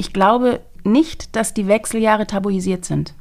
ich 0.00 0.14
glaube 0.14 0.60
nicht, 0.82 1.36
dass 1.36 1.52
die 1.52 1.68
Wechseljahre 1.68 2.26
tabuisiert 2.26 2.86
sind. 2.86 3.12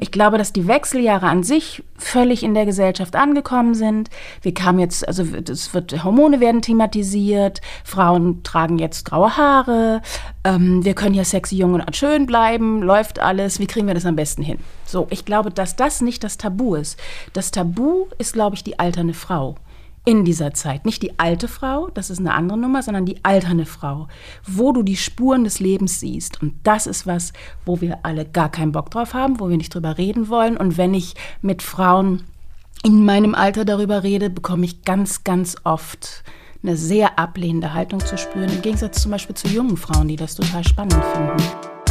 Ich 0.00 0.10
glaube, 0.10 0.36
dass 0.36 0.52
die 0.52 0.66
Wechseljahre 0.66 1.26
an 1.26 1.44
sich 1.44 1.84
völlig 1.96 2.42
in 2.42 2.54
der 2.54 2.66
Gesellschaft 2.66 3.14
angekommen 3.14 3.74
sind. 3.74 4.10
Wir 4.40 4.52
kamen 4.52 4.80
jetzt, 4.80 5.06
also 5.06 5.22
es 5.22 5.72
wird, 5.74 6.02
Hormone 6.02 6.40
werden 6.40 6.60
thematisiert, 6.60 7.60
Frauen 7.84 8.42
tragen 8.42 8.80
jetzt 8.80 9.04
graue 9.04 9.36
Haare, 9.36 10.02
ähm, 10.42 10.84
wir 10.84 10.94
können 10.94 11.14
ja 11.14 11.22
sexy, 11.22 11.56
jung 11.56 11.74
und 11.74 11.94
schön 11.94 12.26
bleiben, 12.26 12.82
läuft 12.82 13.20
alles, 13.20 13.60
wie 13.60 13.68
kriegen 13.68 13.86
wir 13.86 13.94
das 13.94 14.06
am 14.06 14.16
besten 14.16 14.42
hin? 14.42 14.58
So, 14.84 15.06
ich 15.10 15.24
glaube, 15.24 15.50
dass 15.50 15.76
das 15.76 16.00
nicht 16.00 16.24
das 16.24 16.36
Tabu 16.36 16.74
ist. 16.74 16.98
Das 17.32 17.52
Tabu 17.52 18.06
ist, 18.18 18.32
glaube 18.32 18.56
ich, 18.56 18.64
die 18.64 18.80
alternde 18.80 19.14
Frau 19.14 19.54
in 20.04 20.24
dieser 20.24 20.52
Zeit. 20.52 20.84
Nicht 20.84 21.02
die 21.02 21.18
alte 21.18 21.46
Frau, 21.48 21.88
das 21.94 22.10
ist 22.10 22.18
eine 22.18 22.34
andere 22.34 22.58
Nummer, 22.58 22.82
sondern 22.82 23.06
die 23.06 23.24
alternde 23.24 23.66
Frau, 23.66 24.08
wo 24.46 24.72
du 24.72 24.82
die 24.82 24.96
Spuren 24.96 25.44
des 25.44 25.60
Lebens 25.60 26.00
siehst. 26.00 26.42
Und 26.42 26.54
das 26.64 26.86
ist 26.86 27.06
was, 27.06 27.32
wo 27.64 27.80
wir 27.80 28.00
alle 28.04 28.24
gar 28.24 28.50
keinen 28.50 28.72
Bock 28.72 28.90
drauf 28.90 29.14
haben, 29.14 29.38
wo 29.38 29.48
wir 29.48 29.56
nicht 29.56 29.74
drüber 29.74 29.98
reden 29.98 30.28
wollen. 30.28 30.56
Und 30.56 30.76
wenn 30.76 30.94
ich 30.94 31.14
mit 31.40 31.62
Frauen 31.62 32.24
in 32.82 33.04
meinem 33.04 33.34
Alter 33.34 33.64
darüber 33.64 34.02
rede, 34.02 34.28
bekomme 34.28 34.64
ich 34.64 34.82
ganz, 34.82 35.22
ganz 35.22 35.56
oft 35.62 36.24
eine 36.64 36.76
sehr 36.76 37.18
ablehnende 37.18 37.74
Haltung 37.74 38.00
zu 38.00 38.16
spüren, 38.16 38.50
im 38.50 38.62
Gegensatz 38.62 39.02
zum 39.02 39.10
Beispiel 39.10 39.36
zu 39.36 39.48
jungen 39.48 39.76
Frauen, 39.76 40.08
die 40.08 40.16
das 40.16 40.34
total 40.34 40.64
spannend 40.64 41.04
finden. 41.12 41.81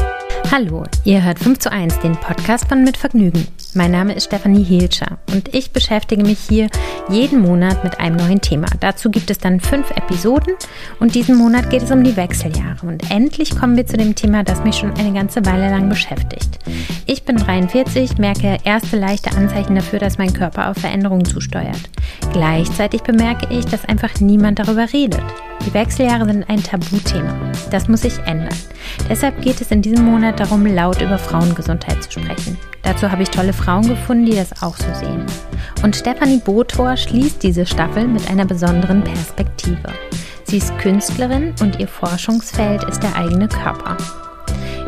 Hallo, 0.54 0.84
ihr 1.06 1.24
hört 1.24 1.40
5 1.40 1.60
zu 1.60 1.72
1, 1.72 2.00
den 2.00 2.18
Podcast 2.18 2.68
von 2.68 2.84
Mit 2.84 2.98
Vergnügen. 2.98 3.48
Mein 3.74 3.92
Name 3.92 4.14
ist 4.14 4.26
Stefanie 4.26 4.66
Hielscher 4.66 5.18
und 5.32 5.56
ich 5.56 5.72
beschäftige 5.72 6.24
mich 6.24 6.40
hier 6.40 6.68
jeden 7.08 7.40
Monat 7.40 7.86
mit 7.86 8.02
einem 8.02 8.18
neuen 8.18 8.42
Thema. 8.42 8.68
Dazu 8.82 9.10
gibt 9.10 9.32
es 9.32 9.38
dann 9.38 9.62
fünf 9.62 9.92
Episoden 9.92 10.56
und 11.00 11.16
diesen 11.16 11.38
Monat 11.38 11.70
geht 11.70 11.84
es 11.84 11.92
um 11.92 12.04
die 12.04 12.18
Wechseljahre. 12.18 12.86
Und 12.86 13.10
endlich 13.10 13.58
kommen 13.58 13.78
wir 13.78 13.88
zu 13.88 13.96
dem 13.96 14.14
Thema, 14.14 14.44
das 14.44 14.62
mich 14.66 14.76
schon 14.76 14.94
eine 14.96 15.14
ganze 15.14 15.46
Weile 15.46 15.70
lang 15.70 15.88
beschäftigt. 15.88 16.60
Ich 17.06 17.24
bin 17.24 17.38
43, 17.38 18.18
merke 18.18 18.58
erste 18.66 18.98
leichte 18.98 19.32
Anzeichen 19.32 19.76
dafür, 19.76 20.00
dass 20.00 20.18
mein 20.18 20.34
Körper 20.34 20.70
auf 20.70 20.76
Veränderungen 20.76 21.24
zusteuert. 21.24 21.80
Gleichzeitig 22.34 23.04
bemerke 23.04 23.48
ich, 23.56 23.64
dass 23.64 23.86
einfach 23.86 24.20
niemand 24.20 24.60
darüber 24.60 24.92
redet. 24.92 25.24
Die 25.66 25.74
Wechseljahre 25.74 26.26
sind 26.26 26.50
ein 26.50 26.64
Tabuthema. 26.64 27.34
Das 27.70 27.88
muss 27.88 28.02
sich 28.02 28.18
ändern. 28.26 28.56
Deshalb 29.10 29.42
geht 29.42 29.62
es 29.62 29.72
in 29.72 29.82
diesem 29.82 30.06
Monat 30.06 30.40
darum, 30.40 30.66
laut 30.66 31.02
über 31.02 31.18
Frauengesundheit 31.18 32.04
zu 32.04 32.20
sprechen. 32.20 32.58
Dazu 32.82 33.12
habe 33.12 33.24
ich 33.24 33.30
tolle 33.30 33.54
Frauen 33.54 33.88
gefunden, 33.88 34.26
die 34.26 34.36
das 34.36 34.62
auch 34.62 34.76
so 34.76 34.94
sehen. 34.94 35.26
Und 35.84 35.96
Stefanie 35.96 36.40
Botor 36.40 36.98
schließt 36.98 37.44
diese 37.44 37.66
Staffel 37.66 38.08
mit 38.08 38.30
einer 38.30 38.46
besonderen 38.46 39.04
Perspektive. 39.04 39.94
Sie 40.44 40.58
ist 40.58 40.78
Künstlerin 40.80 41.54
und 41.62 41.80
ihr 41.80 41.88
Forschungsfeld 41.88 42.84
ist 42.86 43.04
der 43.04 43.16
eigene 43.16 43.48
Körper. 43.48 43.98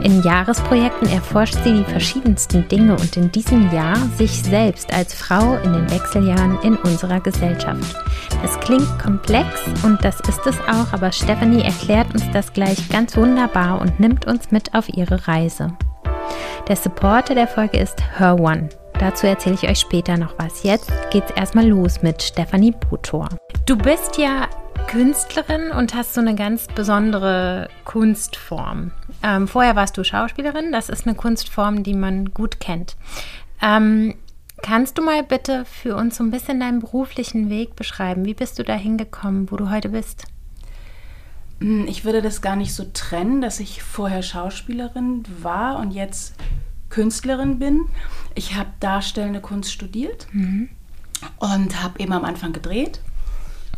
In 0.04 0.22
Jahresprojekten 0.22 1.08
erforscht 1.08 1.56
sie 1.64 1.72
die 1.72 1.84
verschiedensten 1.86 2.68
Dinge 2.68 2.92
und 2.92 3.16
in 3.16 3.32
diesem 3.32 3.72
Jahr 3.72 3.96
sich 4.18 4.44
selbst 4.44 4.94
als 4.94 5.14
Frau 5.14 5.56
in 5.64 5.72
den 5.72 5.90
Wechseljahren 5.90 6.60
in 6.62 6.76
unserer 6.76 7.22
Gesellschaft. 7.22 7.96
Es 8.44 8.60
klingt 8.60 9.00
komplex 9.00 9.48
und 9.82 10.04
das 10.04 10.20
ist 10.28 10.46
es 10.46 10.60
auch, 10.68 10.92
aber 10.92 11.14
Stephanie 11.14 11.64
erklärt 11.64 12.14
uns 12.14 12.30
das 12.34 12.52
gleich 12.52 12.90
ganz 12.90 13.16
wunderbar 13.16 13.80
und 13.80 13.98
nimmt 14.02 14.28
uns 14.28 14.52
mit 14.52 14.74
auf 14.74 14.90
ihre 14.90 15.26
Reise. 15.26 15.72
Der 16.68 16.76
Supporter 16.76 17.34
der 17.34 17.48
Folge 17.48 17.78
ist 17.78 18.04
Her 18.18 18.38
One. 18.38 18.68
Dazu 19.00 19.26
erzähle 19.26 19.56
ich 19.56 19.70
euch 19.70 19.80
später 19.80 20.18
noch 20.18 20.36
was. 20.38 20.64
Jetzt 20.64 20.92
geht's 21.12 21.32
erstmal 21.32 21.68
los 21.68 22.02
mit 22.02 22.22
Stephanie 22.22 22.74
Butor. 22.90 23.30
Du 23.66 23.78
bist 23.78 24.18
ja 24.18 24.50
Künstlerin 24.88 25.72
und 25.72 25.96
hast 25.96 26.14
so 26.14 26.20
eine 26.22 26.36
ganz 26.36 26.68
besondere 26.68 27.70
Kunstform. 27.86 28.92
Ähm, 29.24 29.48
vorher 29.48 29.76
warst 29.76 29.98
du 29.98 30.04
Schauspielerin. 30.04 30.72
Das 30.72 30.90
ist 30.90 31.08
eine 31.08 31.16
Kunstform, 31.16 31.84
die 31.84 31.94
man 31.94 32.32
gut 32.34 32.60
kennt. 32.60 32.98
Ähm, 33.62 34.16
kannst 34.62 34.98
du 34.98 35.02
mal 35.02 35.24
bitte 35.24 35.64
für 35.66 35.96
uns 35.96 36.18
so 36.18 36.24
ein 36.24 36.32
bisschen 36.32 36.60
deinen 36.60 36.82
beruflichen 36.82 37.50
Weg 37.50 37.76
beschreiben? 37.78 38.26
Wie 38.26 38.34
bist 38.34 38.60
du 38.60 38.64
da 38.64 38.76
hingekommen, 38.76 39.50
wo 39.50 39.56
du 39.56 39.70
heute 39.70 39.90
bist? 39.90 40.26
Hm, 41.62 41.88
ich 41.88 42.04
würde 42.04 42.22
das 42.22 42.42
gar 42.42 42.58
nicht 42.58 42.76
so 42.76 42.86
trennen, 42.94 43.40
dass 43.40 43.62
ich 43.62 43.82
vorher 43.82 44.22
Schauspielerin 44.22 45.24
war 45.42 45.80
und 45.80 45.92
jetzt 45.92 46.36
Künstlerin 46.90 47.60
bin. 47.60 47.86
Ich 48.36 48.56
habe 48.56 48.70
darstellende 48.82 49.40
Kunst 49.40 49.72
studiert 49.72 50.28
mhm. 50.34 50.70
und 51.38 51.82
habe 51.82 52.00
eben 52.00 52.12
am 52.12 52.26
Anfang 52.26 52.52
gedreht 52.52 53.00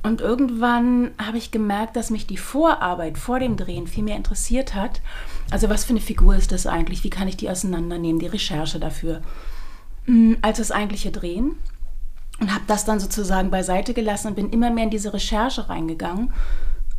und 0.06 0.22
irgendwann 0.22 1.16
habe 1.18 1.40
ich 1.40 1.50
gemerkt, 1.50 1.96
dass 1.96 2.12
mich 2.12 2.28
die 2.28 2.38
Vorarbeit 2.38 3.18
vor 3.18 3.40
dem 3.40 3.58
Drehen 3.58 3.88
viel 3.88 4.04
mehr 4.04 4.16
interessiert 4.16 4.76
hat. 4.76 5.02
Also 5.50 5.68
was 5.68 5.84
für 5.84 5.94
eine 5.94 6.00
Figur 6.00 6.36
ist 6.36 6.52
das 6.52 6.68
eigentlich? 6.68 7.04
Wie 7.04 7.10
kann 7.10 7.28
ich 7.28 7.38
die 7.38 7.50
auseinandernehmen? 7.50 8.20
Die 8.20 8.28
Recherche 8.28 8.80
dafür. 8.80 9.24
Mm, 10.06 10.34
als 10.44 10.60
das 10.60 10.70
eigentliche 10.70 11.10
Drehen. 11.10 11.58
Und 12.40 12.54
habe 12.54 12.66
das 12.68 12.86
dann 12.86 13.00
sozusagen 13.00 13.50
beiseite 13.50 13.96
gelassen 13.96 14.28
und 14.28 14.36
bin 14.36 14.52
immer 14.52 14.70
mehr 14.70 14.84
in 14.84 14.92
diese 14.92 15.12
Recherche 15.12 15.70
reingegangen. 15.70 16.34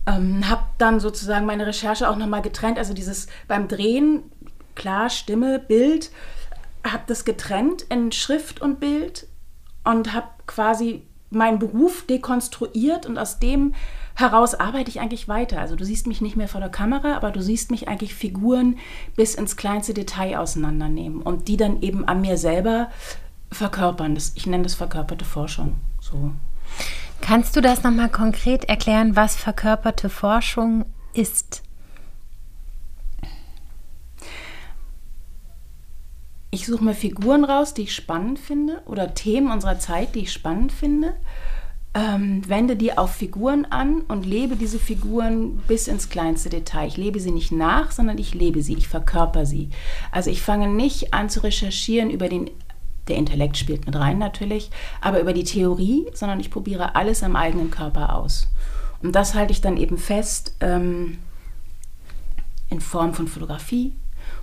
Ähm, 0.09 0.49
habe 0.49 0.65
dann 0.79 0.99
sozusagen 0.99 1.47
meine 1.47 1.65
Recherche 1.65 2.11
auch 2.11 2.17
nochmal 2.17 2.43
getrennt. 2.43 2.77
Also 2.77 2.93
dieses 2.93 3.29
beim 3.47 3.69
Drehen, 3.69 4.25
klar, 4.75 5.11
Stimme, 5.11 5.61
Bild, 5.61 6.11
habe 6.85 7.05
das 7.07 7.25
getrennt 7.25 7.83
in 7.83 8.11
Schrift 8.11 8.61
und 8.61 8.81
Bild 8.81 9.29
und 9.85 10.13
habe 10.13 10.27
quasi 10.49 11.07
meinen 11.31 11.59
Beruf 11.59 12.07
dekonstruiert 12.07 13.07
und 13.07 13.19
aus 13.19 13.39
dem 13.39 13.75
heraus 14.15 14.55
arbeite 14.55 14.91
ich 14.91 15.01
eigentlich 15.01 15.29
weiter. 15.29 15.61
Also 15.61 15.77
du 15.77 15.85
siehst 15.85 16.07
mich 16.07 16.21
nicht 16.21 16.37
mehr 16.37 16.49
vor 16.49 16.61
der 16.61 16.71
Kamera, 16.71 17.17
aber 17.17 17.31
du 17.31 17.43
siehst 17.43 17.71
mich 17.71 17.89
eigentlich 17.89 18.15
Figuren 18.15 18.79
bis 19.15 19.35
ins 19.35 19.57
kleinste 19.57 19.95
Detail 19.95 20.39
auseinandernehmen 20.39 21.21
und 21.23 21.49
die 21.49 21.57
dann 21.57 21.83
eben 21.83 22.07
an 22.07 22.21
mir 22.21 22.39
selber 22.39 22.91
verkörpern. 23.53 24.15
Das, 24.15 24.33
ich 24.35 24.47
nenne 24.47 24.65
das 24.65 24.75
verkörperte 24.75 25.25
Forschung. 25.25 25.75
So. 26.01 26.33
Kannst 27.21 27.57
du 27.57 27.61
das 27.61 27.83
nochmal 27.83 28.09
konkret 28.09 28.65
erklären, 28.65 29.17
was 29.17 29.37
verkörperte 29.37 30.09
Forschung 30.09 30.87
ist? 31.13 31.63
Ich 36.51 36.67
suche 36.67 36.85
mir 36.85 36.95
Figuren 36.95 37.45
raus, 37.45 37.75
die 37.75 37.83
ich 37.83 37.95
spannend 37.95 38.39
finde 38.39 38.83
oder 38.87 39.15
Themen 39.15 39.51
unserer 39.51 39.79
Zeit, 39.79 40.15
die 40.15 40.21
ich 40.21 40.33
spannend 40.33 40.73
finde, 40.73 41.15
ähm, 41.95 42.47
wende 42.47 42.77
die 42.77 42.97
auf 42.97 43.13
Figuren 43.15 43.65
an 43.65 44.03
und 44.03 44.27
lebe 44.27 44.57
diese 44.57 44.79
Figuren 44.79 45.57
bis 45.67 45.89
ins 45.89 46.11
kleinste 46.11 46.51
Detail. 46.51 46.89
Ich 46.89 46.97
lebe 46.97 47.21
sie 47.21 47.31
nicht 47.31 47.53
nach, 47.53 47.91
sondern 47.91 48.19
ich 48.19 48.35
lebe 48.35 48.63
sie, 48.63 48.75
ich 48.75 48.87
verkörper 48.87 49.47
sie. 49.47 49.71
Also 50.13 50.31
ich 50.31 50.43
fange 50.43 50.69
nicht 50.69 51.15
an 51.15 51.31
zu 51.31 51.43
recherchieren 51.43 52.11
über 52.11 52.29
den, 52.29 52.51
der 53.09 53.17
Intellekt 53.17 53.57
spielt 53.57 53.87
mit 53.87 53.97
rein 53.97 54.19
natürlich, 54.19 54.71
aber 55.01 55.21
über 55.21 55.33
die 55.33 55.45
Theorie, 55.45 56.07
sondern 56.13 56.39
ich 56.39 56.51
probiere 56.51 56.97
alles 56.97 57.23
am 57.23 57.35
eigenen 57.35 57.71
Körper 57.71 58.15
aus. 58.15 58.49
Und 59.03 59.13
das 59.13 59.35
halte 59.35 59.53
ich 59.53 59.63
dann 59.63 59.79
eben 59.79 59.97
fest 59.97 60.55
ähm, 60.61 61.19
in 62.69 62.81
Form 62.81 63.15
von 63.15 63.27
Fotografie 63.27 63.95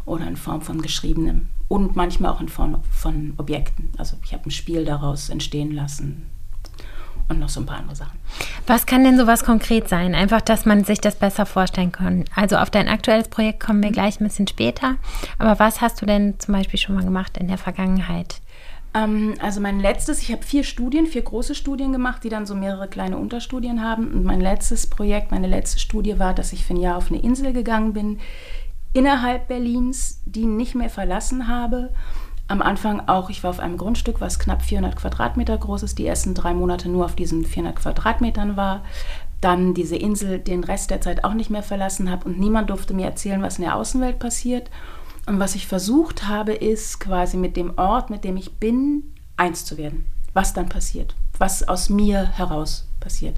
oder 0.06 0.28
in 0.28 0.38
Form 0.38 0.62
von 0.62 0.82
geschriebenem 0.82 1.50
und 1.68 1.96
manchmal 1.96 2.32
auch 2.32 2.42
in 2.42 2.50
Form 2.50 2.82
von 2.92 3.34
Objekten. 3.38 3.90
Also 3.98 4.18
ich 4.24 4.34
habe 4.34 4.48
ein 4.48 4.52
Spiel 4.52 4.86
daraus 4.86 5.30
entstehen 5.30 5.72
lassen 5.72 6.30
und 7.30 7.40
noch 7.40 7.50
so 7.50 7.62
ein 7.62 7.66
paar 7.66 7.78
andere 7.78 7.96
Sachen. 7.96 8.20
Was 8.68 8.86
kann 8.86 9.04
denn 9.04 9.18
sowas 9.18 9.44
konkret 9.44 9.90
sein? 9.90 10.16
Einfach, 10.16 10.42
dass 10.42 10.66
man 10.66 10.84
sich 10.84 11.00
das 11.00 11.16
besser 11.16 11.46
vorstellen 11.46 11.92
kann. 11.92 12.26
Also 12.36 12.58
auf 12.58 12.70
dein 12.70 12.88
aktuelles 12.88 13.28
Projekt 13.28 13.60
kommen 13.60 13.84
wir 13.84 13.92
gleich 13.92 14.20
ein 14.20 14.26
bisschen 14.26 14.48
später. 14.48 14.96
Aber 15.38 15.60
was 15.60 15.82
hast 15.82 16.02
du 16.02 16.06
denn 16.06 16.40
zum 16.40 16.54
Beispiel 16.54 16.80
schon 16.80 16.96
mal 16.96 17.04
gemacht 17.04 17.38
in 17.38 17.48
der 17.48 17.58
Vergangenheit? 17.58 18.42
Ähm, 18.94 19.36
also 19.40 19.60
mein 19.60 19.80
letztes, 19.80 20.22
ich 20.22 20.32
habe 20.32 20.44
vier 20.44 20.64
Studien, 20.64 21.08
vier 21.08 21.24
große 21.24 21.56
Studien 21.56 21.92
gemacht, 21.92 22.24
die 22.24 22.30
dann 22.30 22.46
so 22.46 22.56
mehrere 22.56 22.88
kleine 22.88 23.18
Unterstudien 23.18 23.82
haben. 23.82 24.12
Und 24.12 24.24
mein 24.24 24.42
letztes 24.42 24.88
Projekt, 24.88 25.32
meine 25.32 25.48
letzte 25.48 25.80
Studie 25.80 26.20
war, 26.20 26.34
dass 26.34 26.54
ich 26.54 26.66
für 26.66 26.74
ein 26.74 26.82
Jahr 26.82 26.98
auf 26.98 27.10
eine 27.10 27.22
Insel 27.22 27.54
gegangen 27.54 27.94
bin, 27.94 28.20
innerhalb 28.94 29.48
Berlins, 29.48 30.22
die 30.26 30.46
nicht 30.46 30.76
mehr 30.76 30.90
verlassen 30.90 31.48
habe. 31.48 31.90
Am 32.48 32.62
Anfang 32.62 33.08
auch, 33.08 33.30
ich 33.30 33.44
war 33.44 33.50
auf 33.50 33.60
einem 33.60 33.78
Grundstück, 33.78 34.22
was 34.22 34.40
knapp 34.40 34.62
400 34.62 34.96
Quadratmeter 34.96 35.58
groß 35.58 35.84
ist, 35.84 35.98
die 35.98 36.06
ersten 36.06 36.34
drei 36.34 36.54
Monate 36.54 36.90
nur 36.90 37.06
auf 37.06 37.16
diesen 37.16 37.46
400 37.46 37.78
Quadratmetern 37.78 38.58
war. 38.58 38.84
Dann 39.42 39.74
diese 39.74 39.96
Insel 39.96 40.40
den 40.40 40.64
Rest 40.64 40.90
der 40.90 41.02
Zeit 41.02 41.24
auch 41.24 41.34
nicht 41.34 41.50
mehr 41.50 41.64
verlassen 41.64 42.10
habe 42.10 42.26
und 42.26 42.40
niemand 42.40 42.70
durfte 42.70 42.94
mir 42.94 43.06
erzählen, 43.06 43.42
was 43.42 43.58
in 43.58 43.66
der 43.66 43.76
Außenwelt 43.76 44.20
passiert. 44.20 44.70
Und 45.26 45.40
was 45.40 45.56
ich 45.56 45.68
versucht 45.68 46.28
habe, 46.28 46.54
ist 46.54 47.00
quasi 47.00 47.38
mit 47.38 47.56
dem 47.56 47.78
Ort, 47.78 48.10
mit 48.10 48.24
dem 48.24 48.38
ich 48.38 48.54
bin, 48.56 49.04
eins 49.38 49.66
zu 49.66 49.78
werden. 49.78 50.06
Was 50.34 50.54
dann 50.54 50.70
passiert, 50.70 51.16
was 51.38 51.68
aus 51.68 51.90
mir 51.90 52.26
heraus 52.38 52.88
passiert. 53.00 53.38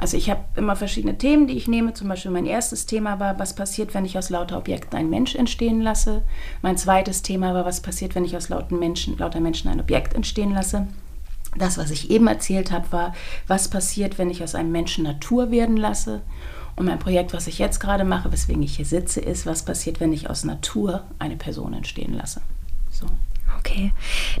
Also 0.00 0.16
ich 0.16 0.30
habe 0.30 0.40
immer 0.56 0.76
verschiedene 0.76 1.18
Themen, 1.18 1.46
die 1.46 1.58
ich 1.58 1.68
nehme. 1.68 1.92
Zum 1.92 2.08
Beispiel 2.08 2.30
mein 2.30 2.46
erstes 2.46 2.86
Thema 2.86 3.20
war, 3.20 3.38
was 3.38 3.54
passiert, 3.54 3.92
wenn 3.92 4.06
ich 4.06 4.16
aus 4.16 4.30
lauter 4.30 4.56
Objekten 4.56 4.98
einen 4.98 5.10
Mensch 5.10 5.34
entstehen 5.34 5.82
lasse. 5.82 6.22
Mein 6.62 6.78
zweites 6.78 7.20
Thema 7.20 7.52
war, 7.52 7.66
was 7.66 7.82
passiert, 7.82 8.14
wenn 8.14 8.24
ich 8.24 8.34
aus 8.34 8.48
lauter 8.48 8.74
Menschen, 8.74 9.18
lauter 9.18 9.40
Menschen 9.40 9.70
ein 9.70 9.78
Objekt 9.78 10.14
entstehen 10.14 10.54
lasse. 10.54 10.88
Das, 11.58 11.76
was 11.76 11.90
ich 11.90 12.10
eben 12.10 12.28
erzählt 12.28 12.72
habe, 12.72 12.90
war, 12.92 13.14
was 13.46 13.68
passiert, 13.68 14.16
wenn 14.16 14.30
ich 14.30 14.42
aus 14.42 14.54
einem 14.54 14.72
Menschen 14.72 15.04
Natur 15.04 15.50
werden 15.50 15.76
lasse. 15.76 16.22
Und 16.76 16.86
mein 16.86 16.98
Projekt, 16.98 17.34
was 17.34 17.46
ich 17.46 17.58
jetzt 17.58 17.78
gerade 17.78 18.04
mache, 18.04 18.32
weswegen 18.32 18.62
ich 18.62 18.76
hier 18.76 18.86
sitze, 18.86 19.20
ist, 19.20 19.44
was 19.44 19.66
passiert, 19.66 20.00
wenn 20.00 20.14
ich 20.14 20.30
aus 20.30 20.44
Natur 20.44 21.04
eine 21.18 21.36
Person 21.36 21.74
entstehen 21.74 22.14
lasse. 22.14 22.40
So. 22.90 23.04
Okay, 23.58 23.92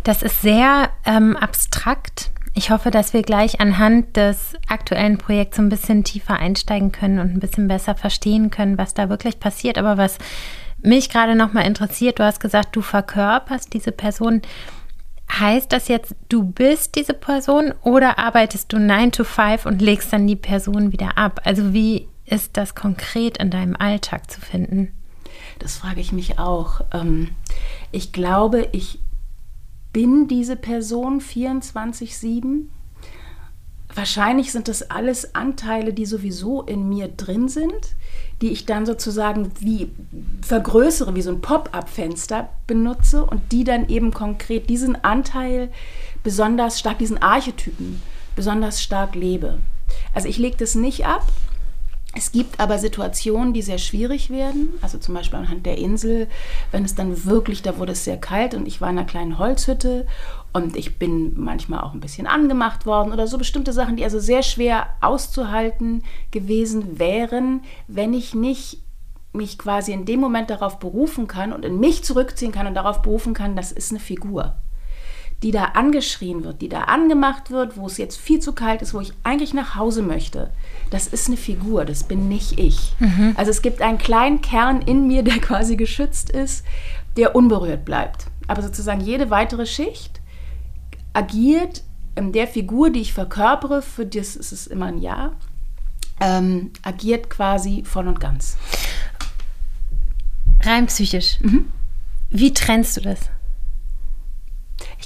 das 0.04 0.22
ist 0.22 0.40
sehr 0.40 0.88
ähm, 1.04 1.36
abstrakt. 1.36 2.30
Ich 2.54 2.70
hoffe, 2.70 2.90
dass 2.90 3.12
wir 3.12 3.22
gleich 3.22 3.60
anhand 3.60 4.16
des 4.16 4.54
aktuellen 4.68 5.18
Projekts 5.18 5.56
so 5.56 5.62
ein 5.62 5.68
bisschen 5.68 6.04
tiefer 6.04 6.38
einsteigen 6.38 6.92
können 6.92 7.20
und 7.20 7.32
ein 7.32 7.40
bisschen 7.40 7.68
besser 7.68 7.94
verstehen 7.94 8.50
können, 8.50 8.76
was 8.76 8.92
da 8.92 9.08
wirklich 9.08 9.38
passiert. 9.38 9.78
Aber 9.78 9.96
was 9.96 10.18
mich 10.82 11.10
gerade 11.10 11.36
noch 11.36 11.52
mal 11.52 11.62
interessiert, 11.66 12.18
du 12.18 12.24
hast 12.24 12.40
gesagt, 12.40 12.74
du 12.74 12.82
verkörperst 12.82 13.72
diese 13.72 13.92
Person. 13.92 14.42
Heißt 15.30 15.72
das 15.72 15.86
jetzt, 15.86 16.16
du 16.28 16.42
bist 16.42 16.96
diese 16.96 17.14
Person 17.14 17.72
oder 17.82 18.18
arbeitest 18.18 18.72
du 18.72 18.80
9 18.80 19.12
to 19.12 19.22
5 19.22 19.64
und 19.64 19.80
legst 19.80 20.12
dann 20.12 20.26
die 20.26 20.36
Person 20.36 20.92
wieder 20.92 21.16
ab? 21.16 21.40
Also 21.44 21.72
wie 21.72 22.08
ist 22.26 22.56
das 22.56 22.74
konkret 22.74 23.38
in 23.38 23.50
deinem 23.50 23.76
Alltag 23.76 24.28
zu 24.28 24.40
finden? 24.40 24.92
Das 25.60 25.76
frage 25.76 26.00
ich 26.00 26.10
mich 26.10 26.38
auch. 26.40 26.80
Ähm, 26.92 27.30
ich 27.92 28.12
glaube, 28.12 28.68
ich 28.72 28.98
bin 29.92 30.28
diese 30.28 30.56
Person 30.56 31.20
24-7. 31.20 32.66
Wahrscheinlich 33.92 34.52
sind 34.52 34.68
das 34.68 34.88
alles 34.88 35.34
Anteile, 35.34 35.92
die 35.92 36.06
sowieso 36.06 36.62
in 36.62 36.88
mir 36.88 37.08
drin 37.08 37.48
sind, 37.48 37.96
die 38.40 38.50
ich 38.50 38.64
dann 38.64 38.86
sozusagen 38.86 39.50
wie 39.58 39.90
vergrößere, 40.42 41.14
wie 41.16 41.22
so 41.22 41.30
ein 41.30 41.40
Pop-up-Fenster 41.40 42.50
benutze 42.68 43.24
und 43.24 43.50
die 43.50 43.64
dann 43.64 43.88
eben 43.88 44.12
konkret 44.12 44.70
diesen 44.70 45.02
Anteil 45.02 45.70
besonders 46.22 46.78
stark, 46.78 46.98
diesen 46.98 47.20
Archetypen 47.20 48.00
besonders 48.36 48.80
stark 48.80 49.16
lebe. 49.16 49.58
Also 50.14 50.28
ich 50.28 50.38
lege 50.38 50.56
das 50.56 50.76
nicht 50.76 51.04
ab, 51.06 51.26
es 52.16 52.32
gibt 52.32 52.58
aber 52.58 52.78
Situationen, 52.78 53.52
die 53.52 53.62
sehr 53.62 53.78
schwierig 53.78 54.30
werden. 54.30 54.74
Also 54.82 54.98
zum 54.98 55.14
Beispiel 55.14 55.38
anhand 55.38 55.64
der 55.64 55.78
Insel, 55.78 56.28
wenn 56.72 56.84
es 56.84 56.96
dann 56.96 57.24
wirklich, 57.24 57.62
da 57.62 57.78
wurde 57.78 57.92
es 57.92 58.04
sehr 58.04 58.16
kalt 58.16 58.54
und 58.54 58.66
ich 58.66 58.80
war 58.80 58.90
in 58.90 58.98
einer 58.98 59.06
kleinen 59.06 59.38
Holzhütte 59.38 60.06
und 60.52 60.76
ich 60.76 60.98
bin 60.98 61.38
manchmal 61.38 61.80
auch 61.80 61.94
ein 61.94 62.00
bisschen 62.00 62.26
angemacht 62.26 62.84
worden 62.84 63.12
oder 63.12 63.28
so 63.28 63.38
bestimmte 63.38 63.72
Sachen, 63.72 63.96
die 63.96 64.02
also 64.02 64.18
sehr 64.18 64.42
schwer 64.42 64.88
auszuhalten 65.00 66.02
gewesen 66.32 66.98
wären, 66.98 67.62
wenn 67.86 68.12
ich 68.12 68.34
nicht 68.34 68.78
mich 69.32 69.58
quasi 69.58 69.92
in 69.92 70.04
dem 70.04 70.18
Moment 70.18 70.50
darauf 70.50 70.80
berufen 70.80 71.28
kann 71.28 71.52
und 71.52 71.64
in 71.64 71.78
mich 71.78 72.02
zurückziehen 72.02 72.50
kann 72.50 72.66
und 72.66 72.74
darauf 72.74 73.02
berufen 73.02 73.34
kann, 73.34 73.54
das 73.54 73.70
ist 73.70 73.92
eine 73.92 74.00
Figur 74.00 74.56
die 75.42 75.52
da 75.52 75.64
angeschrien 75.64 76.44
wird, 76.44 76.60
die 76.60 76.68
da 76.68 76.82
angemacht 76.82 77.50
wird, 77.50 77.76
wo 77.76 77.86
es 77.86 77.96
jetzt 77.96 78.18
viel 78.18 78.40
zu 78.40 78.52
kalt 78.52 78.82
ist, 78.82 78.92
wo 78.92 79.00
ich 79.00 79.12
eigentlich 79.22 79.54
nach 79.54 79.74
Hause 79.74 80.02
möchte, 80.02 80.50
das 80.90 81.06
ist 81.06 81.28
eine 81.28 81.36
Figur, 81.36 81.84
das 81.84 82.04
bin 82.04 82.28
nicht 82.28 82.58
ich. 82.58 82.94
Mhm. 82.98 83.34
Also 83.36 83.50
es 83.50 83.62
gibt 83.62 83.80
einen 83.80 83.98
kleinen 83.98 84.40
Kern 84.40 84.82
in 84.82 85.06
mir, 85.06 85.22
der 85.22 85.38
quasi 85.40 85.76
geschützt 85.76 86.30
ist, 86.30 86.64
der 87.16 87.34
unberührt 87.34 87.84
bleibt. 87.84 88.26
Aber 88.48 88.62
sozusagen 88.62 89.00
jede 89.00 89.30
weitere 89.30 89.66
Schicht 89.66 90.20
agiert 91.12 91.82
in 92.16 92.32
der 92.32 92.48
Figur, 92.48 92.90
die 92.90 93.00
ich 93.00 93.12
verkörpere, 93.12 93.82
für 93.82 94.04
das 94.04 94.36
ist 94.36 94.52
es 94.52 94.66
immer 94.66 94.86
ein 94.86 94.98
Ja, 94.98 95.32
ähm, 96.20 96.72
agiert 96.82 97.30
quasi 97.30 97.84
voll 97.84 98.08
und 98.08 98.20
ganz. 98.20 98.58
Rein 100.62 100.86
psychisch. 100.86 101.38
Mhm. 101.40 101.72
Wie 102.28 102.52
trennst 102.52 102.96
du 102.96 103.00
das? 103.00 103.20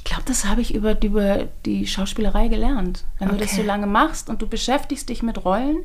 Ich 0.04 0.10
glaube, 0.10 0.24
das 0.26 0.44
habe 0.44 0.60
ich 0.60 0.74
über, 0.74 1.02
über 1.02 1.48
die 1.64 1.86
Schauspielerei 1.86 2.48
gelernt. 2.48 3.06
Wenn 3.18 3.28
okay. 3.28 3.38
du 3.38 3.44
das 3.44 3.56
so 3.56 3.62
lange 3.62 3.86
machst 3.86 4.28
und 4.28 4.42
du 4.42 4.46
beschäftigst 4.46 5.08
dich 5.08 5.22
mit 5.22 5.42
Rollen 5.46 5.78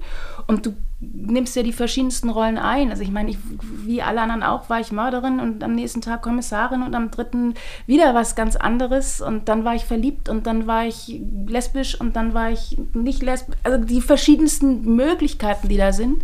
und 0.45 0.65
du 0.65 0.75
nimmst 0.99 1.55
ja 1.55 1.63
die 1.63 1.71
verschiedensten 1.71 2.27
Rollen 2.29 2.57
ein. 2.57 2.89
Also 2.89 3.01
ich 3.01 3.11
meine, 3.11 3.29
ich, 3.29 3.37
wie 3.85 4.01
alle 4.01 4.19
anderen 4.19 4.43
auch, 4.43 4.69
war 4.69 4.81
ich 4.81 4.91
Mörderin 4.91 5.39
und 5.39 5.63
am 5.63 5.73
nächsten 5.73 6.01
Tag 6.01 6.21
Kommissarin 6.21 6.83
und 6.83 6.95
am 6.95 7.11
dritten 7.11 7.53
wieder 7.85 8.13
was 8.13 8.35
ganz 8.35 8.57
anderes 8.57 9.21
und 9.21 9.47
dann 9.47 9.63
war 9.63 9.75
ich 9.75 9.85
verliebt 9.85 10.27
und 10.27 10.45
dann 10.47 10.67
war 10.67 10.85
ich 10.85 11.21
lesbisch 11.47 11.99
und 11.99 12.17
dann 12.17 12.33
war 12.33 12.51
ich 12.51 12.77
nicht 12.93 13.23
lesbisch. 13.23 13.55
Also 13.63 13.81
die 13.85 14.01
verschiedensten 14.01 14.97
Möglichkeiten, 14.97 15.69
die 15.69 15.77
da 15.77 15.93
sind. 15.93 16.23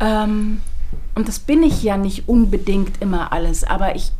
Ähm, 0.00 0.62
und 1.14 1.28
das 1.28 1.38
bin 1.38 1.62
ich 1.62 1.80
ja 1.84 1.96
nicht 1.96 2.28
unbedingt 2.28 3.00
immer 3.00 3.32
alles, 3.32 3.62
aber 3.62 3.94
ich 3.94 4.10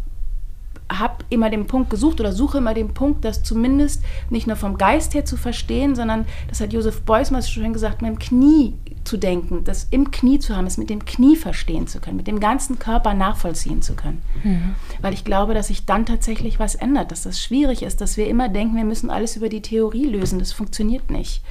habe 0.91 1.25
immer 1.29 1.51
den 1.51 1.67
Punkt 1.67 1.91
gesucht 1.91 2.21
oder 2.21 2.33
suche 2.33 2.59
immer 2.59 2.75
den 2.75 2.95
Punkt, 2.95 3.25
das 3.25 3.43
zumindest 3.43 4.03
nicht 4.31 4.47
nur 4.47 4.57
vom 4.57 4.79
Geist 4.79 5.15
her 5.15 5.25
zu 5.25 5.37
verstehen, 5.37 5.95
sondern, 5.95 6.27
das 6.49 6.61
hat 6.61 6.73
Josef 6.73 7.03
Beuys 7.03 7.31
mal 7.31 7.43
schon 7.43 7.73
gesagt, 7.73 8.03
mit 8.03 8.11
dem 8.11 8.19
Knie 8.19 8.75
zu 9.05 9.17
denken, 9.17 9.65
das 9.65 9.87
im 9.91 10.11
Knie 10.11 10.39
zu 10.39 10.57
haben, 10.57 10.67
es 10.67 10.77
mit 10.77 10.91
dem 10.91 11.05
Knie 11.05 11.37
verstehen 11.37 11.87
zu 11.87 12.01
können, 12.01 12.17
mit 12.17 12.27
dem 12.27 12.41
ganzen 12.41 12.79
Körper 12.79 13.15
nachvollziehen 13.15 13.83
zu 13.83 13.95
können. 13.95 14.23
Mhm. 14.45 14.75
Weil 15.01 15.15
ich 15.15 15.25
glaube, 15.25 15.55
dass 15.55 15.69
sich 15.69 15.87
dann 15.87 16.07
tatsächlich 16.07 16.59
was 16.59 16.75
ändert, 16.75 17.11
dass 17.11 17.23
das 17.23 17.43
schwierig 17.43 17.83
ist, 17.83 18.01
dass 18.01 18.17
wir 18.17 18.29
immer 18.29 18.49
denken, 18.49 18.77
wir 18.77 18.85
müssen 18.85 19.11
alles 19.11 19.37
über 19.37 19.49
die 19.49 19.63
Theorie 19.63 20.05
lösen. 20.05 20.39
Das 20.39 20.53
funktioniert 20.53 21.11
nicht. 21.11 21.43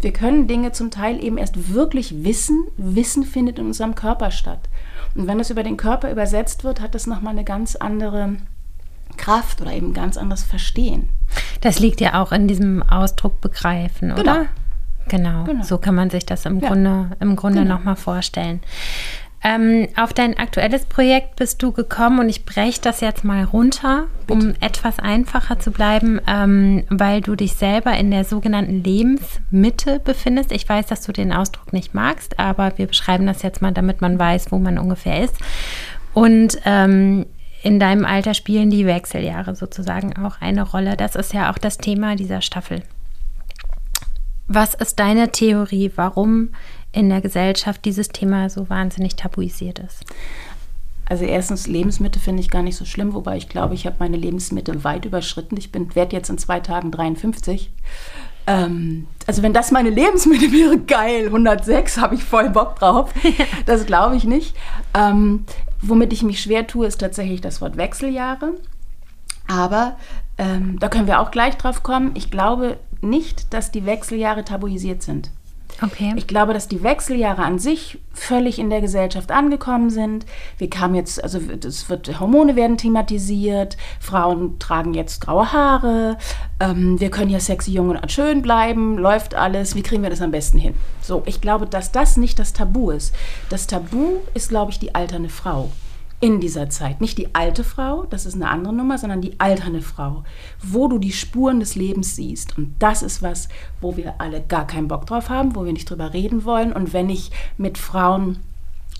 Wir 0.00 0.12
können 0.12 0.48
Dinge 0.48 0.72
zum 0.72 0.90
Teil 0.90 1.22
eben 1.22 1.38
erst 1.38 1.72
wirklich 1.72 2.24
wissen. 2.24 2.64
Wissen 2.76 3.24
findet 3.24 3.58
in 3.58 3.66
unserem 3.66 3.94
Körper 3.94 4.30
statt. 4.30 4.68
Und 5.14 5.26
wenn 5.26 5.38
das 5.38 5.50
über 5.50 5.62
den 5.62 5.76
Körper 5.76 6.10
übersetzt 6.10 6.64
wird, 6.64 6.80
hat 6.80 6.94
das 6.94 7.06
nochmal 7.06 7.32
eine 7.32 7.44
ganz 7.44 7.76
andere 7.76 8.36
Kraft 9.16 9.60
oder 9.60 9.72
eben 9.72 9.94
ganz 9.94 10.16
anderes 10.16 10.42
Verstehen. 10.42 11.08
Das 11.60 11.78
liegt 11.78 12.00
ja 12.00 12.20
auch 12.20 12.32
in 12.32 12.48
diesem 12.48 12.82
Ausdruck 12.82 13.40
begreifen, 13.40 14.08
genau. 14.10 14.20
oder? 14.20 14.46
Genau. 15.08 15.44
genau. 15.44 15.64
So 15.64 15.78
kann 15.78 15.94
man 15.94 16.10
sich 16.10 16.26
das 16.26 16.46
im 16.46 16.60
ja. 16.60 16.68
Grunde, 16.68 17.10
im 17.20 17.36
Grunde 17.36 17.62
genau. 17.62 17.76
nochmal 17.76 17.96
vorstellen. 17.96 18.60
Ähm, 19.44 19.88
auf 19.96 20.12
dein 20.12 20.38
aktuelles 20.38 20.84
Projekt 20.84 21.34
bist 21.34 21.60
du 21.62 21.72
gekommen 21.72 22.20
und 22.20 22.28
ich 22.28 22.44
breche 22.44 22.80
das 22.80 23.00
jetzt 23.00 23.24
mal 23.24 23.42
runter, 23.42 24.06
Bitte. 24.28 24.32
um 24.38 24.54
etwas 24.60 25.00
einfacher 25.00 25.58
zu 25.58 25.72
bleiben, 25.72 26.20
ähm, 26.28 26.84
weil 26.88 27.20
du 27.20 27.34
dich 27.34 27.54
selber 27.54 27.92
in 27.94 28.12
der 28.12 28.24
sogenannten 28.24 28.84
Lebensmitte 28.84 29.98
befindest. 29.98 30.52
Ich 30.52 30.68
weiß, 30.68 30.86
dass 30.86 31.02
du 31.02 31.12
den 31.12 31.32
Ausdruck 31.32 31.72
nicht 31.72 31.92
magst, 31.92 32.38
aber 32.38 32.78
wir 32.78 32.86
beschreiben 32.86 33.26
das 33.26 33.42
jetzt 33.42 33.60
mal, 33.60 33.72
damit 33.72 34.00
man 34.00 34.16
weiß, 34.16 34.52
wo 34.52 34.58
man 34.58 34.78
ungefähr 34.78 35.24
ist. 35.24 35.34
Und 36.14 36.58
ähm, 36.64 37.26
in 37.62 37.78
deinem 37.78 38.04
Alter 38.04 38.34
spielen 38.34 38.70
die 38.70 38.86
Wechseljahre 38.86 39.54
sozusagen 39.54 40.16
auch 40.16 40.40
eine 40.40 40.62
Rolle. 40.62 40.96
Das 40.96 41.14
ist 41.14 41.32
ja 41.32 41.50
auch 41.50 41.58
das 41.58 41.78
Thema 41.78 42.16
dieser 42.16 42.40
Staffel. 42.40 42.82
Was 44.48 44.74
ist 44.74 44.98
deine 44.98 45.30
Theorie, 45.30 45.92
warum 45.94 46.50
in 46.90 47.08
der 47.08 47.20
Gesellschaft 47.20 47.84
dieses 47.84 48.08
Thema 48.08 48.50
so 48.50 48.68
wahnsinnig 48.68 49.16
tabuisiert 49.16 49.78
ist? 49.78 50.04
Also 51.08 51.24
erstens, 51.24 51.66
Lebensmitte 51.66 52.18
finde 52.18 52.40
ich 52.40 52.50
gar 52.50 52.62
nicht 52.62 52.76
so 52.76 52.84
schlimm, 52.84 53.14
wobei 53.14 53.36
ich 53.36 53.48
glaube, 53.48 53.74
ich 53.74 53.86
habe 53.86 53.96
meine 53.98 54.16
Lebensmitte 54.16 54.82
weit 54.84 55.04
überschritten. 55.04 55.56
Ich 55.56 55.72
werde 55.72 56.16
jetzt 56.16 56.30
in 56.30 56.38
zwei 56.38 56.60
Tagen 56.60 56.90
53. 56.90 57.70
Ähm, 58.46 59.06
also 59.26 59.42
wenn 59.42 59.52
das 59.52 59.70
meine 59.70 59.90
Lebensmitte 59.90 60.50
wäre, 60.52 60.78
geil, 60.78 61.26
106, 61.26 61.98
habe 61.98 62.14
ich 62.16 62.24
voll 62.24 62.50
Bock 62.50 62.76
drauf. 62.76 63.12
Das 63.66 63.86
glaube 63.86 64.16
ich 64.16 64.24
nicht. 64.24 64.56
Ähm, 64.94 65.44
womit 65.82 66.12
ich 66.12 66.22
mich 66.22 66.40
schwer 66.40 66.66
tue, 66.66 66.86
ist 66.86 67.00
tatsächlich 67.00 67.40
das 67.40 67.60
Wort 67.60 67.76
Wechseljahre. 67.76 68.54
Aber 69.48 69.96
ähm, 70.38 70.78
da 70.78 70.88
können 70.88 71.06
wir 71.06 71.20
auch 71.20 71.30
gleich 71.30 71.56
drauf 71.56 71.82
kommen. 71.82 72.12
Ich 72.14 72.30
glaube 72.30 72.78
nicht, 73.00 73.52
dass 73.52 73.70
die 73.70 73.84
Wechseljahre 73.84 74.44
tabuisiert 74.44 75.02
sind. 75.02 75.30
Okay. 75.80 76.12
Ich 76.16 76.26
glaube, 76.26 76.52
dass 76.54 76.68
die 76.68 76.82
Wechseljahre 76.82 77.42
an 77.42 77.58
sich 77.58 77.98
völlig 78.12 78.58
in 78.58 78.70
der 78.70 78.80
Gesellschaft 78.80 79.30
angekommen 79.32 79.90
sind. 79.90 80.26
Wir 80.58 80.68
kamen 80.68 80.94
jetzt, 80.94 81.22
also 81.22 81.40
es 81.64 81.88
wird, 81.88 82.20
Hormone 82.20 82.56
werden 82.56 82.76
thematisiert, 82.76 83.76
Frauen 83.98 84.58
tragen 84.58 84.94
jetzt 84.94 85.20
graue 85.20 85.52
Haare, 85.52 86.18
ähm, 86.60 87.00
wir 87.00 87.10
können 87.10 87.30
ja 87.30 87.40
sexy, 87.40 87.72
jung 87.72 87.90
und 87.90 88.12
schön 88.12 88.42
bleiben, 88.42 88.98
läuft 88.98 89.34
alles, 89.34 89.74
wie 89.74 89.82
kriegen 89.82 90.02
wir 90.02 90.10
das 90.10 90.20
am 90.20 90.30
besten 90.30 90.58
hin? 90.58 90.74
So, 91.00 91.22
ich 91.26 91.40
glaube, 91.40 91.66
dass 91.66 91.90
das 91.90 92.16
nicht 92.16 92.38
das 92.38 92.52
Tabu 92.52 92.90
ist. 92.90 93.14
Das 93.48 93.66
Tabu 93.66 94.18
ist, 94.34 94.50
glaube 94.50 94.72
ich, 94.72 94.78
die 94.78 94.94
alternde 94.94 95.30
Frau 95.30 95.70
in 96.22 96.38
dieser 96.38 96.70
Zeit. 96.70 97.00
Nicht 97.00 97.18
die 97.18 97.34
alte 97.34 97.64
Frau, 97.64 98.06
das 98.08 98.26
ist 98.26 98.34
eine 98.34 98.48
andere 98.48 98.72
Nummer, 98.72 98.96
sondern 98.96 99.20
die 99.20 99.40
alternde 99.40 99.82
Frau, 99.82 100.22
wo 100.62 100.86
du 100.86 100.98
die 100.98 101.10
Spuren 101.10 101.58
des 101.58 101.74
Lebens 101.74 102.14
siehst. 102.14 102.56
Und 102.56 102.76
das 102.78 103.02
ist 103.02 103.22
was, 103.22 103.48
wo 103.80 103.96
wir 103.96 104.20
alle 104.20 104.40
gar 104.40 104.64
keinen 104.64 104.86
Bock 104.86 105.04
drauf 105.04 105.30
haben, 105.30 105.56
wo 105.56 105.64
wir 105.64 105.72
nicht 105.72 105.90
drüber 105.90 106.14
reden 106.14 106.44
wollen. 106.44 106.72
Und 106.72 106.92
wenn 106.92 107.10
ich 107.10 107.32
mit 107.58 107.76
Frauen 107.76 108.38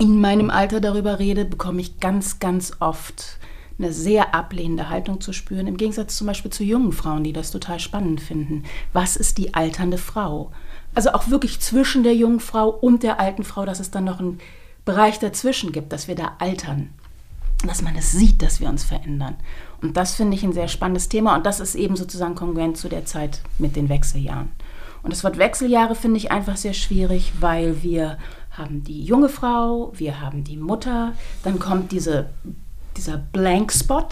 in 0.01 0.21
meinem 0.21 0.51
Alter 0.51 0.81
darüber 0.81 1.21
rede, 1.21 1.45
bekomme 1.45 1.81
ich 1.81 2.01
ganz, 2.01 2.41
ganz 2.41 2.73
oft 2.81 3.39
eine 3.79 3.93
sehr 3.93 4.35
ablehnende 4.35 4.89
Haltung 4.89 5.21
zu 5.21 5.33
spüren, 5.33 5.69
im 5.69 5.77
Gegensatz 5.77 6.17
zum 6.17 6.27
Beispiel 6.27 6.51
zu 6.51 6.65
jungen 6.65 6.93
Frauen, 6.93 7.23
die 7.23 7.33
das 7.33 7.53
total 7.53 7.79
spannend 7.79 8.21
finden. 8.21 8.65
Was 8.93 9.15
ist 9.15 9.39
die 9.39 9.55
alternde 9.55 9.99
Frau? 9.99 10.51
Also 10.93 11.13
auch 11.13 11.31
wirklich 11.31 11.61
zwischen 11.61 12.03
der 12.03 12.17
jungen 12.17 12.41
Frau 12.41 12.69
und 12.69 13.05
der 13.05 13.21
alten 13.21 13.45
Frau, 13.45 13.65
dass 13.65 13.79
es 13.79 13.93
dann 13.93 14.05
noch 14.05 14.19
einen 14.19 14.41
Bereich 14.85 15.21
dazwischen 15.21 15.71
gibt, 15.71 15.93
dass 15.93 16.09
wir 16.09 16.17
da 16.17 16.33
altern 16.41 16.91
dass 17.69 17.83
man 17.83 17.97
es 17.97 18.13
sieht, 18.13 18.43
dass 18.43 18.61
wir 18.61 18.69
uns 18.69 18.85
verändern. 18.85 19.37
Und 19.81 19.97
das 19.97 20.15
finde 20.15 20.37
ich 20.37 20.45
ein 20.45 20.53
sehr 20.53 20.69
spannendes 20.69 21.09
Thema 21.09 21.37
und 21.37 21.47
das 21.47 21.61
ist 21.61 21.75
eben 21.75 21.97
sozusagen 21.97 22.35
kongruent 22.35 22.77
zu 22.77 22.89
der 22.89 23.05
Zeit 23.05 23.43
mit 23.59 23.77
den 23.77 23.89
Wechseljahren. 23.89 24.51
Und 25.03 25.13
das 25.13 25.25
Wort 25.25 25.39
Wechseljahre 25.39 25.95
finde 25.95 26.19
ich 26.19 26.31
einfach 26.31 26.57
sehr 26.57 26.75
schwierig, 26.75 27.33
weil 27.41 27.83
wir 27.83 28.19
haben 28.53 28.85
die 28.85 29.03
junge 29.03 29.29
Frau, 29.29 29.93
wir 29.97 30.21
haben 30.21 30.45
die 30.45 30.57
Mutter, 30.57 31.15
dann 31.43 31.59
kommt 31.59 31.91
diese, 31.91 32.31
dieser 32.97 33.17
Blank 33.17 33.73
Spot 33.73 34.07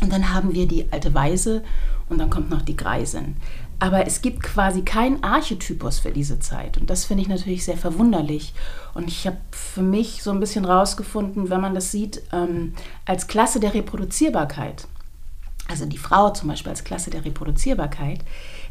und 0.00 0.12
dann 0.12 0.34
haben 0.34 0.54
wir 0.54 0.66
die 0.66 0.86
alte 0.90 1.14
Weise 1.14 1.62
und 2.08 2.18
dann 2.18 2.30
kommt 2.30 2.50
noch 2.50 2.62
die 2.62 2.76
Greisin. 2.76 3.36
Aber 3.84 4.06
es 4.06 4.22
gibt 4.22 4.42
quasi 4.42 4.80
keinen 4.80 5.22
Archetypus 5.22 5.98
für 5.98 6.10
diese 6.10 6.40
Zeit. 6.40 6.78
Und 6.78 6.88
das 6.88 7.04
finde 7.04 7.22
ich 7.22 7.28
natürlich 7.28 7.66
sehr 7.66 7.76
verwunderlich. 7.76 8.54
Und 8.94 9.08
ich 9.08 9.26
habe 9.26 9.36
für 9.50 9.82
mich 9.82 10.22
so 10.22 10.30
ein 10.30 10.40
bisschen 10.40 10.64
rausgefunden, 10.64 11.50
wenn 11.50 11.60
man 11.60 11.74
das 11.74 11.90
sieht, 11.92 12.22
ähm, 12.32 12.72
als 13.04 13.26
Klasse 13.26 13.60
der 13.60 13.74
Reproduzierbarkeit, 13.74 14.86
also 15.68 15.84
die 15.84 15.98
Frau 15.98 16.30
zum 16.30 16.48
Beispiel 16.48 16.70
als 16.70 16.84
Klasse 16.84 17.10
der 17.10 17.26
Reproduzierbarkeit, 17.26 18.20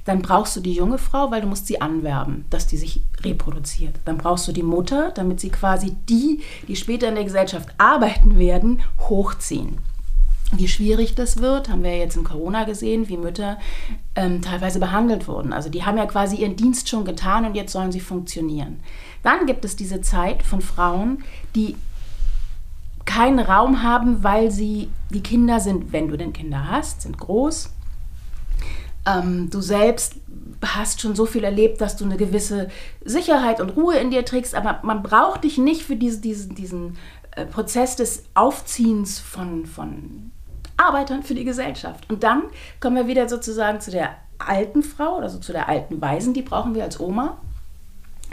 dann 0.05 0.23
brauchst 0.23 0.55
du 0.55 0.61
die 0.61 0.73
junge 0.73 0.97
Frau, 0.97 1.29
weil 1.29 1.41
du 1.41 1.47
musst 1.47 1.67
sie 1.67 1.79
anwerben, 1.79 2.45
dass 2.49 2.65
die 2.65 2.77
sich 2.77 3.03
reproduziert. 3.21 3.99
Dann 4.05 4.17
brauchst 4.17 4.47
du 4.47 4.51
die 4.51 4.63
Mutter, 4.63 5.11
damit 5.11 5.39
sie 5.39 5.49
quasi 5.49 5.95
die, 6.09 6.41
die 6.67 6.75
später 6.75 7.07
in 7.07 7.13
der 7.13 7.23
Gesellschaft 7.25 7.69
arbeiten 7.77 8.39
werden, 8.39 8.81
hochziehen. 8.97 9.77
Wie 10.55 10.67
schwierig 10.67 11.15
das 11.15 11.37
wird, 11.37 11.69
haben 11.69 11.83
wir 11.83 11.97
jetzt 11.97 12.15
in 12.15 12.23
Corona 12.23 12.63
gesehen, 12.63 13.09
wie 13.09 13.17
Mütter 13.17 13.57
ähm, 14.15 14.41
teilweise 14.41 14.79
behandelt 14.79 15.27
wurden. 15.27 15.51
Also 15.51 15.69
die 15.69 15.83
haben 15.83 15.97
ja 15.97 16.05
quasi 16.05 16.37
ihren 16.37 16.55
Dienst 16.55 16.89
schon 16.89 17.05
getan 17.05 17.45
und 17.45 17.55
jetzt 17.55 17.71
sollen 17.71 17.91
sie 17.91 17.99
funktionieren. 17.99 18.79
Dann 19.23 19.47
gibt 19.47 19.65
es 19.65 19.75
diese 19.75 20.01
Zeit 20.01 20.43
von 20.43 20.61
Frauen, 20.61 21.23
die 21.55 21.75
keinen 23.05 23.39
Raum 23.39 23.81
haben, 23.83 24.23
weil 24.23 24.51
sie, 24.51 24.89
die 25.09 25.23
Kinder 25.23 25.59
sind, 25.59 25.91
wenn 25.91 26.07
du 26.07 26.17
denn 26.17 26.33
Kinder 26.33 26.69
hast, 26.69 27.01
sind 27.01 27.17
groß. 27.17 27.71
Ähm, 29.05 29.49
du 29.49 29.59
selbst 29.59 30.15
hast 30.63 31.01
schon 31.01 31.15
so 31.15 31.25
viel 31.25 31.43
erlebt, 31.43 31.81
dass 31.81 31.97
du 31.97 32.05
eine 32.05 32.15
gewisse 32.15 32.69
Sicherheit 33.03 33.59
und 33.59 33.75
Ruhe 33.75 33.97
in 33.97 34.11
dir 34.11 34.23
trägst, 34.23 34.55
aber 34.55 34.79
man 34.83 35.03
braucht 35.03 35.43
dich 35.43 35.57
nicht 35.57 35.83
für 35.83 35.95
diese, 35.95 36.21
diesen, 36.21 36.55
diesen 36.55 36.97
äh, 37.31 37.45
Prozess 37.45 37.95
des 37.95 38.23
Aufziehens 38.33 39.19
von, 39.19 39.65
von 39.65 40.31
Arbeitern 40.77 41.23
für 41.23 41.35
die 41.35 41.43
Gesellschaft. 41.43 42.09
Und 42.09 42.23
dann 42.23 42.43
kommen 42.79 42.95
wir 42.95 43.07
wieder 43.07 43.29
sozusagen 43.29 43.79
zu 43.79 43.91
der 43.91 44.15
alten 44.39 44.83
Frau, 44.83 45.17
also 45.17 45.39
zu 45.39 45.51
der 45.51 45.69
alten 45.69 46.01
Waisen, 46.01 46.33
die 46.33 46.41
brauchen 46.41 46.75
wir 46.75 46.83
als 46.83 46.99
Oma, 46.99 47.37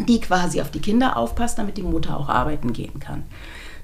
die 0.09 0.20
quasi 0.20 0.61
auf 0.61 0.70
die 0.70 0.80
Kinder 0.80 1.16
aufpasst, 1.16 1.59
damit 1.59 1.76
die 1.76 1.82
Mutter 1.82 2.18
auch 2.18 2.28
arbeiten 2.28 2.73
gehen 2.73 3.00
kann. 3.00 3.25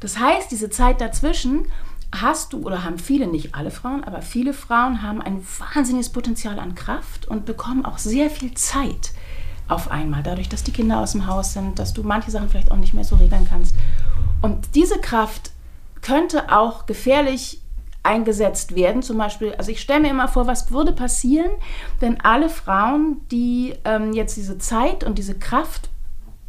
Das 0.00 0.18
heißt, 0.18 0.50
diese 0.50 0.70
Zeit 0.70 1.00
dazwischen 1.00 1.66
hast 2.14 2.52
du 2.52 2.62
oder 2.62 2.84
haben 2.84 2.98
viele, 2.98 3.26
nicht 3.26 3.54
alle 3.54 3.70
Frauen, 3.70 4.04
aber 4.04 4.22
viele 4.22 4.52
Frauen 4.52 5.02
haben 5.02 5.20
ein 5.20 5.44
wahnsinniges 5.75 6.10
Potenzial 6.10 6.58
an 6.58 6.75
Kraft 6.75 7.26
und 7.26 7.44
bekommen 7.44 7.84
auch 7.84 7.98
sehr 7.98 8.30
viel 8.30 8.54
Zeit 8.54 9.12
auf 9.68 9.90
einmal, 9.90 10.22
dadurch, 10.22 10.48
dass 10.48 10.62
die 10.62 10.72
Kinder 10.72 11.00
aus 11.00 11.12
dem 11.12 11.26
Haus 11.26 11.52
sind, 11.52 11.78
dass 11.78 11.92
du 11.92 12.02
manche 12.02 12.30
Sachen 12.30 12.48
vielleicht 12.48 12.70
auch 12.70 12.76
nicht 12.76 12.94
mehr 12.94 13.04
so 13.04 13.16
regeln 13.16 13.46
kannst. 13.48 13.75
Und 14.40 14.75
diese 14.75 15.00
Kraft 15.00 15.50
könnte 16.02 16.56
auch 16.56 16.86
gefährlich 16.86 17.60
eingesetzt 18.06 18.75
werden. 18.75 19.02
Zum 19.02 19.18
Beispiel, 19.18 19.54
also 19.54 19.70
ich 19.70 19.80
stelle 19.80 20.00
mir 20.00 20.10
immer 20.10 20.28
vor, 20.28 20.46
was 20.46 20.70
würde 20.70 20.92
passieren, 20.92 21.50
wenn 22.00 22.20
alle 22.20 22.48
Frauen, 22.48 23.20
die 23.30 23.75
ähm, 23.84 24.12
jetzt 24.12 24.36
diese 24.36 24.58
Zeit 24.58 25.04
und 25.04 25.18
diese 25.18 25.38
Kraft 25.38 25.90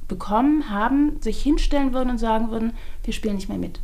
bekommen 0.07 0.69
haben, 0.69 1.21
sich 1.21 1.41
hinstellen 1.41 1.93
würden 1.93 2.11
und 2.11 2.17
sagen 2.17 2.49
würden, 2.51 2.73
wir 3.03 3.13
spielen 3.13 3.35
nicht 3.35 3.49
mehr 3.49 3.57
mit. 3.57 3.79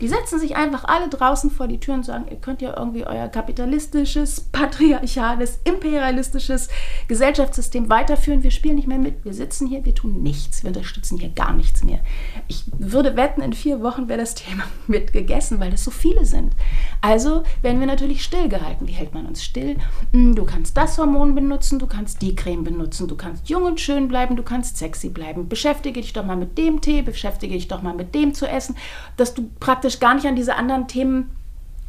Die 0.00 0.08
setzen 0.08 0.38
sich 0.38 0.56
einfach 0.56 0.84
alle 0.84 1.08
draußen 1.08 1.50
vor 1.50 1.68
die 1.68 1.80
Tür 1.80 1.94
und 1.94 2.04
sagen, 2.04 2.26
ihr 2.30 2.36
könnt 2.36 2.62
ja 2.62 2.76
irgendwie 2.76 3.06
euer 3.06 3.28
kapitalistisches, 3.28 4.40
patriarchales, 4.40 5.58
imperialistisches 5.64 6.68
Gesellschaftssystem 7.08 7.88
weiterführen. 7.88 8.42
Wir 8.42 8.50
spielen 8.50 8.76
nicht 8.76 8.88
mehr 8.88 8.98
mit. 8.98 9.24
Wir 9.24 9.34
sitzen 9.34 9.66
hier, 9.66 9.84
wir 9.84 9.94
tun 9.94 10.22
nichts. 10.22 10.62
Wir 10.62 10.68
unterstützen 10.68 11.18
hier 11.18 11.30
gar 11.30 11.52
nichts 11.52 11.84
mehr. 11.84 12.00
Ich 12.48 12.64
würde 12.78 13.16
wetten, 13.16 13.42
in 13.42 13.52
vier 13.52 13.82
Wochen 13.82 14.08
wäre 14.08 14.20
das 14.20 14.34
Thema 14.34 14.64
mitgegessen, 14.86 15.60
weil 15.60 15.72
es 15.72 15.84
so 15.84 15.90
viele 15.90 16.24
sind. 16.24 16.52
Also 17.00 17.42
werden 17.62 17.80
wir 17.80 17.86
natürlich 17.86 18.22
stillgehalten. 18.24 18.86
Wie 18.88 18.92
hält 18.92 19.14
man 19.14 19.26
uns 19.26 19.42
still? 19.42 19.76
Hm, 20.12 20.34
du 20.34 20.44
kannst 20.44 20.76
das 20.76 20.98
Hormon 20.98 21.34
benutzen, 21.34 21.78
du 21.78 21.86
kannst 21.86 22.22
die 22.22 22.34
Creme 22.34 22.64
benutzen, 22.64 23.08
du 23.08 23.16
kannst 23.16 23.48
jung 23.48 23.64
und 23.64 23.80
schön 23.80 24.08
bleiben, 24.08 24.36
du 24.36 24.42
kannst 24.42 24.76
sexy 24.78 25.08
bleiben. 25.08 25.48
Beschäftige 25.48 26.00
dich 26.00 26.12
doch 26.12 26.24
mal 26.24 26.36
mit 26.36 26.58
dem 26.58 26.80
Tee, 26.80 27.02
beschäftige 27.02 27.54
dich 27.54 27.68
doch 27.68 27.82
mal 27.82 27.94
mit 27.94 28.14
dem 28.14 28.34
zu 28.34 28.46
essen, 28.46 28.76
dass 29.16 29.34
du 29.34 29.50
praktisch 29.68 30.00
gar 30.00 30.14
nicht 30.14 30.26
an 30.26 30.34
diese 30.34 30.56
anderen 30.56 30.88
Themen 30.88 31.36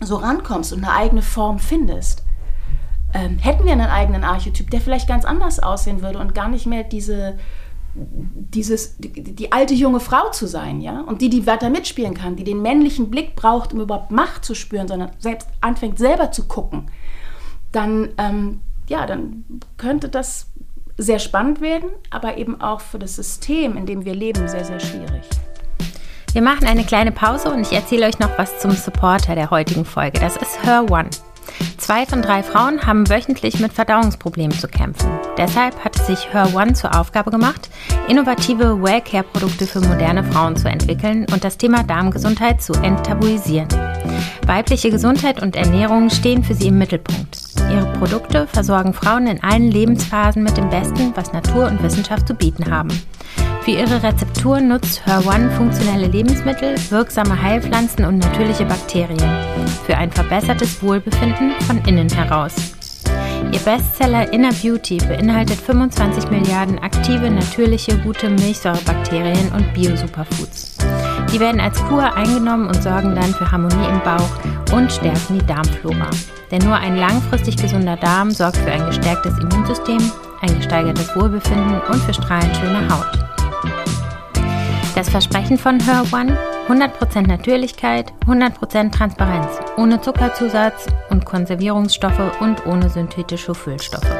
so 0.01 0.17
rankommst 0.17 0.73
und 0.73 0.83
eine 0.83 0.93
eigene 0.93 1.21
Form 1.21 1.59
findest. 1.59 2.25
Ähm, 3.13 3.37
hätten 3.37 3.63
wir 3.63 3.71
einen 3.71 3.87
eigenen 3.87 4.25
Archetyp, 4.25 4.69
der 4.69 4.81
vielleicht 4.81 5.07
ganz 5.07 5.23
anders 5.23 5.61
aussehen 5.61 6.01
würde 6.01 6.19
und 6.19 6.35
gar 6.35 6.49
nicht 6.49 6.65
mehr 6.65 6.83
diese, 6.83 7.39
dieses, 7.95 8.97
die, 8.97 9.13
die, 9.13 9.53
alte 9.53 9.73
junge 9.75 10.01
Frau 10.01 10.29
zu 10.31 10.45
sein, 10.45 10.81
ja, 10.81 10.99
und 10.99 11.21
die, 11.21 11.29
die 11.29 11.47
weiter 11.47 11.69
mitspielen 11.69 12.15
kann, 12.15 12.35
die 12.35 12.43
den 12.43 12.61
männlichen 12.61 13.09
Blick 13.09 13.37
braucht, 13.37 13.71
um 13.71 13.79
überhaupt 13.79 14.11
Macht 14.11 14.43
zu 14.43 14.55
spüren, 14.55 14.89
sondern 14.89 15.11
selbst 15.17 15.47
anfängt 15.61 15.99
selber 15.99 16.33
zu 16.33 16.49
gucken, 16.49 16.91
dann, 17.71 18.09
ähm, 18.17 18.59
ja, 18.89 19.05
dann 19.05 19.45
könnte 19.77 20.09
das 20.09 20.47
sehr 20.97 21.19
spannend 21.19 21.61
werden, 21.61 21.91
aber 22.09 22.37
eben 22.37 22.59
auch 22.59 22.81
für 22.81 22.99
das 22.99 23.15
System, 23.15 23.77
in 23.77 23.85
dem 23.85 24.03
wir 24.03 24.15
leben, 24.15 24.49
sehr, 24.49 24.65
sehr 24.65 24.81
schwierig. 24.81 25.23
Wir 26.31 26.43
machen 26.43 26.67
eine 26.67 26.83
kleine 26.83 27.11
Pause 27.11 27.51
und 27.51 27.61
ich 27.61 27.73
erzähle 27.73 28.05
euch 28.05 28.19
noch 28.19 28.37
was 28.37 28.59
zum 28.59 28.71
Supporter 28.71 29.33
der 29.33 29.49
heutigen 29.49 29.83
Folge. 29.83 30.19
Das 30.19 30.35
ist 30.37 30.63
Her 30.63 30.85
One. 30.89 31.09
Zwei 31.77 32.05
von 32.05 32.21
drei 32.21 32.43
Frauen 32.43 32.85
haben 32.85 33.09
wöchentlich 33.09 33.59
mit 33.59 33.73
Verdauungsproblemen 33.73 34.55
zu 34.55 34.67
kämpfen. 34.67 35.09
Deshalb 35.37 35.83
hat 35.83 35.95
es 35.95 36.05
sich 36.05 36.31
Her 36.31 36.53
One 36.53 36.73
zur 36.73 36.97
Aufgabe 36.97 37.31
gemacht, 37.31 37.71
innovative 38.07 38.81
Wellcare-Produkte 38.81 39.65
für 39.65 39.79
moderne 39.79 40.23
Frauen 40.23 40.55
zu 40.55 40.69
entwickeln 40.69 41.25
und 41.33 41.43
das 41.43 41.57
Thema 41.57 41.83
Darmgesundheit 41.83 42.61
zu 42.61 42.73
enttabuisieren. 42.73 43.67
Weibliche 44.45 44.91
Gesundheit 44.91 45.41
und 45.41 45.55
Ernährung 45.55 46.11
stehen 46.11 46.43
für 46.43 46.53
sie 46.53 46.67
im 46.67 46.77
Mittelpunkt. 46.77 47.39
Ihre 47.71 47.91
Produkte 47.93 48.45
versorgen 48.45 48.93
Frauen 48.93 49.25
in 49.25 49.43
allen 49.43 49.71
Lebensphasen 49.71 50.43
mit 50.43 50.57
dem 50.57 50.69
Besten, 50.69 51.11
was 51.15 51.33
Natur 51.33 51.67
und 51.67 51.81
Wissenschaft 51.81 52.27
zu 52.27 52.35
bieten 52.35 52.69
haben. 52.69 52.89
Für 53.61 53.71
ihre 53.71 54.01
Rezeptur 54.01 54.61
nutzt 54.61 55.05
Her 55.05 55.21
One 55.25 55.51
funktionelle 55.51 56.07
Lebensmittel, 56.07 56.75
wirksame 56.89 57.41
Heilpflanzen 57.41 58.05
und 58.05 58.19
natürliche 58.19 58.65
Bakterien 58.65 59.29
für 59.85 59.97
ein 59.97 60.11
verbessertes 60.11 60.81
Wohlbefinden 60.81 61.51
von 61.67 61.77
innen 61.85 62.09
heraus. 62.09 62.53
Ihr 63.51 63.59
Bestseller 63.59 64.31
Inner 64.31 64.53
Beauty 64.53 64.97
beinhaltet 64.97 65.59
25 65.59 66.29
Milliarden 66.29 66.77
aktive, 66.79 67.29
natürliche, 67.29 67.97
gute 67.97 68.29
Milchsäurebakterien 68.29 69.51
und 69.53 69.73
Bio-Superfoods. 69.73 70.77
Die 71.33 71.39
werden 71.39 71.59
als 71.59 71.83
Kur 71.85 72.13
eingenommen 72.15 72.67
und 72.67 72.81
sorgen 72.81 73.15
dann 73.15 73.33
für 73.33 73.51
Harmonie 73.51 73.87
im 73.89 73.99
Bauch 74.01 74.75
und 74.75 74.91
stärken 74.91 75.39
die 75.39 75.45
Darmflora. 75.45 76.09
Denn 76.51 76.63
nur 76.63 76.75
ein 76.75 76.97
langfristig 76.97 77.57
gesunder 77.57 77.97
Darm 77.97 78.31
sorgt 78.31 78.57
für 78.57 78.71
ein 78.71 78.85
gestärktes 78.85 79.37
Immunsystem, 79.39 79.99
ein 80.41 80.55
gesteigertes 80.55 81.15
Wohlbefinden 81.15 81.81
und 81.91 82.01
für 82.03 82.13
strahlend 82.13 82.55
schöne 82.57 82.87
Haut. 82.89 83.28
Das 84.99 85.07
Versprechen 85.07 85.57
von 85.57 85.79
Her 85.79 86.03
One: 86.11 86.37
100% 86.67 87.25
Natürlichkeit, 87.25 88.11
100% 88.27 88.91
Transparenz, 88.91 89.47
ohne 89.77 90.01
Zuckerzusatz 90.01 90.87
und 91.09 91.23
Konservierungsstoffe 91.23 92.41
und 92.41 92.65
ohne 92.65 92.89
synthetische 92.89 93.55
Füllstoffe. 93.55 94.13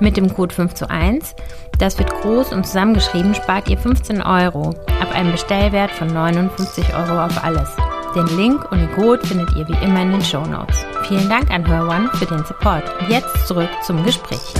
Mit 0.00 0.18
dem 0.18 0.34
Code 0.34 0.54
5 0.54 0.74
zu 0.74 0.90
1, 0.90 1.34
das 1.78 1.98
wird 1.98 2.10
groß 2.20 2.52
und 2.52 2.66
zusammengeschrieben, 2.66 3.34
spart 3.34 3.70
ihr 3.70 3.78
15 3.78 4.20
Euro 4.20 4.74
ab 5.00 5.10
einem 5.14 5.32
Bestellwert 5.32 5.90
von 5.92 6.08
59 6.08 6.84
Euro 6.94 7.24
auf 7.24 7.42
alles. 7.42 7.70
Den 8.14 8.26
Link 8.36 8.70
und 8.70 8.80
den 8.80 8.92
Code 8.92 9.26
findet 9.26 9.56
ihr 9.56 9.66
wie 9.66 9.82
immer 9.82 10.02
in 10.02 10.12
den 10.12 10.22
Show 10.22 10.44
Notes. 10.44 10.84
Vielen 11.08 11.30
Dank 11.30 11.50
an 11.50 11.64
Her 11.64 11.88
One 11.88 12.10
für 12.12 12.26
den 12.26 12.44
Support. 12.44 12.84
Jetzt 13.08 13.46
zurück 13.46 13.70
zum 13.82 14.04
Gespräch. 14.04 14.52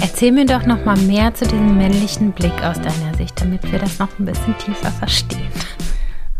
Erzähl 0.00 0.32
mir 0.32 0.44
doch 0.44 0.66
noch 0.66 0.84
mal 0.84 0.96
mehr 0.96 1.32
zu 1.32 1.44
diesem 1.44 1.76
männlichen 1.76 2.32
Blick 2.32 2.64
aus 2.64 2.80
deiner 2.80 3.11
Sicht, 3.22 3.40
damit 3.40 3.70
wir 3.70 3.78
das 3.78 4.00
noch 4.00 4.18
ein 4.18 4.24
bisschen 4.24 4.58
tiefer 4.58 4.90
verstehen. 4.90 5.51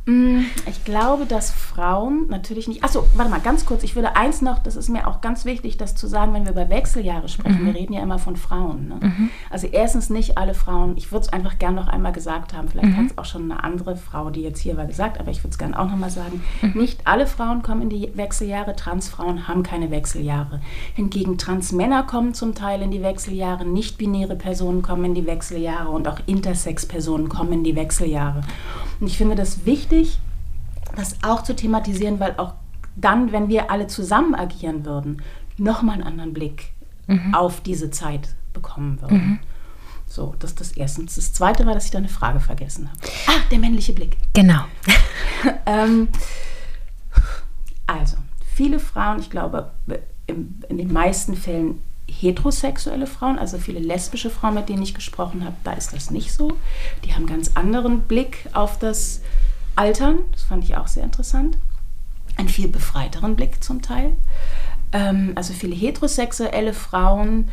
Mm, 0.05 0.41
ich 0.67 0.85
glaube, 0.85 1.27
dass 1.27 1.53
Frauen 1.53 2.27
natürlich 2.29 2.67
nicht. 2.67 2.83
Achso, 2.83 3.07
warte 3.15 3.31
mal, 3.31 3.41
ganz 3.41 3.65
kurz. 3.65 3.85
Ich 3.85 3.95
würde 3.95 4.17
eins 4.17 4.43
noch, 4.43 4.59
das 4.59 4.75
ist 4.75 4.89
mir 4.89 5.07
auch 5.07 5.21
ganz 5.21 5.45
wichtig, 5.45 5.77
das 5.77 5.95
zu 5.95 6.09
sagen, 6.09 6.35
wenn 6.35 6.45
wir 6.45 6.53
über 6.53 6.69
Wechseljahre 6.69 7.29
sprechen. 7.29 7.63
Mhm. 7.63 7.67
Wir 7.67 7.75
reden 7.77 7.93
ja 7.93 8.03
immer 8.03 8.19
von 8.19 8.37
Frauen. 8.37 8.89
Ne? 8.89 8.99
Mhm. 9.01 9.31
Also, 9.49 9.69
erstens 9.69 10.11
nicht 10.11 10.39
alle 10.39 10.55
Frauen. 10.55 10.97
Ich 10.97 11.13
würde 11.13 11.27
es 11.27 11.33
einfach 11.33 11.59
gern 11.61 11.77
noch 11.77 11.87
einmal 11.87 12.13
gesagt 12.13 12.53
haben. 12.53 12.69
Vielleicht 12.69 12.89
mhm. 12.89 12.97
hat 12.97 13.07
es 13.13 13.19
auch 13.19 13.25
schon 13.25 13.51
eine 13.51 13.63
andere 13.63 13.97
Frau, 13.97 14.31
die 14.31 14.43
jetzt 14.43 14.59
hier 14.59 14.77
war, 14.77 14.87
gesagt, 14.87 15.21
aber 15.21 15.31
ich 15.31 15.45
würde 15.45 15.53
es 15.53 15.59
gerne 15.59 15.79
auch 15.79 15.87
noch 15.87 15.97
mal 15.97 16.11
sagen. 16.11 16.43
Mhm. 16.63 16.81
Nicht 16.81 17.07
alle 17.07 17.29
Frauen 17.29 17.63
kommen 17.63 17.83
in 17.83 17.91
die 17.91 18.11
Wechseljahre. 18.17 18.75
Transfrauen 18.75 19.47
haben 19.47 19.63
keine 19.63 19.93
Wechseljahre. 19.93 20.61
Hingegen 20.95 21.39
Transmänner 21.39 22.03
kommen 22.03 22.35
zum 22.35 22.57
Teil 22.57 22.83
in 22.83 22.91
die 22.91 23.03
Wechseljahre. 23.03 23.65
Nicht-binäre 23.65 24.35
Personen 24.35 24.83
kommen 24.83 25.05
in 25.05 25.15
die 25.15 25.27
Wechseljahre 25.27 25.91
und 25.91 26.09
auch 26.09 26.19
Intersex-Personen 26.27 27.29
kommen 27.29 27.53
in 27.53 27.65
die 27.65 27.77
Wechseljahre. 27.77 28.41
Und 28.99 29.07
ich 29.07 29.19
finde 29.19 29.35
das 29.35 29.65
wichtig, 29.67 29.92
das 30.97 31.17
auch 31.23 31.43
zu 31.43 31.55
thematisieren, 31.55 32.21
weil 32.21 32.35
auch 32.37 32.55
dann, 32.97 33.33
wenn 33.33 33.49
wir 33.49 33.71
alle 33.71 33.87
zusammen 33.87 34.35
agieren 34.35 34.85
würden, 34.85 35.23
nochmal 35.57 35.95
einen 35.95 36.05
anderen 36.05 36.33
Blick 36.33 36.73
mhm. 37.07 37.35
auf 37.35 37.61
diese 37.61 37.91
Zeit 37.91 38.35
bekommen 38.53 39.01
würden. 39.01 39.17
Mhm. 39.17 39.39
So, 40.07 40.35
das 40.39 40.51
ist 40.51 40.61
das 40.61 40.73
Erste. 40.73 41.05
Das 41.05 41.33
Zweite 41.33 41.65
war, 41.65 41.73
dass 41.73 41.87
ich 41.87 41.91
da 41.91 41.99
eine 41.99 42.09
Frage 42.09 42.41
vergessen 42.41 42.91
habe. 42.91 43.01
Ah, 43.29 43.41
der 43.51 43.59
männliche 43.59 43.95
Blick. 43.95 44.19
Genau. 44.35 44.65
ähm, 45.67 46.09
also, 47.87 48.19
viele 48.55 48.79
Frauen, 48.79 49.21
ich 49.21 49.31
glaube, 49.31 49.71
in, 50.27 50.63
in 50.69 50.77
den 50.77 50.93
meisten 50.93 51.35
Fällen 51.35 51.81
heterosexuelle 52.07 53.07
Frauen, 53.07 53.39
also 53.39 53.57
viele 53.57 53.79
lesbische 53.79 54.29
Frauen, 54.29 54.55
mit 54.55 54.69
denen 54.69 54.83
ich 54.83 54.95
gesprochen 54.95 55.45
habe, 55.45 55.57
da 55.65 55.73
ist 55.73 55.95
das 55.95 56.11
nicht 56.11 56.33
so. 56.33 56.59
Die 57.05 57.15
haben 57.15 57.27
einen 57.27 57.35
ganz 57.35 57.53
anderen 57.55 58.03
Blick 58.03 58.49
auf 58.53 58.79
das 58.79 59.23
Altern. 59.77 60.19
Das 60.33 60.43
fand 60.43 60.65
ich 60.65 60.77
auch 60.77 60.89
sehr 60.89 61.05
interessant. 61.05 61.59
Einen 62.37 62.49
viel 62.49 62.69
befreiteren 62.69 63.37
Blick 63.37 63.63
zum 63.63 63.83
Teil. 63.83 64.17
Ähm, 64.93 65.33
also 65.35 65.53
viele 65.53 65.75
heterosexuelle 65.75 66.75
Frauen 66.75 67.49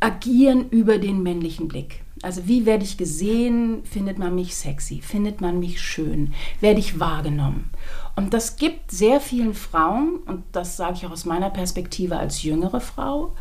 agieren 0.00 0.68
über 0.70 0.98
den 0.98 1.22
männlichen 1.22 1.68
Blick. 1.68 2.02
Also 2.22 2.46
wie 2.46 2.66
werde 2.66 2.84
ich 2.84 2.96
gesehen? 2.96 3.84
Findet 3.84 4.18
man 4.18 4.34
mich 4.34 4.54
sexy? 4.54 5.00
Findet 5.00 5.40
man 5.40 5.58
mich 5.58 5.80
schön? 5.80 6.34
Werde 6.60 6.80
ich 6.80 7.00
wahrgenommen? 7.00 7.70
Und 8.14 8.32
das 8.34 8.56
gibt 8.56 8.90
sehr 8.90 9.20
vielen 9.20 9.54
Frauen, 9.54 10.18
und 10.26 10.44
das 10.52 10.76
sage 10.76 10.94
ich 10.94 11.06
auch 11.06 11.12
aus 11.12 11.24
meiner 11.24 11.50
Perspektive 11.50 12.18
als 12.18 12.42
jüngere 12.42 12.80
Frau, 12.80 13.34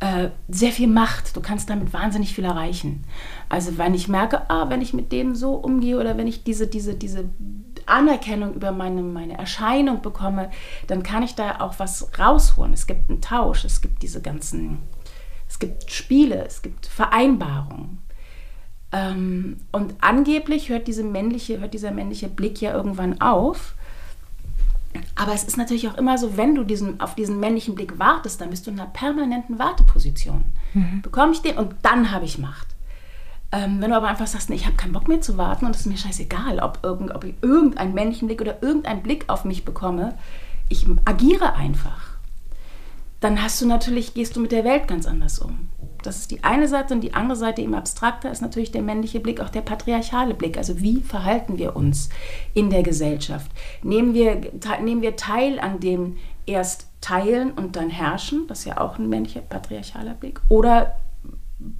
äh, 0.00 0.30
sehr 0.48 0.72
viel 0.72 0.88
Macht. 0.88 1.36
Du 1.36 1.40
kannst 1.40 1.70
damit 1.70 1.92
wahnsinnig 1.92 2.34
viel 2.34 2.44
erreichen. 2.44 3.04
Also 3.48 3.78
wenn 3.78 3.94
ich 3.94 4.08
merke, 4.08 4.50
ah, 4.50 4.68
wenn 4.68 4.82
ich 4.82 4.92
mit 4.92 5.12
dem 5.12 5.34
so 5.34 5.54
umgehe 5.54 5.98
oder 5.98 6.16
wenn 6.18 6.26
ich 6.26 6.44
diese, 6.44 6.66
diese, 6.66 6.94
diese 6.94 7.28
Anerkennung 7.86 8.54
über 8.54 8.72
meine, 8.72 9.02
meine 9.02 9.38
Erscheinung 9.38 10.02
bekomme, 10.02 10.50
dann 10.86 11.02
kann 11.02 11.22
ich 11.22 11.34
da 11.34 11.60
auch 11.60 11.78
was 11.78 12.10
rausholen. 12.18 12.72
Es 12.72 12.86
gibt 12.86 13.08
einen 13.08 13.20
Tausch, 13.20 13.64
es 13.64 13.80
gibt 13.80 14.02
diese 14.02 14.20
ganzen, 14.20 14.78
es 15.48 15.58
gibt 15.58 15.90
Spiele, 15.90 16.44
es 16.44 16.62
gibt 16.62 16.86
Vereinbarungen. 16.86 17.98
Ähm, 18.92 19.58
und 19.72 19.94
angeblich 20.00 20.68
hört, 20.68 20.86
diese 20.86 21.02
männliche, 21.02 21.60
hört 21.60 21.74
dieser 21.74 21.90
männliche 21.90 22.28
Blick 22.28 22.60
ja 22.60 22.72
irgendwann 22.72 23.20
auf. 23.20 23.74
Aber 25.14 25.32
es 25.32 25.44
ist 25.44 25.56
natürlich 25.56 25.88
auch 25.88 25.96
immer 25.96 26.18
so, 26.18 26.36
wenn 26.36 26.54
du 26.54 26.64
diesen, 26.64 27.00
auf 27.00 27.14
diesen 27.14 27.40
männlichen 27.40 27.74
Blick 27.74 27.98
wartest, 27.98 28.40
dann 28.40 28.50
bist 28.50 28.66
du 28.66 28.70
in 28.70 28.80
einer 28.80 28.90
permanenten 28.90 29.58
Warteposition. 29.58 30.44
Mhm. 30.72 31.02
Bekomme 31.02 31.32
ich 31.32 31.42
den 31.42 31.56
und 31.56 31.74
dann 31.82 32.10
habe 32.10 32.24
ich 32.24 32.38
Macht. 32.38 32.68
Ähm, 33.52 33.80
wenn 33.80 33.90
du 33.90 33.96
aber 33.96 34.08
einfach 34.08 34.26
sagst, 34.26 34.50
nee, 34.50 34.56
ich 34.56 34.66
habe 34.66 34.76
keinen 34.76 34.92
Bock 34.92 35.06
mehr 35.06 35.20
zu 35.20 35.38
warten 35.38 35.66
und 35.66 35.74
es 35.74 35.82
ist 35.82 35.86
mir 35.86 35.96
scheißegal, 35.96 36.58
ob, 36.58 36.80
irgend, 36.82 37.14
ob 37.14 37.24
ich 37.24 37.34
irgendeinen 37.40 37.94
männlichen 37.94 38.26
Blick 38.26 38.40
oder 38.40 38.62
irgendeinen 38.62 39.02
Blick 39.02 39.24
auf 39.28 39.44
mich 39.44 39.64
bekomme, 39.64 40.14
ich 40.68 40.86
agiere 41.04 41.54
einfach. 41.54 42.14
Dann 43.20 43.40
hast 43.40 43.60
du 43.60 43.66
natürlich, 43.66 44.14
gehst 44.14 44.34
du 44.34 44.40
mit 44.40 44.52
der 44.52 44.64
Welt 44.64 44.88
ganz 44.88 45.06
anders 45.06 45.38
um. 45.38 45.68
Das 46.06 46.18
ist 46.18 46.30
die 46.30 46.44
eine 46.44 46.68
Seite 46.68 46.94
und 46.94 47.00
die 47.00 47.14
andere 47.14 47.36
Seite 47.36 47.62
eben 47.62 47.74
abstrakter 47.74 48.30
ist 48.30 48.42
natürlich 48.42 48.70
der 48.70 48.82
männliche 48.82 49.20
Blick, 49.20 49.40
auch 49.40 49.48
der 49.48 49.62
patriarchale 49.62 50.34
Blick. 50.34 50.58
Also 50.58 50.80
wie 50.80 51.00
verhalten 51.00 51.56
wir 51.58 51.76
uns 51.76 52.10
in 52.52 52.68
der 52.68 52.82
Gesellschaft? 52.82 53.50
Nehmen 53.82 54.12
wir, 54.12 54.40
nehmen 54.82 55.00
wir 55.02 55.16
teil 55.16 55.58
an 55.58 55.80
dem 55.80 56.16
erst 56.46 56.88
teilen 57.00 57.52
und 57.52 57.76
dann 57.76 57.88
herrschen, 57.88 58.46
das 58.48 58.60
ist 58.60 58.64
ja 58.66 58.78
auch 58.78 58.98
ein 58.98 59.08
männlicher 59.08 59.40
patriarchaler 59.40 60.14
Blick, 60.14 60.40
oder 60.48 60.96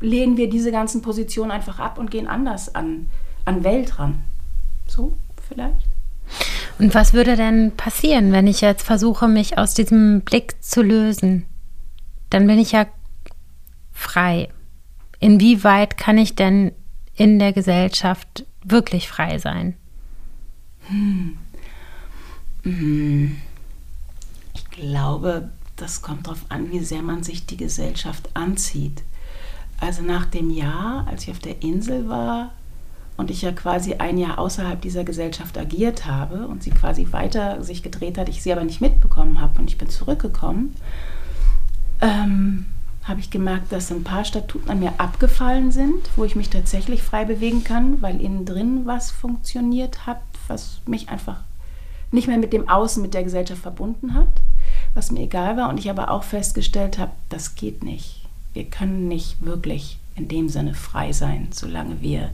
lehnen 0.01 0.37
wir 0.37 0.49
diese 0.49 0.73
ganzen 0.73 1.03
Positionen 1.03 1.51
einfach 1.51 1.79
ab 1.79 1.99
und 1.99 2.11
gehen 2.11 2.27
anders 2.27 2.75
an, 2.75 3.11
an 3.45 3.63
Welt 3.63 3.99
ran? 3.99 4.23
So 4.87 5.13
vielleicht? 5.49 5.87
Und 6.79 6.95
was 6.95 7.13
würde 7.13 7.37
denn 7.37 7.73
passieren, 7.77 8.33
wenn 8.33 8.47
ich 8.47 8.63
jetzt 8.63 8.83
versuche, 8.83 9.29
mich 9.29 9.59
aus 9.59 9.75
diesem 9.75 10.23
Blick 10.23 10.63
zu 10.63 10.83
lösen? 10.83 11.45
Dann 12.31 12.47
bin 12.47 12.59
ich 12.59 12.73
ja 12.73 12.87
frei? 13.95 14.51
Inwieweit 15.21 15.97
kann 15.97 16.19
ich 16.19 16.35
denn 16.35 16.73
in 17.15 17.39
der 17.39 17.55
Gesellschaft 17.55 18.45
wirklich 18.63 19.09
frei 19.09 19.39
sein? 19.39 19.75
Hm. 20.89 21.39
hm. 22.65 23.37
Ich 24.53 24.71
glaube, 24.71 25.51
das 25.77 26.03
kommt 26.03 26.27
darauf 26.27 26.45
an, 26.49 26.71
wie 26.71 26.81
sehr 26.81 27.03
man 27.03 27.23
sich 27.23 27.47
die 27.47 27.57
Gesellschaft 27.57 28.29
anzieht. 28.35 29.03
Also 29.81 30.03
nach 30.03 30.27
dem 30.27 30.51
Jahr, 30.51 31.07
als 31.09 31.25
ich 31.25 31.31
auf 31.31 31.39
der 31.39 31.63
Insel 31.63 32.09
war 32.09 32.53
und 33.17 33.31
ich 33.31 33.43
ja 33.43 33.53
quasi 33.53 33.95
ein 33.95 34.19
Jahr 34.19 34.39
außerhalb 34.39 34.81
dieser 34.81 35.05
Gesellschaft 35.05 35.57
agiert 35.59 36.07
habe 36.07 36.47
und 36.47 36.63
sie 36.63 36.71
quasi 36.71 37.07
weiter 37.13 37.63
sich 37.63 37.83
gedreht 37.83 38.19
hat, 38.19 38.29
ich 38.29 38.43
sie 38.43 38.53
aber 38.53 38.65
nicht 38.65 38.81
mitbekommen 38.81 39.41
habe 39.41 39.61
und 39.61 39.71
ich 39.71 39.79
bin 39.79 39.89
zurückgekommen, 39.89 40.75
ähm, 42.01 42.67
habe 43.05 43.21
ich 43.21 43.31
gemerkt, 43.31 43.71
dass 43.71 43.93
ein 43.93 44.03
paar 44.03 44.25
Statuten 44.25 44.71
an 44.71 44.81
mir 44.81 44.95
abgefallen 44.99 45.73
sind, 45.73 46.11
wo 46.17 46.25
ich 46.25 46.37
mich 46.37 46.49
tatsächlich 46.49 47.03
frei 47.03 47.25
bewegen 47.25 47.63
kann, 47.63 48.01
weil 48.01 48.21
innen 48.21 48.47
drin 48.47 48.87
was 48.87 49.11
funktioniert 49.11 50.07
hat, 50.07 50.21
was 50.49 50.81
mich 50.87 51.09
einfach 51.11 51.41
nicht 52.11 52.29
mehr 52.29 52.39
mit 52.39 52.53
dem 52.53 52.69
Außen, 52.69 53.03
mit 53.03 53.13
der 53.13 53.25
Gesellschaft 53.25 53.61
verbunden 53.61 54.15
hat, 54.15 54.41
was 54.95 55.11
mir 55.11 55.21
egal 55.21 55.57
war. 55.57 55.69
Und 55.69 55.79
ich 55.79 55.91
aber 55.91 56.11
auch 56.11 56.23
festgestellt 56.23 56.99
habe, 56.99 57.13
das 57.29 57.57
geht 57.57 57.83
nicht. 57.83 58.25
Wir 58.55 58.65
können 58.65 59.09
nicht 59.09 59.45
wirklich 59.45 59.99
in 60.15 60.29
dem 60.29 60.49
Sinne 60.49 60.75
frei 60.75 61.13
sein, 61.13 61.49
solange 61.51 62.01
wir 62.01 62.31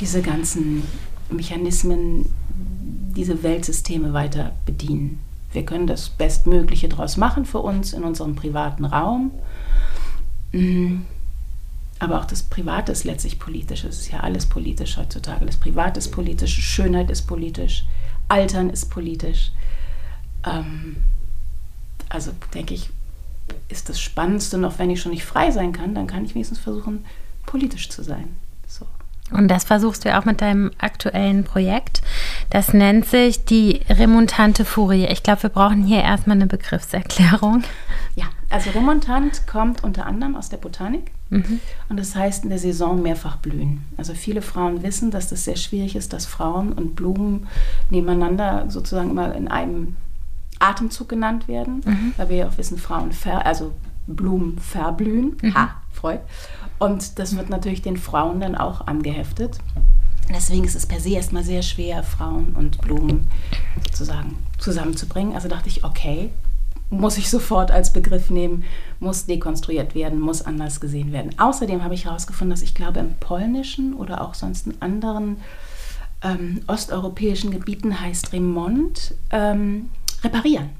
diese 0.00 0.22
ganzen 0.22 0.84
Mechanismen, 1.28 2.26
diese 3.16 3.42
Weltsysteme 3.42 4.12
weiter 4.12 4.52
bedienen. 4.64 5.20
Wir 5.52 5.64
können 5.64 5.88
das 5.88 6.08
Bestmögliche 6.08 6.88
daraus 6.88 7.16
machen 7.16 7.44
für 7.44 7.58
uns 7.58 7.92
in 7.92 8.04
unserem 8.04 8.36
privaten 8.36 8.84
Raum. 8.84 9.32
Aber 10.52 12.20
auch 12.20 12.24
das 12.24 12.42
Private 12.42 12.92
ist 12.92 13.04
letztlich 13.04 13.38
politisch. 13.38 13.84
Es 13.84 14.00
ist 14.00 14.10
ja 14.10 14.20
alles 14.20 14.46
politisch 14.46 14.96
heutzutage. 14.96 15.46
Das 15.46 15.56
Private 15.56 15.98
ist 15.98 16.10
politisch, 16.10 16.54
Schönheit 16.54 17.10
ist 17.10 17.22
politisch, 17.22 17.84
Altern 18.28 18.70
ist 18.70 18.90
politisch. 18.90 19.52
Ähm, 20.44 20.96
also 22.08 22.32
denke 22.54 22.74
ich, 22.74 22.90
ist 23.68 23.88
das 23.88 24.00
Spannendste 24.00 24.58
noch, 24.58 24.78
wenn 24.78 24.90
ich 24.90 25.00
schon 25.00 25.12
nicht 25.12 25.24
frei 25.24 25.50
sein 25.50 25.72
kann, 25.72 25.94
dann 25.94 26.06
kann 26.06 26.24
ich 26.24 26.34
wenigstens 26.34 26.58
versuchen, 26.58 27.04
politisch 27.46 27.88
zu 27.88 28.02
sein. 28.02 28.36
Und 29.32 29.48
das 29.48 29.64
versuchst 29.64 30.04
du 30.04 30.16
auch 30.16 30.24
mit 30.24 30.40
deinem 30.40 30.70
aktuellen 30.78 31.44
Projekt. 31.44 32.02
Das 32.50 32.72
nennt 32.72 33.06
sich 33.06 33.44
die 33.44 33.80
remontante 33.88 34.64
Furie. 34.64 35.06
Ich 35.06 35.22
glaube, 35.22 35.44
wir 35.44 35.50
brauchen 35.50 35.84
hier 35.84 36.02
erstmal 36.02 36.36
eine 36.36 36.46
Begriffserklärung. 36.46 37.62
Ja, 38.16 38.26
also 38.50 38.70
remontant 38.70 39.46
kommt 39.46 39.84
unter 39.84 40.06
anderem 40.06 40.34
aus 40.34 40.48
der 40.48 40.56
Botanik 40.56 41.12
mhm. 41.30 41.60
und 41.88 41.98
das 41.98 42.16
heißt 42.16 42.42
in 42.42 42.50
der 42.50 42.58
Saison 42.58 43.00
mehrfach 43.00 43.36
blühen. 43.36 43.84
Also 43.96 44.14
viele 44.14 44.42
Frauen 44.42 44.82
wissen, 44.82 45.10
dass 45.12 45.28
das 45.28 45.44
sehr 45.44 45.56
schwierig 45.56 45.94
ist, 45.94 46.12
dass 46.12 46.26
Frauen 46.26 46.72
und 46.72 46.96
Blumen 46.96 47.46
nebeneinander 47.88 48.64
sozusagen 48.68 49.10
immer 49.10 49.34
in 49.34 49.48
einem 49.48 49.96
Atemzug 50.58 51.08
genannt 51.08 51.48
werden, 51.48 51.82
mhm. 51.84 52.14
weil 52.16 52.28
wir 52.28 52.36
ja 52.36 52.48
auch 52.48 52.58
wissen, 52.58 52.78
Frauen, 52.78 53.12
ver 53.12 53.46
also 53.46 53.72
Blumen 54.16 54.58
verblühen. 54.58 55.36
Mhm. 55.42 55.54
Ha, 55.54 55.70
Freud. 55.92 56.20
Und 56.78 57.18
das 57.18 57.36
wird 57.36 57.50
natürlich 57.50 57.82
den 57.82 57.96
Frauen 57.96 58.40
dann 58.40 58.54
auch 58.54 58.86
angeheftet. 58.86 59.58
Deswegen 60.32 60.64
ist 60.64 60.76
es 60.76 60.86
per 60.86 61.00
se 61.00 61.10
erstmal 61.10 61.42
sehr 61.42 61.62
schwer, 61.62 62.02
Frauen 62.02 62.54
und 62.54 62.80
Blumen 62.80 63.28
sozusagen 63.84 64.36
zusammenzubringen. 64.58 65.34
Also 65.34 65.48
dachte 65.48 65.68
ich, 65.68 65.84
okay, 65.84 66.30
muss 66.90 67.18
ich 67.18 67.30
sofort 67.30 67.70
als 67.70 67.92
Begriff 67.92 68.30
nehmen, 68.30 68.64
muss 68.98 69.26
dekonstruiert 69.26 69.94
werden, 69.94 70.20
muss 70.20 70.42
anders 70.42 70.80
gesehen 70.80 71.12
werden. 71.12 71.38
Außerdem 71.38 71.82
habe 71.82 71.94
ich 71.94 72.04
herausgefunden, 72.04 72.50
dass 72.50 72.62
ich 72.62 72.74
glaube, 72.74 73.00
im 73.00 73.14
Polnischen 73.14 73.94
oder 73.94 74.20
auch 74.20 74.34
sonst 74.34 74.66
in 74.66 74.80
anderen 74.80 75.38
ähm, 76.22 76.62
osteuropäischen 76.66 77.50
Gebieten 77.50 78.00
heißt 78.00 78.32
Remont 78.32 79.14
ähm, 79.30 79.88
reparieren. 80.22 80.70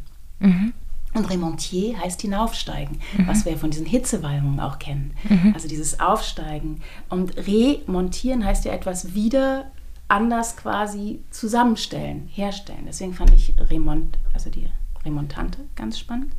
Mhm. 0.40 0.72
Und 1.12 1.28
Remontier 1.28 1.98
heißt 1.98 2.20
hinaufsteigen, 2.20 3.00
mhm. 3.16 3.26
was 3.26 3.44
wir 3.44 3.56
von 3.56 3.70
diesen 3.70 3.86
Hitzewallungen 3.86 4.60
auch 4.60 4.78
kennen. 4.78 5.14
Mhm. 5.28 5.52
Also 5.54 5.66
dieses 5.66 5.98
Aufsteigen. 5.98 6.82
Und 7.08 7.36
remontieren 7.36 8.44
heißt 8.44 8.64
ja 8.64 8.72
etwas 8.72 9.14
wieder 9.14 9.70
anders 10.06 10.56
quasi 10.56 11.22
zusammenstellen, 11.30 12.28
herstellen. 12.32 12.84
Deswegen 12.86 13.14
fand 13.14 13.32
ich 13.32 13.54
Remont, 13.58 14.18
also 14.34 14.50
die 14.50 14.68
Remontante 15.04 15.58
ganz 15.76 15.98
spannend. 15.98 16.32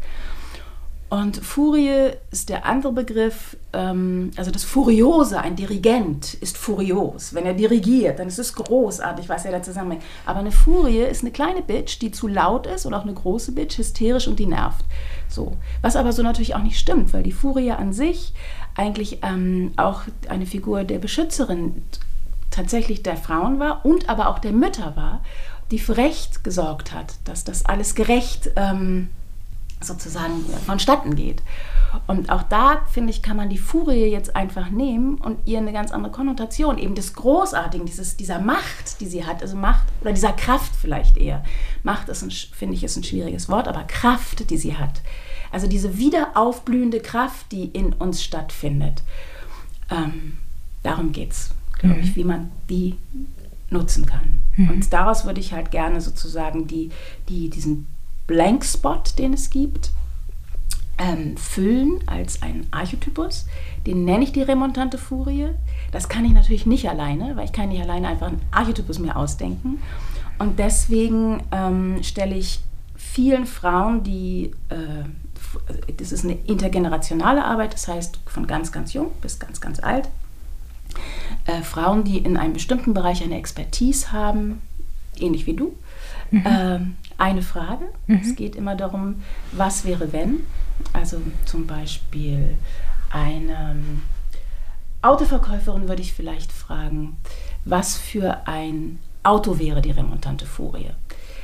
Und 1.11 1.43
Furie 1.43 2.11
ist 2.31 2.47
der 2.47 2.65
andere 2.65 2.93
Begriff, 2.93 3.57
ähm, 3.73 4.31
also 4.37 4.49
das 4.49 4.63
Furiose, 4.63 5.41
ein 5.41 5.57
Dirigent 5.57 6.35
ist 6.35 6.57
furios. 6.57 7.33
Wenn 7.33 7.45
er 7.45 7.53
dirigiert, 7.53 8.17
dann 8.17 8.29
ist 8.29 8.39
es 8.39 8.55
großartig, 8.55 9.27
was 9.27 9.43
er 9.43 9.51
da 9.51 9.61
zusammenhängt. 9.61 10.03
Aber 10.25 10.39
eine 10.39 10.53
Furie 10.53 11.01
ist 11.01 11.21
eine 11.21 11.31
kleine 11.31 11.63
Bitch, 11.63 11.99
die 12.01 12.11
zu 12.11 12.29
laut 12.29 12.65
ist 12.65 12.85
oder 12.85 12.97
auch 12.97 13.03
eine 13.03 13.13
große 13.13 13.51
Bitch, 13.51 13.77
hysterisch 13.77 14.29
und 14.29 14.39
die 14.39 14.45
nervt. 14.45 14.85
So. 15.27 15.57
Was 15.81 15.97
aber 15.97 16.13
so 16.13 16.23
natürlich 16.23 16.55
auch 16.55 16.63
nicht 16.63 16.79
stimmt, 16.79 17.11
weil 17.11 17.23
die 17.23 17.33
Furie 17.33 17.71
an 17.71 17.91
sich 17.91 18.33
eigentlich 18.77 19.19
ähm, 19.21 19.73
auch 19.75 20.03
eine 20.29 20.45
Figur 20.45 20.85
der 20.85 20.99
Beschützerin 20.99 21.83
tatsächlich 22.51 23.03
der 23.03 23.17
Frauen 23.17 23.59
war 23.59 23.85
und 23.85 24.07
aber 24.07 24.29
auch 24.29 24.39
der 24.39 24.53
Mütter 24.53 24.95
war, 24.95 25.21
die 25.71 25.79
für 25.79 25.97
Recht 25.97 26.45
gesorgt 26.45 26.93
hat, 26.93 27.15
dass 27.25 27.43
das 27.43 27.65
alles 27.65 27.95
gerecht 27.95 28.51
ähm, 28.55 29.09
sozusagen 29.83 30.45
vonstatten 30.65 31.15
geht. 31.15 31.41
Und 32.07 32.29
auch 32.29 32.43
da, 32.43 32.85
finde 32.89 33.11
ich, 33.11 33.21
kann 33.21 33.35
man 33.35 33.49
die 33.49 33.57
Furie 33.57 34.05
jetzt 34.05 34.35
einfach 34.35 34.69
nehmen 34.69 35.15
und 35.15 35.45
ihr 35.45 35.57
eine 35.57 35.73
ganz 35.73 35.91
andere 35.91 36.11
Konnotation, 36.11 36.77
eben 36.77 36.95
des 36.95 37.13
Großartigen, 37.13 37.85
dieses, 37.85 38.15
dieser 38.15 38.39
Macht, 38.39 39.01
die 39.01 39.07
sie 39.07 39.25
hat, 39.25 39.41
also 39.41 39.57
Macht 39.57 39.83
oder 40.01 40.13
dieser 40.13 40.31
Kraft 40.31 40.73
vielleicht 40.75 41.17
eher. 41.17 41.43
Macht 41.83 42.09
ist, 42.09 42.23
ein, 42.23 42.31
finde 42.31 42.75
ich, 42.75 42.83
ist 42.83 42.95
ein 42.95 43.03
schwieriges 43.03 43.49
Wort, 43.49 43.67
aber 43.67 43.83
Kraft, 43.83 44.49
die 44.49 44.57
sie 44.57 44.77
hat. 44.77 45.01
Also 45.51 45.67
diese 45.67 45.97
wieder 45.97 46.29
aufblühende 46.35 47.01
Kraft, 47.01 47.51
die 47.51 47.65
in 47.65 47.91
uns 47.93 48.23
stattfindet. 48.23 49.03
Ähm, 49.89 50.37
darum 50.83 51.11
geht 51.11 51.31
es, 51.31 51.51
glaube 51.77 51.95
mhm. 51.95 52.03
ich, 52.03 52.15
wie 52.15 52.23
man 52.23 52.51
die 52.69 52.97
nutzen 53.69 54.05
kann. 54.05 54.41
Mhm. 54.55 54.69
Und 54.69 54.93
daraus 54.93 55.25
würde 55.25 55.41
ich 55.41 55.53
halt 55.53 55.71
gerne 55.71 55.99
sozusagen 55.99 56.67
die, 56.67 56.89
die, 57.27 57.49
diesen 57.49 57.87
Blank 58.31 58.63
Spot, 58.63 59.03
den 59.17 59.33
es 59.33 59.49
gibt, 59.49 59.91
ähm, 60.97 61.35
füllen 61.35 61.99
als 62.05 62.41
einen 62.41 62.65
Archetypus. 62.71 63.45
Den 63.85 64.05
nenne 64.05 64.23
ich 64.23 64.31
die 64.31 64.41
remontante 64.41 64.97
Furie. 64.97 65.49
Das 65.91 66.07
kann 66.07 66.23
ich 66.23 66.31
natürlich 66.31 66.65
nicht 66.65 66.89
alleine, 66.89 67.35
weil 67.35 67.43
ich 67.43 67.51
kann 67.51 67.67
nicht 67.67 67.81
alleine 67.81 68.07
einfach 68.07 68.27
einen 68.27 68.41
Archetypus 68.51 68.99
mir 68.99 69.17
ausdenken. 69.17 69.81
Und 70.39 70.59
deswegen 70.59 71.43
ähm, 71.51 72.01
stelle 72.03 72.35
ich 72.35 72.61
vielen 72.95 73.45
Frauen, 73.45 74.03
die, 74.03 74.51
äh, 74.69 75.91
das 75.97 76.13
ist 76.13 76.23
eine 76.23 76.37
intergenerationale 76.45 77.43
Arbeit, 77.43 77.73
das 77.73 77.89
heißt 77.89 78.21
von 78.27 78.47
ganz, 78.47 78.71
ganz 78.71 78.93
jung 78.93 79.11
bis 79.21 79.39
ganz, 79.39 79.59
ganz 79.59 79.81
alt, 79.81 80.07
äh, 81.47 81.63
Frauen, 81.63 82.05
die 82.05 82.19
in 82.19 82.37
einem 82.37 82.53
bestimmten 82.53 82.93
Bereich 82.93 83.21
eine 83.21 83.37
Expertise 83.37 84.13
haben, 84.13 84.61
ähnlich 85.19 85.47
wie 85.47 85.53
du, 85.53 85.75
mhm. 86.31 86.95
eine 87.17 87.41
Frage. 87.41 87.85
Mhm. 88.07 88.21
Es 88.23 88.35
geht 88.35 88.55
immer 88.55 88.75
darum, 88.75 89.23
was 89.51 89.85
wäre 89.85 90.11
wenn. 90.13 90.41
Also 90.93 91.21
zum 91.45 91.67
Beispiel 91.67 92.55
eine 93.11 93.75
Autoverkäuferin 95.01 95.87
würde 95.87 96.01
ich 96.01 96.13
vielleicht 96.13 96.51
fragen, 96.51 97.17
was 97.65 97.97
für 97.97 98.47
ein 98.47 98.99
Auto 99.23 99.59
wäre 99.59 99.81
die 99.81 99.91
remontante 99.91 100.45
Furie. 100.45 100.91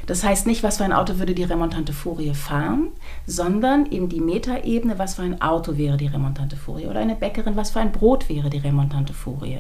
Das 0.07 0.23
heißt 0.23 0.47
nicht, 0.47 0.63
was 0.63 0.77
für 0.77 0.85
ein 0.85 0.93
Auto 0.93 1.19
würde 1.19 1.35
die 1.35 1.43
remontante 1.43 1.91
Furie 1.91 2.33
fahren, 2.33 2.87
sondern 3.25 3.91
eben 3.91 4.07
die 4.07 4.21
Metaebene, 4.21 4.97
was 4.97 5.15
für 5.15 5.23
ein 5.23 5.41
Auto 5.41 5.77
wäre 5.77 5.97
die 5.97 6.07
remontante 6.07 6.55
Furie. 6.55 6.87
Oder 6.87 7.01
eine 7.01 7.15
Bäckerin, 7.15 7.57
was 7.57 7.71
für 7.71 7.81
ein 7.81 7.91
Brot 7.91 8.29
wäre 8.29 8.49
die 8.49 8.57
remontante 8.57 9.13
Furie. 9.13 9.59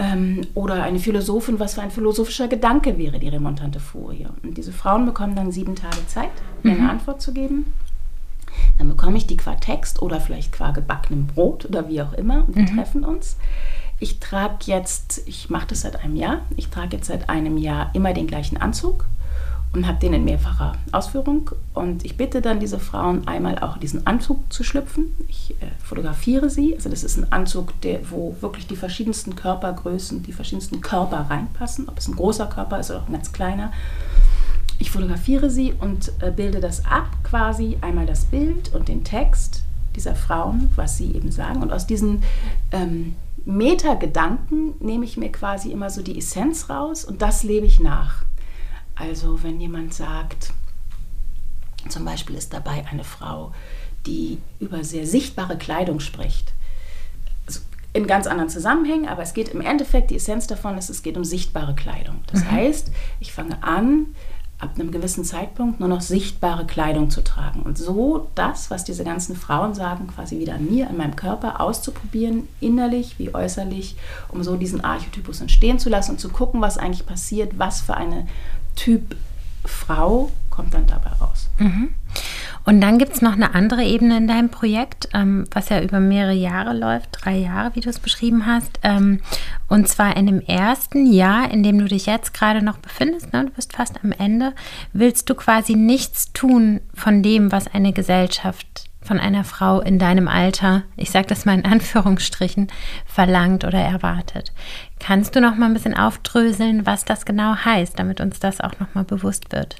Ähm, 0.00 0.40
oder 0.54 0.82
eine 0.82 0.98
Philosophin, 0.98 1.60
was 1.60 1.74
für 1.74 1.82
ein 1.82 1.90
philosophischer 1.90 2.48
Gedanke 2.48 2.96
wäre 2.96 3.18
die 3.18 3.28
remontante 3.28 3.80
Furie. 3.80 4.26
Und 4.42 4.56
diese 4.56 4.72
Frauen 4.72 5.04
bekommen 5.04 5.36
dann 5.36 5.52
sieben 5.52 5.76
Tage 5.76 6.06
Zeit, 6.06 6.30
mir 6.62 6.72
mhm. 6.72 6.80
eine 6.80 6.90
Antwort 6.90 7.20
zu 7.20 7.34
geben. 7.34 7.72
Dann 8.78 8.88
bekomme 8.88 9.18
ich 9.18 9.26
die 9.26 9.36
qua 9.36 9.56
Text 9.56 10.00
oder 10.00 10.20
vielleicht 10.20 10.52
qua 10.52 10.70
gebackenem 10.70 11.26
Brot 11.26 11.66
oder 11.66 11.88
wie 11.88 12.00
auch 12.00 12.14
immer 12.14 12.44
und 12.46 12.56
wir 12.56 12.62
mhm. 12.62 12.76
treffen 12.76 13.04
uns. 13.04 13.36
Ich 13.98 14.18
trage 14.18 14.64
jetzt, 14.64 15.22
ich 15.26 15.50
mache 15.50 15.68
das 15.68 15.82
seit 15.82 16.02
einem 16.02 16.16
Jahr, 16.16 16.40
ich 16.56 16.68
trage 16.68 16.96
jetzt 16.96 17.08
seit 17.08 17.28
einem 17.28 17.58
Jahr 17.58 17.90
immer 17.92 18.14
den 18.14 18.26
gleichen 18.26 18.56
Anzug 18.56 19.04
und 19.72 19.86
habe 19.86 19.98
den 19.98 20.12
in 20.12 20.24
mehrfacher 20.24 20.72
Ausführung. 20.92 21.50
Und 21.74 22.04
ich 22.04 22.16
bitte 22.16 22.40
dann 22.40 22.58
diese 22.58 22.80
Frauen 22.80 23.26
einmal 23.28 23.58
auch 23.60 23.78
diesen 23.78 24.06
Anzug 24.06 24.52
zu 24.52 24.64
schlüpfen. 24.64 25.14
Ich 25.28 25.52
äh, 25.60 25.66
fotografiere 25.82 26.50
sie. 26.50 26.74
Also 26.74 26.88
das 26.88 27.04
ist 27.04 27.16
ein 27.16 27.30
Anzug, 27.32 27.80
der, 27.82 28.10
wo 28.10 28.34
wirklich 28.40 28.66
die 28.66 28.76
verschiedensten 28.76 29.36
Körpergrößen, 29.36 30.22
die 30.22 30.32
verschiedensten 30.32 30.80
Körper 30.80 31.26
reinpassen, 31.30 31.88
ob 31.88 31.98
es 31.98 32.08
ein 32.08 32.16
großer 32.16 32.46
Körper 32.46 32.80
ist 32.80 32.90
oder 32.90 33.00
auch 33.00 33.06
ein 33.06 33.12
ganz 33.12 33.32
kleiner. 33.32 33.72
Ich 34.80 34.90
fotografiere 34.90 35.50
sie 35.50 35.72
und 35.78 36.12
äh, 36.20 36.32
bilde 36.32 36.58
das 36.58 36.84
ab, 36.86 37.06
quasi 37.22 37.78
einmal 37.80 38.06
das 38.06 38.24
Bild 38.24 38.74
und 38.74 38.88
den 38.88 39.04
Text 39.04 39.62
dieser 39.94 40.14
Frauen, 40.14 40.70
was 40.74 40.96
sie 40.96 41.12
eben 41.12 41.30
sagen. 41.30 41.62
Und 41.62 41.72
aus 41.72 41.86
diesen 41.86 42.22
ähm, 42.72 43.14
Metagedanken 43.44 44.74
nehme 44.80 45.04
ich 45.04 45.16
mir 45.16 45.30
quasi 45.30 45.70
immer 45.70 45.90
so 45.90 46.02
die 46.02 46.18
Essenz 46.18 46.70
raus 46.70 47.04
und 47.04 47.22
das 47.22 47.42
lebe 47.42 47.66
ich 47.66 47.80
nach. 47.80 48.24
Also 49.00 49.42
wenn 49.42 49.60
jemand 49.60 49.94
sagt, 49.94 50.52
zum 51.88 52.04
Beispiel 52.04 52.36
ist 52.36 52.52
dabei 52.52 52.84
eine 52.90 53.04
Frau, 53.04 53.52
die 54.06 54.38
über 54.58 54.84
sehr 54.84 55.06
sichtbare 55.06 55.56
Kleidung 55.56 56.00
spricht, 56.00 56.52
also 57.46 57.60
in 57.92 58.06
ganz 58.06 58.26
anderen 58.26 58.50
Zusammenhängen, 58.50 59.08
aber 59.08 59.22
es 59.22 59.32
geht 59.32 59.48
im 59.48 59.62
Endeffekt, 59.62 60.10
die 60.10 60.16
Essenz 60.16 60.46
davon 60.46 60.76
ist, 60.76 60.90
es 60.90 61.02
geht 61.02 61.16
um 61.16 61.24
sichtbare 61.24 61.74
Kleidung. 61.74 62.16
Das 62.26 62.44
mhm. 62.44 62.50
heißt, 62.50 62.92
ich 63.20 63.32
fange 63.32 63.62
an, 63.62 64.06
ab 64.60 64.72
einem 64.74 64.90
gewissen 64.90 65.24
Zeitpunkt 65.24 65.80
nur 65.80 65.88
noch 65.88 66.02
sichtbare 66.02 66.66
Kleidung 66.66 67.08
zu 67.08 67.24
tragen. 67.24 67.62
Und 67.62 67.78
so 67.78 68.28
das, 68.34 68.70
was 68.70 68.84
diese 68.84 69.04
ganzen 69.04 69.34
Frauen 69.34 69.74
sagen, 69.74 70.08
quasi 70.08 70.38
wieder 70.38 70.54
an 70.54 70.70
mir, 70.70 70.90
an 70.90 70.98
meinem 70.98 71.16
Körper 71.16 71.62
auszuprobieren, 71.62 72.46
innerlich 72.60 73.18
wie 73.18 73.34
äußerlich, 73.34 73.96
um 74.28 74.42
so 74.42 74.56
diesen 74.56 74.84
Archetypus 74.84 75.40
entstehen 75.40 75.78
zu 75.78 75.88
lassen 75.88 76.12
und 76.12 76.20
zu 76.20 76.28
gucken, 76.28 76.60
was 76.60 76.76
eigentlich 76.76 77.06
passiert, 77.06 77.58
was 77.58 77.80
für 77.80 77.96
eine 77.96 78.26
Typ 78.76 79.16
Frau 79.64 80.30
kommt 80.50 80.74
dann 80.74 80.86
dabei 80.86 81.10
raus. 81.20 81.50
Mhm. 81.58 81.90
Und 82.64 82.80
dann 82.80 82.98
gibt 82.98 83.14
es 83.14 83.22
noch 83.22 83.32
eine 83.32 83.54
andere 83.54 83.82
Ebene 83.84 84.18
in 84.18 84.28
deinem 84.28 84.50
Projekt, 84.50 85.08
ähm, 85.14 85.44
was 85.50 85.70
ja 85.70 85.80
über 85.80 85.98
mehrere 85.98 86.34
Jahre 86.34 86.76
läuft, 86.76 87.08
drei 87.12 87.36
Jahre, 87.36 87.74
wie 87.74 87.80
du 87.80 87.88
es 87.88 87.98
beschrieben 87.98 88.46
hast. 88.46 88.78
Ähm, 88.82 89.20
und 89.68 89.88
zwar 89.88 90.16
in 90.16 90.26
dem 90.26 90.40
ersten 90.40 91.10
Jahr, 91.10 91.50
in 91.50 91.62
dem 91.62 91.78
du 91.78 91.86
dich 91.86 92.06
jetzt 92.06 92.34
gerade 92.34 92.62
noch 92.62 92.78
befindest, 92.78 93.32
ne, 93.32 93.46
du 93.46 93.50
bist 93.50 93.72
fast 93.74 94.04
am 94.04 94.12
Ende, 94.12 94.52
willst 94.92 95.30
du 95.30 95.34
quasi 95.34 95.74
nichts 95.74 96.32
tun 96.32 96.80
von 96.94 97.22
dem, 97.22 97.50
was 97.50 97.66
eine 97.66 97.92
Gesellschaft 97.92 98.89
von 99.10 99.18
einer 99.18 99.42
Frau 99.42 99.80
in 99.80 99.98
deinem 99.98 100.28
Alter, 100.28 100.84
ich 100.96 101.10
sage 101.10 101.26
das 101.26 101.44
mal 101.44 101.58
in 101.58 101.64
Anführungsstrichen, 101.64 102.68
verlangt 103.06 103.64
oder 103.64 103.80
erwartet. 103.80 104.52
Kannst 105.00 105.34
du 105.34 105.40
noch 105.40 105.56
mal 105.56 105.66
ein 105.66 105.74
bisschen 105.74 105.96
aufdröseln, 105.96 106.86
was 106.86 107.06
das 107.06 107.24
genau 107.24 107.56
heißt, 107.56 107.98
damit 107.98 108.20
uns 108.20 108.38
das 108.38 108.60
auch 108.60 108.78
noch 108.78 108.94
mal 108.94 109.02
bewusst 109.02 109.50
wird? 109.50 109.78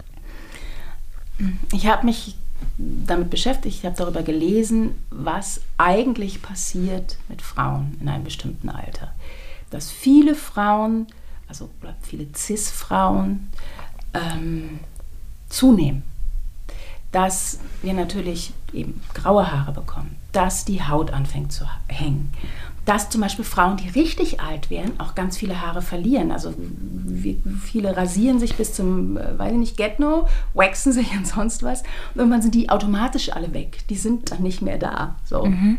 Ich 1.72 1.86
habe 1.86 2.06
mich 2.06 2.38
damit 2.76 3.30
beschäftigt, 3.30 3.76
ich 3.76 3.86
habe 3.86 3.94
darüber 3.96 4.24
gelesen, 4.24 4.96
was 5.10 5.60
eigentlich 5.78 6.42
passiert 6.42 7.16
mit 7.28 7.40
Frauen 7.40 7.96
in 8.00 8.08
einem 8.08 8.24
bestimmten 8.24 8.68
Alter. 8.68 9.12
Dass 9.70 9.92
viele 9.92 10.34
Frauen, 10.34 11.06
also 11.46 11.70
viele 12.02 12.26
CIS-Frauen, 12.34 13.48
ähm, 14.12 14.80
zunehmen 15.48 16.09
dass 17.12 17.58
wir 17.82 17.92
natürlich 17.92 18.52
eben 18.72 19.00
graue 19.14 19.50
Haare 19.50 19.72
bekommen, 19.72 20.16
dass 20.32 20.64
die 20.64 20.82
Haut 20.82 21.12
anfängt 21.12 21.52
zu 21.52 21.64
hängen, 21.88 22.32
dass 22.84 23.10
zum 23.10 23.20
Beispiel 23.20 23.44
Frauen, 23.44 23.76
die 23.76 23.88
richtig 23.88 24.40
alt 24.40 24.70
werden, 24.70 24.98
auch 24.98 25.14
ganz 25.14 25.36
viele 25.36 25.60
Haare 25.60 25.82
verlieren. 25.82 26.32
Also 26.32 26.54
viele 27.62 27.96
rasieren 27.96 28.38
sich 28.38 28.56
bis 28.56 28.72
zum, 28.72 29.16
äh, 29.16 29.38
weiß 29.38 29.52
ich 29.52 29.58
nicht, 29.58 29.76
Getno, 29.76 30.26
waxen 30.54 30.92
sich 30.92 31.12
und 31.16 31.26
sonst 31.26 31.62
was. 31.62 31.82
Und 32.14 32.20
irgendwann 32.20 32.42
sind 32.42 32.54
die 32.54 32.70
automatisch 32.70 33.32
alle 33.32 33.52
weg. 33.52 33.78
Die 33.90 33.96
sind 33.96 34.30
dann 34.30 34.42
nicht 34.42 34.62
mehr 34.62 34.78
da. 34.78 35.16
So. 35.24 35.44
Mhm. 35.44 35.78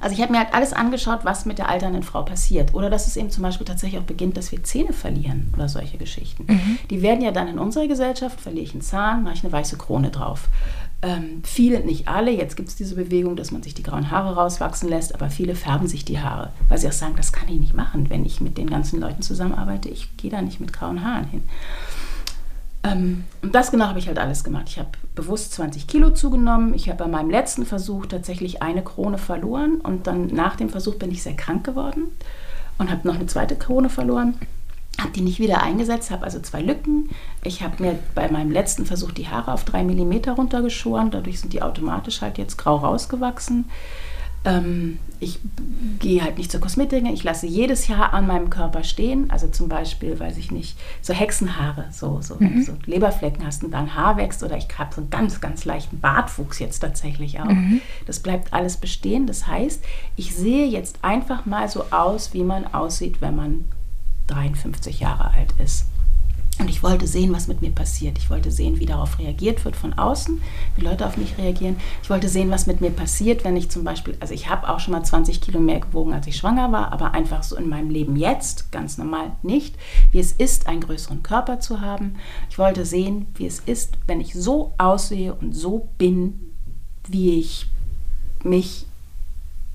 Also 0.00 0.14
ich 0.14 0.22
habe 0.22 0.32
mir 0.32 0.38
halt 0.38 0.54
alles 0.54 0.72
angeschaut, 0.72 1.20
was 1.24 1.44
mit 1.44 1.58
der 1.58 1.68
alternden 1.68 2.02
Frau 2.02 2.22
passiert. 2.22 2.74
Oder 2.74 2.90
dass 2.90 3.06
es 3.06 3.16
eben 3.16 3.30
zum 3.30 3.42
Beispiel 3.42 3.66
tatsächlich 3.66 4.00
auch 4.00 4.06
beginnt, 4.06 4.36
dass 4.36 4.52
wir 4.52 4.62
Zähne 4.62 4.92
verlieren 4.92 5.52
oder 5.54 5.68
solche 5.68 5.98
Geschichten. 5.98 6.44
Mhm. 6.48 6.78
Die 6.90 7.02
werden 7.02 7.22
ja 7.22 7.30
dann 7.30 7.48
in 7.48 7.58
unserer 7.58 7.88
Gesellschaft, 7.88 8.40
verliere 8.40 8.64
ich 8.64 8.72
einen 8.72 8.82
Zahn, 8.82 9.24
mache 9.24 9.34
ich 9.34 9.44
eine 9.44 9.52
weiße 9.52 9.76
Krone 9.76 10.10
drauf. 10.10 10.48
Ähm, 11.00 11.42
viele, 11.44 11.80
nicht 11.80 12.08
alle, 12.08 12.32
jetzt 12.32 12.56
gibt 12.56 12.68
es 12.68 12.76
diese 12.76 12.96
Bewegung, 12.96 13.36
dass 13.36 13.52
man 13.52 13.62
sich 13.62 13.72
die 13.72 13.84
grauen 13.84 14.10
Haare 14.10 14.34
rauswachsen 14.34 14.88
lässt, 14.88 15.14
aber 15.14 15.30
viele 15.30 15.54
färben 15.54 15.86
sich 15.86 16.04
die 16.04 16.18
Haare, 16.18 16.50
weil 16.68 16.78
sie 16.78 16.88
auch 16.88 16.92
sagen, 16.92 17.14
das 17.16 17.32
kann 17.32 17.48
ich 17.48 17.60
nicht 17.60 17.74
machen, 17.74 18.10
wenn 18.10 18.24
ich 18.24 18.40
mit 18.40 18.58
den 18.58 18.68
ganzen 18.68 18.98
Leuten 18.98 19.22
zusammenarbeite. 19.22 19.88
Ich 19.88 20.16
gehe 20.16 20.30
da 20.30 20.42
nicht 20.42 20.58
mit 20.58 20.72
grauen 20.72 21.04
Haaren 21.04 21.28
hin. 21.28 21.42
Ähm, 22.88 23.24
und 23.42 23.54
das 23.54 23.70
genau 23.70 23.86
habe 23.86 23.98
ich 23.98 24.08
halt 24.08 24.18
alles 24.18 24.44
gemacht. 24.44 24.66
Ich 24.68 24.78
habe 24.78 24.90
bewusst 25.14 25.52
20 25.52 25.86
Kilo 25.86 26.10
zugenommen. 26.10 26.74
Ich 26.74 26.88
habe 26.88 27.04
bei 27.04 27.10
meinem 27.10 27.30
letzten 27.30 27.66
Versuch 27.66 28.06
tatsächlich 28.06 28.62
eine 28.62 28.82
Krone 28.82 29.18
verloren 29.18 29.80
und 29.80 30.06
dann 30.06 30.26
nach 30.28 30.56
dem 30.56 30.68
Versuch 30.68 30.96
bin 30.96 31.10
ich 31.10 31.22
sehr 31.22 31.36
krank 31.36 31.64
geworden 31.64 32.08
und 32.78 32.90
habe 32.90 33.06
noch 33.06 33.16
eine 33.16 33.26
zweite 33.26 33.56
Krone 33.56 33.90
verloren. 33.90 34.34
Habe 35.00 35.12
die 35.12 35.20
nicht 35.20 35.38
wieder 35.38 35.62
eingesetzt, 35.62 36.10
habe 36.10 36.24
also 36.24 36.40
zwei 36.40 36.60
Lücken. 36.60 37.10
Ich 37.44 37.62
habe 37.62 37.80
mir 37.82 37.98
bei 38.16 38.28
meinem 38.30 38.50
letzten 38.50 38.84
Versuch 38.84 39.12
die 39.12 39.28
Haare 39.28 39.52
auf 39.52 39.64
drei 39.64 39.84
Millimeter 39.84 40.32
runtergeschoren. 40.32 41.12
Dadurch 41.12 41.40
sind 41.40 41.52
die 41.52 41.62
automatisch 41.62 42.20
halt 42.20 42.36
jetzt 42.36 42.58
grau 42.58 42.76
rausgewachsen. 42.76 43.66
Ähm, 44.44 44.98
ich 45.20 45.40
gehe 45.98 46.22
halt 46.22 46.38
nicht 46.38 46.50
zur 46.52 46.60
Kosmetikerin, 46.60 47.12
ich 47.12 47.24
lasse 47.24 47.46
jedes 47.46 47.88
Jahr 47.88 48.12
an 48.14 48.26
meinem 48.26 48.50
Körper 48.50 48.84
stehen. 48.84 49.30
Also 49.30 49.48
zum 49.48 49.68
Beispiel, 49.68 50.18
weiß 50.18 50.36
ich 50.38 50.50
nicht, 50.50 50.78
so 51.02 51.12
Hexenhaare, 51.12 51.86
so, 51.90 52.20
so, 52.22 52.36
mhm. 52.38 52.62
so 52.62 52.72
Leberflecken 52.86 53.44
hast 53.44 53.64
und 53.64 53.72
dann 53.72 53.94
Haar 53.94 54.16
wächst 54.16 54.42
oder 54.42 54.56
ich 54.56 54.66
habe 54.78 54.94
so 54.94 55.00
einen 55.00 55.10
ganz, 55.10 55.40
ganz 55.40 55.64
leichten 55.64 56.00
Bartwuchs 56.00 56.60
jetzt 56.60 56.78
tatsächlich 56.80 57.40
auch. 57.40 57.46
Mhm. 57.46 57.80
Das 58.06 58.20
bleibt 58.20 58.52
alles 58.52 58.76
bestehen. 58.76 59.26
Das 59.26 59.46
heißt, 59.46 59.82
ich 60.16 60.34
sehe 60.34 60.66
jetzt 60.66 60.98
einfach 61.02 61.44
mal 61.44 61.68
so 61.68 61.86
aus, 61.90 62.32
wie 62.32 62.44
man 62.44 62.66
aussieht, 62.66 63.20
wenn 63.20 63.34
man 63.34 63.64
53 64.28 65.00
Jahre 65.00 65.32
alt 65.32 65.52
ist. 65.58 65.86
Und 66.58 66.68
ich 66.68 66.82
wollte 66.82 67.06
sehen, 67.06 67.32
was 67.32 67.46
mit 67.46 67.62
mir 67.62 67.70
passiert. 67.70 68.18
Ich 68.18 68.30
wollte 68.30 68.50
sehen, 68.50 68.80
wie 68.80 68.86
darauf 68.86 69.18
reagiert 69.20 69.64
wird 69.64 69.76
von 69.76 69.92
außen, 69.92 70.42
wie 70.74 70.80
Leute 70.80 71.06
auf 71.06 71.16
mich 71.16 71.38
reagieren. 71.38 71.76
Ich 72.02 72.10
wollte 72.10 72.28
sehen, 72.28 72.50
was 72.50 72.66
mit 72.66 72.80
mir 72.80 72.90
passiert, 72.90 73.44
wenn 73.44 73.56
ich 73.56 73.70
zum 73.70 73.84
Beispiel, 73.84 74.16
also 74.18 74.34
ich 74.34 74.48
habe 74.48 74.68
auch 74.68 74.80
schon 74.80 74.92
mal 74.92 75.04
20 75.04 75.40
Kilo 75.40 75.60
mehr 75.60 75.78
gewogen, 75.78 76.12
als 76.12 76.26
ich 76.26 76.36
schwanger 76.36 76.72
war, 76.72 76.92
aber 76.92 77.14
einfach 77.14 77.44
so 77.44 77.56
in 77.56 77.68
meinem 77.68 77.90
Leben 77.90 78.16
jetzt, 78.16 78.72
ganz 78.72 78.98
normal 78.98 79.32
nicht, 79.42 79.76
wie 80.10 80.18
es 80.18 80.32
ist, 80.32 80.66
einen 80.66 80.80
größeren 80.80 81.22
Körper 81.22 81.60
zu 81.60 81.80
haben. 81.80 82.16
Ich 82.50 82.58
wollte 82.58 82.84
sehen, 82.84 83.28
wie 83.36 83.46
es 83.46 83.60
ist, 83.60 83.96
wenn 84.08 84.20
ich 84.20 84.34
so 84.34 84.72
aussehe 84.78 85.34
und 85.34 85.52
so 85.52 85.88
bin, 85.96 86.54
wie 87.06 87.38
ich 87.38 87.68
mich 88.42 88.86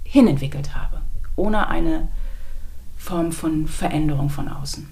hinentwickelt 0.03 0.75
habe, 0.75 1.01
ohne 1.35 1.67
eine 1.67 2.09
Form 2.97 3.31
von 3.31 3.67
Veränderung 3.67 4.29
von 4.29 4.49
außen. 4.49 4.87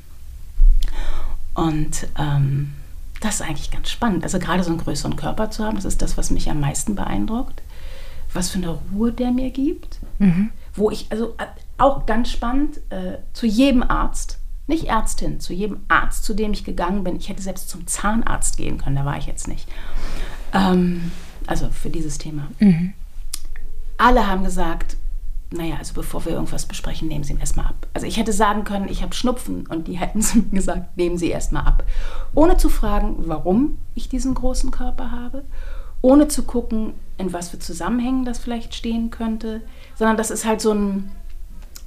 Und 1.54 2.08
ähm, 2.18 2.74
das 3.20 3.36
ist 3.36 3.42
eigentlich 3.42 3.72
ganz 3.72 3.90
spannend. 3.90 4.24
Also 4.24 4.40
gerade 4.40 4.64
so 4.64 4.72
einen 4.72 4.80
größeren 4.80 5.16
Körper 5.16 5.52
zu 5.52 5.64
haben, 5.64 5.76
das 5.76 5.86
ist 5.86 6.02
das, 6.02 6.18
was 6.18 6.32
mich 6.32 6.50
am 6.50 6.60
meisten 6.60 6.96
beeindruckt. 6.96 7.62
Was 8.34 8.50
für 8.50 8.60
eine 8.60 8.80
Ruhe 8.94 9.12
der 9.12 9.32
mir 9.32 9.52
gibt. 9.52 10.00
Mhm. 10.20 10.52
Wo 10.74 10.90
ich, 10.90 11.08
also 11.10 11.36
äh, 11.38 11.46
auch 11.78 12.06
ganz 12.06 12.32
spannend, 12.32 12.78
äh, 12.90 13.18
zu 13.34 13.46
jedem 13.46 13.84
Arzt, 13.84 14.40
nicht 14.68 14.86
Ärztin, 14.86 15.40
zu 15.40 15.54
jedem 15.54 15.82
Arzt, 15.90 16.24
zu 16.24 16.34
dem 16.34 16.54
ich 16.54 16.64
gegangen 16.64 17.04
bin, 17.04 17.18
ich 17.18 17.28
hätte 17.28 17.42
selbst 17.42 17.70
zum 17.70 17.88
Zahnarzt 17.88 18.58
gehen 18.58 18.78
können, 18.78 18.96
da 18.96 19.06
war 19.06 19.18
ich 19.18 19.26
jetzt 19.26 19.48
nicht. 19.48 19.68
Ähm, 20.54 21.12
also 21.46 21.70
für 21.70 21.90
dieses 21.90 22.18
Thema. 22.18 22.48
Mhm. 22.60 22.94
Alle 23.98 24.28
haben 24.28 24.44
gesagt, 24.44 24.96
naja, 25.54 25.76
also 25.78 25.94
bevor 25.94 26.26
wir 26.26 26.32
irgendwas 26.32 26.66
besprechen, 26.66 27.10
nehmen 27.10 27.26
Sie 27.26 27.34
ihn 27.34 27.40
erstmal 27.40 27.68
ab. 27.68 27.88
Also 27.94 28.08
ich 28.08 28.18
hätte 28.18 28.32
sagen 28.32 28.64
können, 28.64 28.88
ich 28.88 29.04
habe 29.04 29.14
Schnupfen 29.14 29.68
und 29.68 29.88
die 29.88 30.00
hätten 30.00 30.22
zu 30.22 30.44
gesagt, 30.44 30.98
nehmen 30.98 31.18
Sie 31.18 31.30
erstmal 31.30 31.66
ab. 31.66 31.84
Ohne 32.34 32.58
zu 32.58 32.70
fragen, 32.70 33.16
warum 33.28 33.78
ich 33.94 34.08
diesen 34.08 34.34
großen 34.34 34.72
Körper 34.72 35.12
habe, 35.12 35.44
ohne 36.02 36.30
zu 36.30 36.44
gucken, 36.44 36.94
in 37.18 37.34
was 37.34 37.50
für 37.50 37.60
Zusammenhängen 37.60 38.26
das 38.26 38.40
vielleicht 38.40 38.74
stehen 38.74 39.12
könnte, 39.12 39.62
sondern 39.96 40.18
das 40.18 40.32
ist 40.32 40.46
halt 40.46 40.62
so 40.62 40.74
ein, 40.74 41.12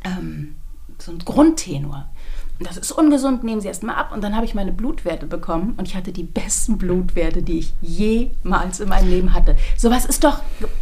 ähm, 0.05 0.55
so 0.98 1.11
ein 1.11 1.18
Grundtenor 1.18 2.07
das 2.66 2.77
ist 2.77 2.92
ungesund, 2.92 3.44
nehmen 3.44 3.61
Sie 3.61 3.68
erstmal 3.68 3.96
ab. 3.96 4.12
Und 4.12 4.22
dann 4.22 4.35
habe 4.35 4.44
ich 4.44 4.55
meine 4.55 4.72
Blutwerte 4.72 5.27
bekommen 5.27 5.74
und 5.77 5.88
ich 5.88 5.96
hatte 5.96 6.12
die 6.12 6.22
besten 6.22 6.79
Blutwerte, 6.79 7.42
die 7.42 7.59
ich 7.61 7.72
jemals 7.81 8.81
in 8.81 8.88
meinem 8.88 9.09
Leben 9.09 9.35
hatte. 9.35 9.57
Sowas 9.77 10.05
ist 10.05 10.24
doch 10.24 10.40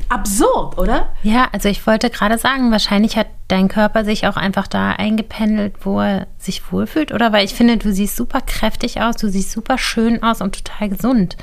absurd, 0.09 0.79
oder? 0.79 1.09
Ja, 1.23 1.49
also 1.53 1.69
ich 1.69 1.87
wollte 1.87 2.11
gerade 2.11 2.39
sagen, 2.39 2.71
wahrscheinlich 2.71 3.17
hat 3.17 3.29
dein 3.49 3.69
Körper 3.69 4.05
sich 4.05 4.27
auch 4.27 4.37
einfach 4.37 4.67
da 4.67 4.93
eingependelt, 4.93 5.75
wo 5.85 6.01
er 6.01 6.27
sich 6.39 6.73
wohlfühlt, 6.73 7.13
oder? 7.13 7.33
Weil 7.33 7.45
ich 7.45 7.55
finde, 7.55 7.77
du 7.77 7.93
siehst 7.93 8.17
super 8.17 8.41
kräftig 8.41 9.01
aus, 9.01 9.17
du 9.17 9.29
siehst 9.29 9.53
super 9.53 9.79
schön 9.79 10.23
aus 10.23 10.41
und 10.41 10.65
total 10.65 10.89
gesund. 10.89 11.37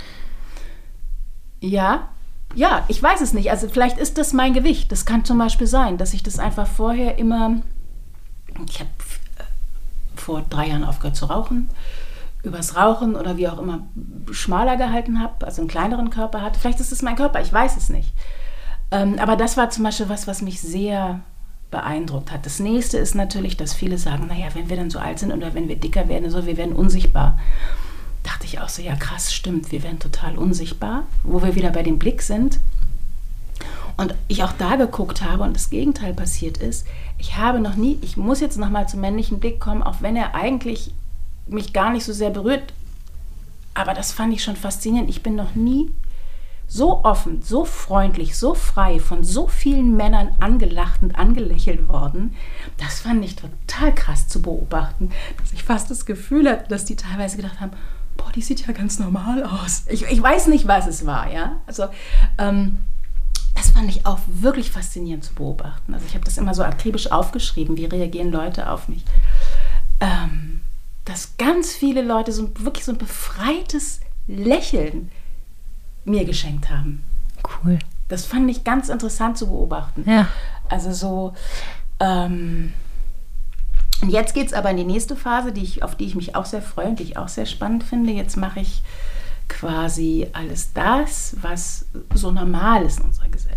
Ja, 1.62 2.10
ja, 2.56 2.84
ich 2.88 3.02
weiß 3.02 3.22
es 3.22 3.34
nicht. 3.34 3.52
Also 3.52 3.70
vielleicht 3.70 3.98
ist 3.98 4.18
das 4.18 4.34
mein 4.34 4.54
Gewicht. 4.54 4.92
Das 4.92 5.06
kann 5.06 5.26
zum 5.26 5.38
Beispiel 5.38 5.68
sein, 5.68 5.98
dass 5.98 6.14
ich 6.14 6.24
das 6.24 6.40
einfach 6.40 6.68
vorher 6.68 7.18
immer. 7.18 7.62
Ich 8.68 8.80
habe 8.80 8.90
vor 10.22 10.44
drei 10.50 10.68
Jahren 10.68 10.84
aufgehört 10.84 11.16
zu 11.16 11.26
rauchen, 11.26 11.70
übers 12.44 12.76
Rauchen 12.76 13.16
oder 13.16 13.38
wie 13.38 13.48
auch 13.48 13.60
immer 13.60 13.88
schmaler 14.32 14.78
gehalten 14.78 15.20
habe, 15.22 15.46
also 15.46 15.62
einen 15.62 15.70
kleineren 15.70 16.10
Körper 16.10 16.42
hatte. 16.42 16.60
Vielleicht 16.60 16.80
ist 16.80 16.92
es 16.92 17.02
mein 17.02 17.16
Körper, 17.16 17.42
ich 17.42 17.52
weiß 17.52 17.78
es 17.78 17.90
nicht. 17.90 18.14
Ähm, 18.92 19.18
aber 19.20 19.36
das 19.36 19.58
war 19.58 19.70
zum 19.70 19.84
Beispiel 19.84 20.10
was, 20.10 20.28
was 20.28 20.42
mich 20.42 20.62
sehr 20.62 21.20
beeindruckt 21.72 22.32
hat. 22.32 22.46
Das 22.46 22.60
nächste 22.60 22.98
ist 22.98 23.14
natürlich, 23.14 23.58
dass 23.58 23.74
viele 23.74 23.98
sagen, 23.98 24.28
naja, 24.28 24.48
wenn 24.54 24.70
wir 24.70 24.78
dann 24.78 24.90
so 24.90 25.00
alt 25.00 25.20
sind 25.20 25.32
oder 25.32 25.54
wenn 25.54 25.68
wir 25.68 25.76
dicker 25.76 26.08
werden, 26.08 26.30
so, 26.30 26.46
wir 26.46 26.58
werden 26.58 26.76
unsichtbar. 26.76 27.38
Dachte 28.24 28.46
ich 28.46 28.60
auch 28.60 28.70
so, 28.70 28.82
ja 28.82 28.96
krass, 28.96 29.34
stimmt, 29.34 29.72
wir 29.72 29.84
werden 29.84 30.00
total 30.00 30.38
unsichtbar, 30.38 31.04
wo 31.24 31.42
wir 31.42 31.56
wieder 31.56 31.70
bei 31.70 31.84
dem 31.84 32.00
Blick 32.00 32.22
sind. 32.22 32.60
Und 34.00 34.16
ich 34.30 34.44
auch 34.44 34.54
da 34.54 34.78
geguckt 34.78 35.24
habe 35.24 35.44
und 35.44 35.54
das 35.54 35.70
Gegenteil 35.70 36.14
passiert 36.14 36.56
ist, 36.56 36.88
ich 37.18 37.36
habe 37.36 37.60
noch 37.60 37.76
nie, 37.76 38.00
ich 38.02 38.16
muss 38.16 38.40
jetzt 38.40 38.58
nochmal 38.58 38.88
zum 38.88 39.02
männlichen 39.02 39.42
Blick 39.42 39.60
kommen, 39.60 39.84
auch 39.84 39.98
wenn 40.00 40.16
er 40.16 40.36
eigentlich 40.36 40.94
mich 41.48 41.74
gar 41.74 41.92
nicht 41.92 42.06
so 42.06 42.14
sehr 42.14 42.30
berührt. 42.30 42.72
Aber 43.74 43.94
das 43.94 44.14
fand 44.14 44.34
ich 44.34 44.42
schon 44.42 44.56
faszinierend. 44.56 45.10
Ich 45.10 45.22
bin 45.22 45.36
noch 45.36 45.54
nie 45.54 45.92
so 46.66 47.04
offen, 47.04 47.42
so 47.42 47.66
freundlich, 47.66 48.38
so 48.38 48.54
frei 48.54 49.02
von 49.02 49.26
so 49.26 49.48
vielen 49.48 49.98
Männern 49.98 50.30
angelacht 50.40 51.02
und 51.02 51.18
angelächelt 51.18 51.90
worden. 51.90 52.38
Das 52.78 53.02
fand 53.02 53.26
ich 53.26 53.36
total 53.36 53.94
krass 53.94 54.30
zu 54.30 54.42
beobachten, 54.42 55.12
dass 55.42 55.52
ich 55.52 55.66
fast 55.66 55.92
das 55.92 56.06
Gefühl 56.06 56.50
hatte, 56.50 56.70
dass 56.70 56.86
die 56.86 56.96
teilweise 56.96 57.36
gedacht 57.36 57.60
haben, 57.60 57.72
boah, 58.16 58.32
die 58.32 58.44
sieht 58.44 58.66
ja 58.66 58.72
ganz 58.72 58.98
normal 58.98 59.44
aus. 59.44 59.84
Ich, 59.88 60.04
ich 60.04 60.22
weiß 60.22 60.48
nicht, 60.48 60.70
was 60.70 60.88
es 60.88 61.06
war, 61.06 61.30
ja. 61.30 61.58
Also 61.68 61.88
ähm, 62.38 62.78
das 63.60 63.72
fand 63.72 63.90
ich 63.90 64.06
auch 64.06 64.20
wirklich 64.28 64.72
faszinierend 64.72 65.26
zu 65.26 65.34
beobachten. 65.34 65.94
Also 65.94 66.06
ich 66.08 66.14
habe 66.14 66.24
das 66.24 66.38
immer 66.38 66.54
so 66.54 66.64
akribisch 66.64 67.12
aufgeschrieben, 67.12 67.76
wie 67.76 67.86
reagieren 67.86 68.32
Leute 68.32 68.70
auf 68.70 68.88
mich. 68.88 69.04
Ähm, 70.00 70.62
dass 71.04 71.36
ganz 71.38 71.74
viele 71.74 72.02
Leute 72.02 72.32
so 72.32 72.50
wirklich 72.60 72.86
so 72.86 72.94
ein 72.94 72.98
befreites 72.98 74.00
Lächeln 74.28 75.12
mir 76.06 76.24
geschenkt 76.24 76.70
haben. 76.70 77.04
Cool. 77.44 77.80
Das 78.08 78.26
fand 78.26 78.50
ich 78.50 78.64
ganz 78.64 78.88
interessant 78.88 79.38
zu 79.38 79.48
beobachten. 79.48 80.10
Ja. 80.10 80.30
Also 80.70 80.94
so. 80.94 81.34
Ähm, 82.00 82.74
und 84.02 84.10
jetzt 84.10 84.34
geht 84.34 84.48
es 84.48 84.54
aber 84.54 84.72
in 84.72 84.78
die 84.78 84.86
nächste 84.86 85.18
Phase, 85.18 85.52
die 85.52 85.64
ich, 85.64 85.84
auf 85.84 85.96
die 85.96 86.06
ich 86.06 86.16
mich 86.16 86.34
auch 86.34 86.46
sehr 86.46 86.62
freue 86.62 86.88
und 86.88 87.00
die 87.00 87.04
ich 87.04 87.18
auch 87.18 87.28
sehr 87.28 87.46
spannend 87.46 87.84
finde. 87.84 88.14
Jetzt 88.14 88.38
mache 88.38 88.62
ich 88.62 88.82
quasi 89.50 90.28
alles 90.32 90.72
das, 90.74 91.36
was 91.42 91.88
so 92.14 92.32
normal 92.32 92.84
ist 92.84 93.00
in 93.00 93.06
unserer 93.06 93.28
Gesellschaft. 93.28 93.49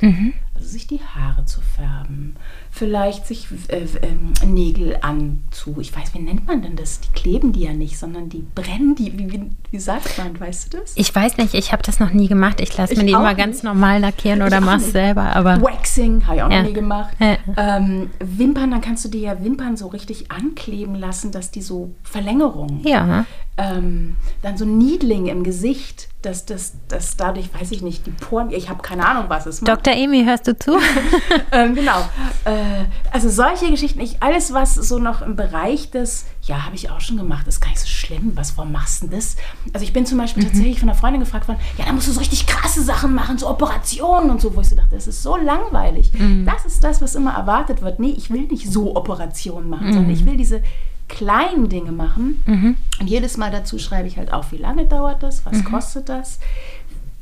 Mhm. 0.00 0.34
Also 0.54 0.68
sich 0.68 0.86
die 0.86 1.00
Haare 1.00 1.44
zu 1.44 1.60
färben, 1.60 2.36
vielleicht 2.76 3.26
sich 3.26 3.48
äh, 3.68 3.78
äh, 3.78 4.46
Nägel 4.46 4.98
anzu. 5.00 5.76
Ich 5.80 5.96
weiß, 5.96 6.14
wie 6.14 6.18
nennt 6.18 6.46
man 6.46 6.60
denn 6.60 6.76
das? 6.76 7.00
Die 7.00 7.08
kleben 7.08 7.52
die 7.52 7.62
ja 7.62 7.72
nicht, 7.72 7.98
sondern 7.98 8.28
die 8.28 8.44
brennen 8.54 8.94
die. 8.94 9.18
Wie, 9.18 9.32
wie, 9.32 9.50
wie 9.70 9.78
sagt 9.78 10.18
man, 10.18 10.38
weißt 10.38 10.72
du 10.72 10.78
das? 10.78 10.92
Ich 10.94 11.14
weiß 11.14 11.38
nicht, 11.38 11.54
ich 11.54 11.72
habe 11.72 11.82
das 11.82 12.00
noch 12.00 12.12
nie 12.12 12.28
gemacht. 12.28 12.60
Ich 12.60 12.76
lasse 12.76 12.94
mir 12.94 13.04
die 13.04 13.12
immer 13.12 13.28
nicht. 13.28 13.38
ganz 13.38 13.62
normal 13.62 14.00
lackieren 14.00 14.42
oder 14.42 14.60
mach's 14.60 14.92
selber. 14.92 15.34
Aber 15.34 15.60
Waxing 15.62 16.26
habe 16.26 16.36
ich 16.36 16.42
auch 16.42 16.50
ja. 16.50 16.60
noch 16.60 16.68
nie 16.68 16.74
gemacht. 16.74 17.16
Ja. 17.18 17.36
Ähm, 17.56 18.10
Wimpern, 18.20 18.70
dann 18.70 18.82
kannst 18.82 19.04
du 19.06 19.08
dir 19.08 19.20
ja 19.20 19.42
Wimpern 19.42 19.76
so 19.76 19.86
richtig 19.88 20.30
ankleben 20.30 20.94
lassen, 20.94 21.32
dass 21.32 21.50
die 21.50 21.62
so 21.62 21.94
Verlängerungen. 22.02 22.86
Ja. 22.86 23.24
Ähm, 23.56 24.16
dann 24.42 24.58
so 24.58 24.66
Niedling 24.66 25.28
im 25.28 25.42
Gesicht 25.42 26.08
dass 26.26 26.44
das 26.44 26.74
dass 26.88 27.16
dadurch, 27.16 27.48
weiß 27.54 27.70
ich 27.70 27.82
nicht, 27.82 28.06
die 28.06 28.10
Poren, 28.10 28.50
ich 28.50 28.68
habe 28.68 28.82
keine 28.82 29.06
Ahnung, 29.06 29.26
was 29.28 29.46
es 29.46 29.60
macht. 29.60 29.86
Dr. 29.86 29.94
Amy, 29.94 30.24
hörst 30.24 30.46
du 30.48 30.58
zu? 30.58 30.78
ähm, 31.52 31.74
genau. 31.74 32.00
Äh, 32.44 32.65
also 33.12 33.28
solche 33.28 33.70
Geschichten, 33.70 34.00
ich, 34.00 34.22
alles, 34.22 34.52
was 34.52 34.74
so 34.74 34.98
noch 34.98 35.22
im 35.22 35.36
Bereich 35.36 35.90
des, 35.90 36.26
ja, 36.42 36.64
habe 36.64 36.74
ich 36.74 36.90
auch 36.90 37.00
schon 37.00 37.16
gemacht, 37.16 37.46
ist 37.46 37.60
gar 37.60 37.70
nicht 37.70 37.80
so 37.80 37.86
schlimm, 37.86 38.32
was, 38.34 38.56
warum 38.56 38.72
machst 38.72 39.02
du 39.02 39.08
das? 39.08 39.36
Also 39.72 39.84
ich 39.84 39.92
bin 39.92 40.06
zum 40.06 40.18
Beispiel 40.18 40.42
mhm. 40.42 40.48
tatsächlich 40.48 40.80
von 40.80 40.88
einer 40.88 40.98
Freundin 40.98 41.20
gefragt 41.20 41.48
worden, 41.48 41.58
ja, 41.78 41.84
da 41.84 41.92
musst 41.92 42.08
du 42.08 42.12
so 42.12 42.20
richtig 42.20 42.46
krasse 42.46 42.82
Sachen 42.82 43.14
machen, 43.14 43.38
so 43.38 43.48
Operationen 43.48 44.30
und 44.30 44.40
so, 44.40 44.54
wo 44.54 44.60
ich 44.60 44.68
so 44.68 44.76
dachte, 44.76 44.94
das 44.94 45.06
ist 45.06 45.22
so 45.22 45.36
langweilig. 45.36 46.12
Mhm. 46.12 46.46
Das 46.46 46.64
ist 46.64 46.82
das, 46.84 47.02
was 47.02 47.14
immer 47.14 47.34
erwartet 47.34 47.82
wird. 47.82 48.00
Nee, 48.00 48.14
ich 48.16 48.30
will 48.30 48.42
nicht 48.42 48.70
so 48.70 48.96
Operationen 48.96 49.68
machen, 49.68 49.88
mhm. 49.88 49.92
sondern 49.92 50.12
ich 50.12 50.24
will 50.24 50.36
diese 50.36 50.62
kleinen 51.08 51.68
Dinge 51.68 51.92
machen. 51.92 52.42
Mhm. 52.46 52.76
Und 53.00 53.06
jedes 53.08 53.36
Mal 53.36 53.50
dazu 53.50 53.78
schreibe 53.78 54.08
ich 54.08 54.16
halt 54.16 54.32
auch, 54.32 54.50
wie 54.50 54.56
lange 54.56 54.86
dauert 54.86 55.22
das, 55.22 55.44
was 55.46 55.58
mhm. 55.58 55.64
kostet 55.64 56.08
das, 56.08 56.40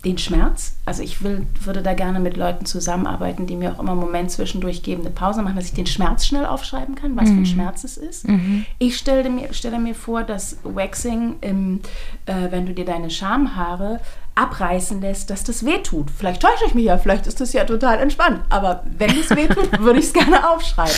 den 0.04 0.18
Schmerz. 0.18 0.76
Also 0.84 1.02
ich 1.02 1.22
will, 1.22 1.46
würde 1.62 1.82
da 1.82 1.94
gerne 1.94 2.20
mit 2.20 2.36
Leuten 2.36 2.66
zusammenarbeiten, 2.66 3.46
die 3.46 3.56
mir 3.56 3.72
auch 3.72 3.78
immer 3.78 3.92
einen 3.92 4.00
Moment 4.00 4.30
zwischendurch 4.30 4.82
geben, 4.82 5.02
eine 5.02 5.10
Pause 5.10 5.42
machen, 5.42 5.56
dass 5.56 5.66
ich 5.66 5.72
den 5.72 5.86
Schmerz 5.86 6.26
schnell 6.26 6.46
aufschreiben 6.46 6.94
kann, 6.94 7.16
was 7.16 7.24
mhm. 7.24 7.28
für 7.28 7.34
ein 7.34 7.40
mhm. 7.40 7.46
Schmerz 7.46 7.84
es 7.84 7.96
ist. 7.96 8.28
Mhm. 8.28 8.66
Ich 8.78 8.96
stelle 8.96 9.28
mir, 9.30 9.52
stelle 9.52 9.78
mir 9.78 9.94
vor, 9.94 10.22
dass 10.22 10.58
Waxing, 10.62 11.36
im, 11.40 11.80
äh, 12.26 12.50
wenn 12.50 12.66
du 12.66 12.74
dir 12.74 12.84
deine 12.84 13.10
Schamhaare 13.10 14.00
abreißen 14.34 15.00
lässt, 15.00 15.30
dass 15.30 15.44
das 15.44 15.64
wehtut. 15.64 16.10
Vielleicht 16.10 16.42
täusche 16.42 16.64
ich 16.66 16.74
mich 16.74 16.84
ja, 16.86 16.98
vielleicht 16.98 17.26
ist 17.26 17.40
das 17.40 17.52
ja 17.52 17.64
total 17.64 18.00
entspannt. 18.00 18.40
Aber 18.50 18.82
wenn 18.98 19.10
es 19.10 19.30
wehtut, 19.30 19.78
würde 19.80 20.00
ich 20.00 20.06
es 20.06 20.12
gerne 20.12 20.50
aufschreiben. 20.50 20.94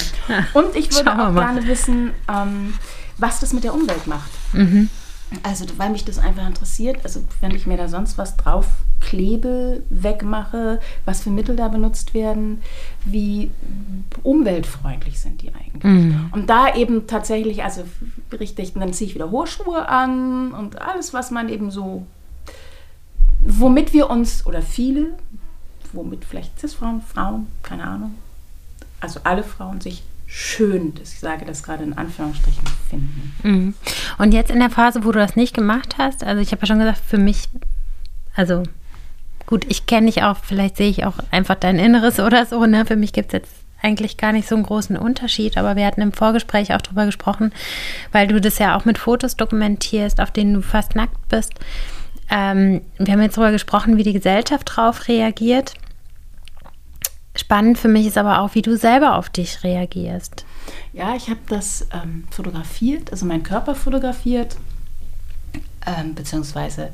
Und 0.54 0.74
ich 0.74 0.92
würde 0.94 1.12
auch 1.12 1.34
gerne 1.34 1.66
wissen, 1.66 2.12
ähm, 2.28 2.74
was 3.18 3.40
das 3.40 3.52
mit 3.52 3.64
der 3.64 3.74
Umwelt 3.74 4.06
macht. 4.06 4.30
Mhm. 4.52 4.88
Also, 5.42 5.66
weil 5.76 5.90
mich 5.90 6.04
das 6.04 6.18
einfach 6.18 6.46
interessiert, 6.46 6.98
also 7.02 7.24
wenn 7.40 7.50
ich 7.50 7.66
mir 7.66 7.76
da 7.76 7.88
sonst 7.88 8.16
was 8.16 8.36
drauf 8.36 8.66
klebe, 9.06 9.82
wegmache, 9.90 10.80
was 11.04 11.22
für 11.22 11.30
Mittel 11.30 11.56
da 11.56 11.68
benutzt 11.68 12.14
werden, 12.14 12.60
wie 13.04 13.50
umweltfreundlich 14.22 15.20
sind 15.20 15.42
die 15.42 15.48
eigentlich. 15.48 15.84
Mhm. 15.84 16.30
Und 16.32 16.50
da 16.50 16.74
eben 16.74 17.06
tatsächlich, 17.06 17.62
also 17.62 17.84
richtig, 18.32 18.74
dann 18.74 18.92
ziehe 18.92 19.08
ich 19.08 19.14
wieder 19.14 19.30
hohe 19.30 19.46
Schuhe 19.46 19.88
an 19.88 20.52
und 20.52 20.82
alles, 20.82 21.14
was 21.14 21.30
man 21.30 21.48
eben 21.48 21.70
so 21.70 22.06
womit 23.46 23.92
wir 23.92 24.10
uns, 24.10 24.44
oder 24.46 24.62
viele, 24.62 25.12
womit 25.92 26.24
vielleicht 26.24 26.58
Cis-Frauen, 26.58 27.00
Frauen, 27.00 27.46
keine 27.62 27.84
Ahnung, 27.84 28.14
also 29.00 29.20
alle 29.24 29.42
Frauen 29.42 29.80
sich 29.80 30.02
schön, 30.26 30.92
ich 31.00 31.20
sage 31.20 31.44
das 31.44 31.62
gerade 31.62 31.84
in 31.84 31.96
Anführungsstrichen, 31.96 32.64
finden. 32.90 33.34
Mhm. 33.42 33.74
Und 34.18 34.32
jetzt 34.32 34.50
in 34.50 34.58
der 34.58 34.70
Phase, 34.70 35.04
wo 35.04 35.12
du 35.12 35.18
das 35.18 35.36
nicht 35.36 35.54
gemacht 35.54 35.96
hast, 35.98 36.24
also 36.24 36.42
ich 36.42 36.50
habe 36.50 36.62
ja 36.62 36.66
schon 36.66 36.78
gesagt, 36.80 36.98
für 36.98 37.18
mich, 37.18 37.48
also 38.34 38.64
gut, 39.46 39.64
ich 39.68 39.87
kenne 39.87 40.06
dich 40.06 40.22
auch, 40.22 40.37
vielleicht 40.42 40.76
sehe 40.76 40.90
ich 40.90 41.04
auch 41.04 41.14
einfach 41.30 41.54
dein 41.54 41.78
Inneres 41.78 42.20
oder 42.20 42.46
so, 42.46 42.66
ne? 42.66 42.85
Für 42.85 42.96
mich 42.96 43.12
gibt 43.12 43.28
es 43.28 43.40
jetzt 43.40 43.52
eigentlich 43.82 44.16
gar 44.16 44.32
nicht 44.32 44.48
so 44.48 44.54
einen 44.54 44.64
großen 44.64 44.96
Unterschied, 44.96 45.56
aber 45.56 45.76
wir 45.76 45.87
hatten 45.87 46.00
im 46.00 46.12
Vorgespräch 46.12 46.74
auch 46.74 46.80
darüber 46.80 47.06
gesprochen, 47.06 47.52
weil 48.12 48.26
du 48.26 48.40
das 48.40 48.59
ja 48.59 48.76
auch 48.76 48.85
mit 48.85 48.98
Fotos 48.98 49.37
dokumentierst, 49.37 50.20
auf 50.20 50.30
denen 50.30 50.54
du 50.54 50.62
fast 50.62 50.96
nackt 50.96 51.28
bist. 51.28 51.52
Ähm, 52.30 52.80
wir 52.98 53.12
haben 53.12 53.22
jetzt 53.22 53.37
darüber 53.37 53.52
gesprochen, 53.52 53.96
wie 53.96 54.02
die 54.02 54.12
Gesellschaft 54.12 54.72
drauf 54.74 55.09
reagiert. 55.09 55.74
Spannend 57.37 57.78
für 57.78 57.88
mich 57.88 58.06
ist 58.06 58.18
aber 58.18 58.40
auch, 58.40 58.54
wie 58.54 58.62
du 58.62 58.76
selber 58.76 59.16
auf 59.16 59.28
dich 59.28 59.62
reagierst. 59.62 60.44
Ja, 60.92 61.14
ich 61.14 61.28
habe 61.28 61.40
das 61.48 61.87
ähm, 61.92 62.26
fotografiert, 62.30 63.12
also 63.12 63.26
meinen 63.26 63.42
Körper 63.42 63.74
fotografiert, 63.74 64.56
ähm, 65.87 66.14
beziehungsweise 66.14 66.90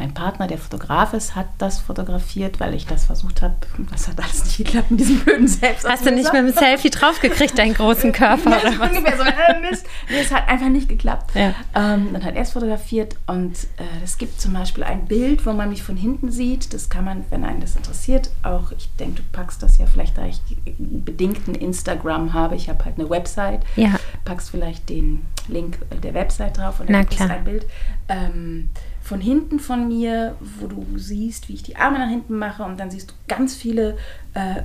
mein 0.00 0.14
Partner, 0.14 0.46
der 0.46 0.56
Fotograf 0.56 1.12
ist, 1.12 1.36
hat 1.36 1.46
das 1.58 1.78
fotografiert, 1.78 2.58
weil 2.58 2.72
ich 2.72 2.86
das 2.86 3.04
versucht 3.04 3.42
habe. 3.42 3.54
Das 3.92 4.08
hat 4.08 4.18
alles 4.18 4.44
nicht 4.44 4.56
geklappt 4.56 4.90
mit 4.90 5.00
diesem 5.00 5.20
blöden 5.20 5.46
Selbst. 5.46 5.86
Hast 5.86 6.06
du 6.06 6.10
nicht 6.10 6.32
mit 6.32 6.42
dem 6.42 6.52
Selfie 6.52 6.88
draufgekriegt, 6.88 7.58
deinen 7.58 7.74
großen 7.74 8.10
Körper? 8.10 8.50
ja, 8.50 8.78
was? 8.78 8.90
ungefähr 8.90 9.18
so. 9.18 9.24
Äh, 9.24 9.60
Mist. 9.60 9.86
Nee, 10.08 10.20
es 10.22 10.32
hat 10.32 10.48
einfach 10.48 10.70
nicht 10.70 10.88
geklappt. 10.88 11.32
Ja. 11.34 11.54
Ähm, 11.74 12.14
dann 12.14 12.24
hat 12.24 12.34
er 12.34 12.40
es 12.40 12.52
fotografiert 12.52 13.16
und 13.26 13.52
äh, 13.76 13.82
es 14.02 14.16
gibt 14.16 14.40
zum 14.40 14.54
Beispiel 14.54 14.84
ein 14.84 15.04
Bild, 15.04 15.44
wo 15.44 15.52
man 15.52 15.68
mich 15.68 15.82
von 15.82 15.98
hinten 15.98 16.32
sieht. 16.32 16.72
Das 16.72 16.88
kann 16.88 17.04
man, 17.04 17.26
wenn 17.28 17.44
einen 17.44 17.60
das 17.60 17.76
interessiert, 17.76 18.30
auch, 18.42 18.72
ich 18.72 18.88
denke, 18.98 19.16
du 19.16 19.22
packst 19.32 19.62
das 19.62 19.76
ja 19.76 19.84
vielleicht, 19.84 20.16
da 20.16 20.24
ich 20.24 20.40
bedingten 20.78 21.54
Instagram 21.54 22.32
habe. 22.32 22.56
Ich 22.56 22.70
habe 22.70 22.82
halt 22.86 22.98
eine 22.98 23.10
Website. 23.10 23.60
Ja. 23.76 23.96
Packst 24.24 24.48
vielleicht 24.48 24.88
den 24.88 25.26
Link 25.46 25.78
der 26.02 26.14
Website 26.14 26.56
drauf 26.56 26.80
und 26.80 26.88
dann 26.88 27.06
gibt 27.06 27.20
es 27.20 27.28
ein 27.28 27.44
Bild. 27.44 27.66
Ähm, 28.08 28.70
von 29.10 29.20
hinten 29.20 29.58
von 29.58 29.88
mir, 29.88 30.36
wo 30.38 30.68
du 30.68 30.86
siehst, 30.96 31.48
wie 31.48 31.54
ich 31.54 31.64
die 31.64 31.74
Arme 31.74 31.98
nach 31.98 32.08
hinten 32.08 32.38
mache 32.38 32.62
und 32.62 32.78
dann 32.78 32.92
siehst 32.92 33.10
du 33.10 33.14
ganz 33.26 33.56
viele 33.56 33.98
äh, 34.34 34.62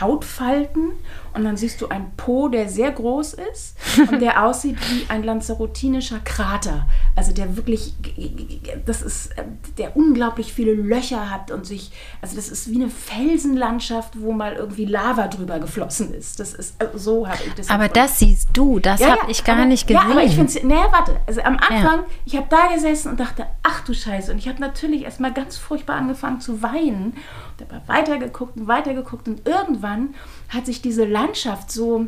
Hautfalten 0.00 0.92
und 1.32 1.44
dann 1.44 1.56
siehst 1.56 1.80
du 1.80 1.88
einen 1.88 2.12
Po, 2.16 2.48
der 2.48 2.68
sehr 2.68 2.90
groß 2.90 3.34
ist 3.52 3.76
und 4.10 4.20
der 4.20 4.44
aussieht 4.44 4.76
wie 4.90 5.08
ein 5.08 5.22
lanzarotinischer 5.22 6.20
Krater. 6.20 6.86
Also 7.16 7.32
der 7.32 7.56
wirklich, 7.56 7.94
das 8.86 9.02
ist, 9.02 9.30
der 9.78 9.96
unglaublich 9.96 10.52
viele 10.52 10.74
Löcher 10.74 11.30
hat 11.30 11.50
und 11.50 11.66
sich, 11.66 11.92
also 12.20 12.36
das 12.36 12.48
ist 12.48 12.70
wie 12.70 12.76
eine 12.76 12.88
Felsenlandschaft, 12.88 14.20
wo 14.20 14.32
mal 14.32 14.54
irgendwie 14.54 14.86
Lava 14.86 15.28
drüber 15.28 15.58
geflossen 15.58 16.14
ist. 16.14 16.40
Das 16.40 16.54
ist, 16.54 16.80
also 16.80 16.98
so 16.98 17.28
habe 17.28 17.38
ich 17.46 17.54
das. 17.54 17.70
Aber 17.70 17.88
das 17.88 18.18
siehst 18.18 18.48
du, 18.52 18.78
das 18.78 19.00
ja, 19.00 19.18
habe 19.18 19.30
ich 19.30 19.44
gar 19.44 19.56
aber, 19.56 19.66
nicht 19.66 19.86
gesehen. 19.86 20.02
Ja, 20.04 20.10
aber 20.10 20.22
ich 20.24 20.34
finde 20.34 20.52
es, 20.52 20.62
naja, 20.62 20.86
warte, 20.90 21.16
also 21.26 21.42
am 21.42 21.56
Anfang, 21.56 22.00
ja. 22.00 22.06
ich 22.24 22.36
habe 22.36 22.46
da 22.48 22.74
gesessen 22.74 23.10
und 23.10 23.20
dachte, 23.20 23.46
ach 23.62 23.84
du 23.84 23.94
Scheiße, 23.94 24.32
und 24.32 24.38
ich 24.38 24.48
habe 24.48 24.60
natürlich 24.60 25.04
erstmal 25.04 25.32
ganz 25.32 25.56
furchtbar 25.56 25.96
angefangen 25.96 26.40
zu 26.40 26.62
weinen 26.62 27.14
habe 27.60 27.82
weitergeguckt 27.86 28.56
und 28.56 28.66
weitergeguckt 28.66 29.28
und 29.28 29.46
irgendwann 29.46 30.14
hat 30.48 30.66
sich 30.66 30.82
diese 30.82 31.04
Landschaft 31.04 31.70
so 31.70 32.06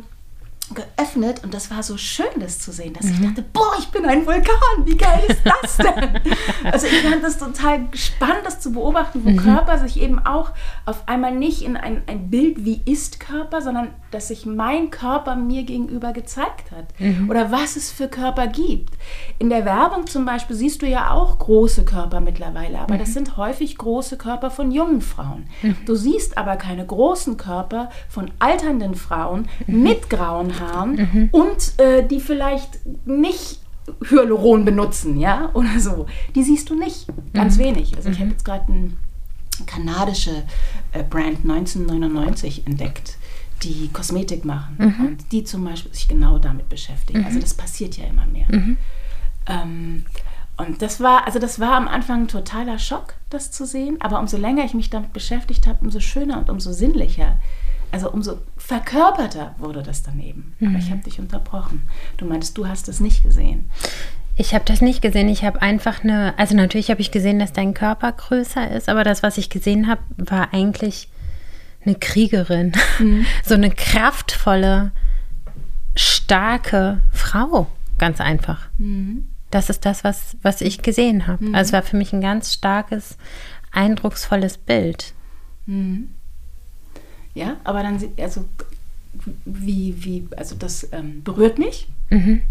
geöffnet 0.73 1.43
und 1.43 1.53
das 1.53 1.69
war 1.69 1.83
so 1.83 1.97
schön, 1.97 2.39
das 2.39 2.59
zu 2.59 2.71
sehen, 2.71 2.93
dass 2.93 3.05
mhm. 3.05 3.13
ich 3.13 3.21
dachte, 3.21 3.41
boah, 3.41 3.73
ich 3.79 3.89
bin 3.89 4.05
ein 4.05 4.25
Vulkan, 4.25 4.85
wie 4.85 4.95
geil 4.95 5.21
ist 5.27 5.41
das 5.43 5.77
denn? 5.77 6.21
also 6.71 6.87
ich 6.87 7.01
fand 7.01 7.23
das 7.23 7.37
total 7.37 7.87
spannend, 7.93 8.45
das 8.45 8.61
zu 8.61 8.71
beobachten, 8.71 9.25
wo 9.25 9.29
mhm. 9.29 9.37
Körper 9.37 9.77
sich 9.79 9.99
eben 10.01 10.19
auch 10.25 10.51
auf 10.85 11.07
einmal 11.07 11.33
nicht 11.33 11.63
in 11.63 11.75
ein, 11.75 12.03
ein 12.07 12.29
Bild 12.29 12.63
wie 12.63 12.81
ist 12.85 13.19
Körper, 13.19 13.61
sondern 13.61 13.89
dass 14.13 14.27
sich 14.27 14.45
mein 14.45 14.91
Körper 14.91 15.35
mir 15.35 15.63
gegenüber 15.63 16.13
gezeigt 16.13 16.71
hat 16.71 16.99
mhm. 16.99 17.29
oder 17.29 17.51
was 17.51 17.75
es 17.75 17.91
für 17.91 18.07
Körper 18.07 18.47
gibt. 18.47 18.93
In 19.39 19.49
der 19.49 19.65
Werbung 19.65 20.07
zum 20.07 20.25
Beispiel 20.25 20.55
siehst 20.55 20.81
du 20.81 20.87
ja 20.87 21.11
auch 21.11 21.39
große 21.39 21.85
Körper 21.85 22.19
mittlerweile, 22.19 22.79
aber 22.79 22.97
das 22.97 23.09
mhm. 23.09 23.13
sind 23.13 23.37
häufig 23.37 23.77
große 23.77 24.17
Körper 24.17 24.51
von 24.51 24.71
jungen 24.71 25.01
Frauen. 25.01 25.45
Mhm. 25.61 25.77
Du 25.85 25.95
siehst 25.95 26.37
aber 26.37 26.55
keine 26.55 26.85
großen 26.85 27.37
Körper 27.37 27.89
von 28.09 28.31
alternden 28.39 28.95
Frauen 28.95 29.47
mhm. 29.67 29.83
mit 29.83 30.09
grauen 30.09 30.59
Haaren 30.59 30.95
mhm. 30.95 31.29
und 31.31 31.79
äh, 31.79 32.05
die 32.07 32.19
vielleicht 32.19 32.79
nicht 33.05 33.59
Hyaluron 34.09 34.63
benutzen, 34.63 35.19
ja, 35.19 35.49
oder 35.53 35.79
so. 35.79 36.05
Die 36.35 36.43
siehst 36.43 36.69
du 36.69 36.75
nicht, 36.75 37.07
ganz 37.33 37.57
mhm. 37.57 37.63
wenig. 37.63 37.95
Also 37.97 38.09
ich 38.09 38.19
habe 38.19 38.29
jetzt 38.29 38.45
gerade 38.45 38.71
eine 38.71 38.91
kanadische 39.65 40.43
äh, 40.91 41.03
Brand 41.03 41.39
1999 41.43 42.65
entdeckt 42.65 43.17
die 43.63 43.89
Kosmetik 43.91 44.45
machen 44.45 44.75
mhm. 44.77 45.05
und 45.05 45.31
die 45.31 45.43
zum 45.43 45.63
Beispiel 45.63 45.93
sich 45.93 46.07
genau 46.07 46.37
damit 46.39 46.69
beschäftigen. 46.69 47.19
Mhm. 47.19 47.25
Also 47.25 47.39
das 47.39 47.53
passiert 47.53 47.97
ja 47.97 48.05
immer 48.05 48.25
mehr. 48.25 48.47
Mhm. 48.49 48.77
Ähm, 49.47 50.05
und 50.55 50.81
das 50.81 50.99
war, 50.99 51.25
also 51.25 51.39
das 51.39 51.59
war 51.59 51.73
am 51.75 51.87
Anfang 51.87 52.23
ein 52.23 52.27
totaler 52.27 52.77
Schock, 52.77 53.15
das 53.29 53.51
zu 53.51 53.65
sehen. 53.65 53.97
Aber 54.01 54.19
umso 54.19 54.37
länger 54.37 54.63
ich 54.65 54.73
mich 54.73 54.89
damit 54.89 55.13
beschäftigt 55.13 55.65
habe, 55.67 55.79
umso 55.81 55.99
schöner 55.99 56.37
und 56.37 56.49
umso 56.49 56.71
sinnlicher. 56.71 57.37
Also 57.91 58.11
umso 58.11 58.39
verkörperter 58.57 59.55
wurde 59.57 59.83
das 59.83 60.03
daneben. 60.03 60.53
Aber 60.61 60.77
ich 60.77 60.87
mhm. 60.87 60.91
habe 60.91 61.03
dich 61.03 61.19
unterbrochen. 61.19 61.83
Du 62.17 62.25
meintest, 62.25 62.57
du 62.57 62.67
hast 62.67 62.87
es 62.87 62.99
nicht 62.99 63.23
gesehen. 63.23 63.69
Ich 64.35 64.55
habe 64.55 64.65
das 64.65 64.81
nicht 64.81 65.01
gesehen. 65.01 65.29
Ich 65.29 65.43
habe 65.43 65.61
einfach 65.61 66.03
eine, 66.03 66.37
also 66.37 66.55
natürlich 66.55 66.89
habe 66.89 67.01
ich 67.01 67.11
gesehen, 67.11 67.37
dass 67.37 67.53
dein 67.53 67.73
Körper 67.73 68.11
größer 68.11 68.71
ist, 68.71 68.89
aber 68.89 69.03
das, 69.03 69.21
was 69.21 69.37
ich 69.37 69.49
gesehen 69.49 69.87
habe, 69.87 70.01
war 70.17 70.53
eigentlich 70.53 71.07
eine 71.85 71.95
Kriegerin, 71.95 72.73
mhm. 72.99 73.25
so 73.45 73.53
eine 73.53 73.69
kraftvolle, 73.69 74.91
starke 75.95 77.01
Frau, 77.11 77.67
ganz 77.97 78.19
einfach. 78.19 78.69
Mhm. 78.77 79.27
Das 79.51 79.69
ist 79.69 79.85
das, 79.85 80.03
was, 80.03 80.35
was 80.41 80.61
ich 80.61 80.81
gesehen 80.81 81.27
habe. 81.27 81.45
Mhm. 81.45 81.55
Also 81.55 81.69
es 81.69 81.73
war 81.73 81.83
für 81.83 81.97
mich 81.97 82.13
ein 82.13 82.21
ganz 82.21 82.53
starkes, 82.53 83.17
eindrucksvolles 83.71 84.57
Bild. 84.57 85.13
Mhm. 85.65 86.09
Ja, 87.35 87.57
aber 87.63 87.83
dann, 87.83 87.99
also 88.19 88.45
wie, 89.45 89.95
wie, 90.03 90.27
also 90.35 90.55
das 90.55 90.89
ähm, 90.91 91.23
berührt 91.23 91.59
mich. 91.59 91.87
Mhm. 92.09 92.41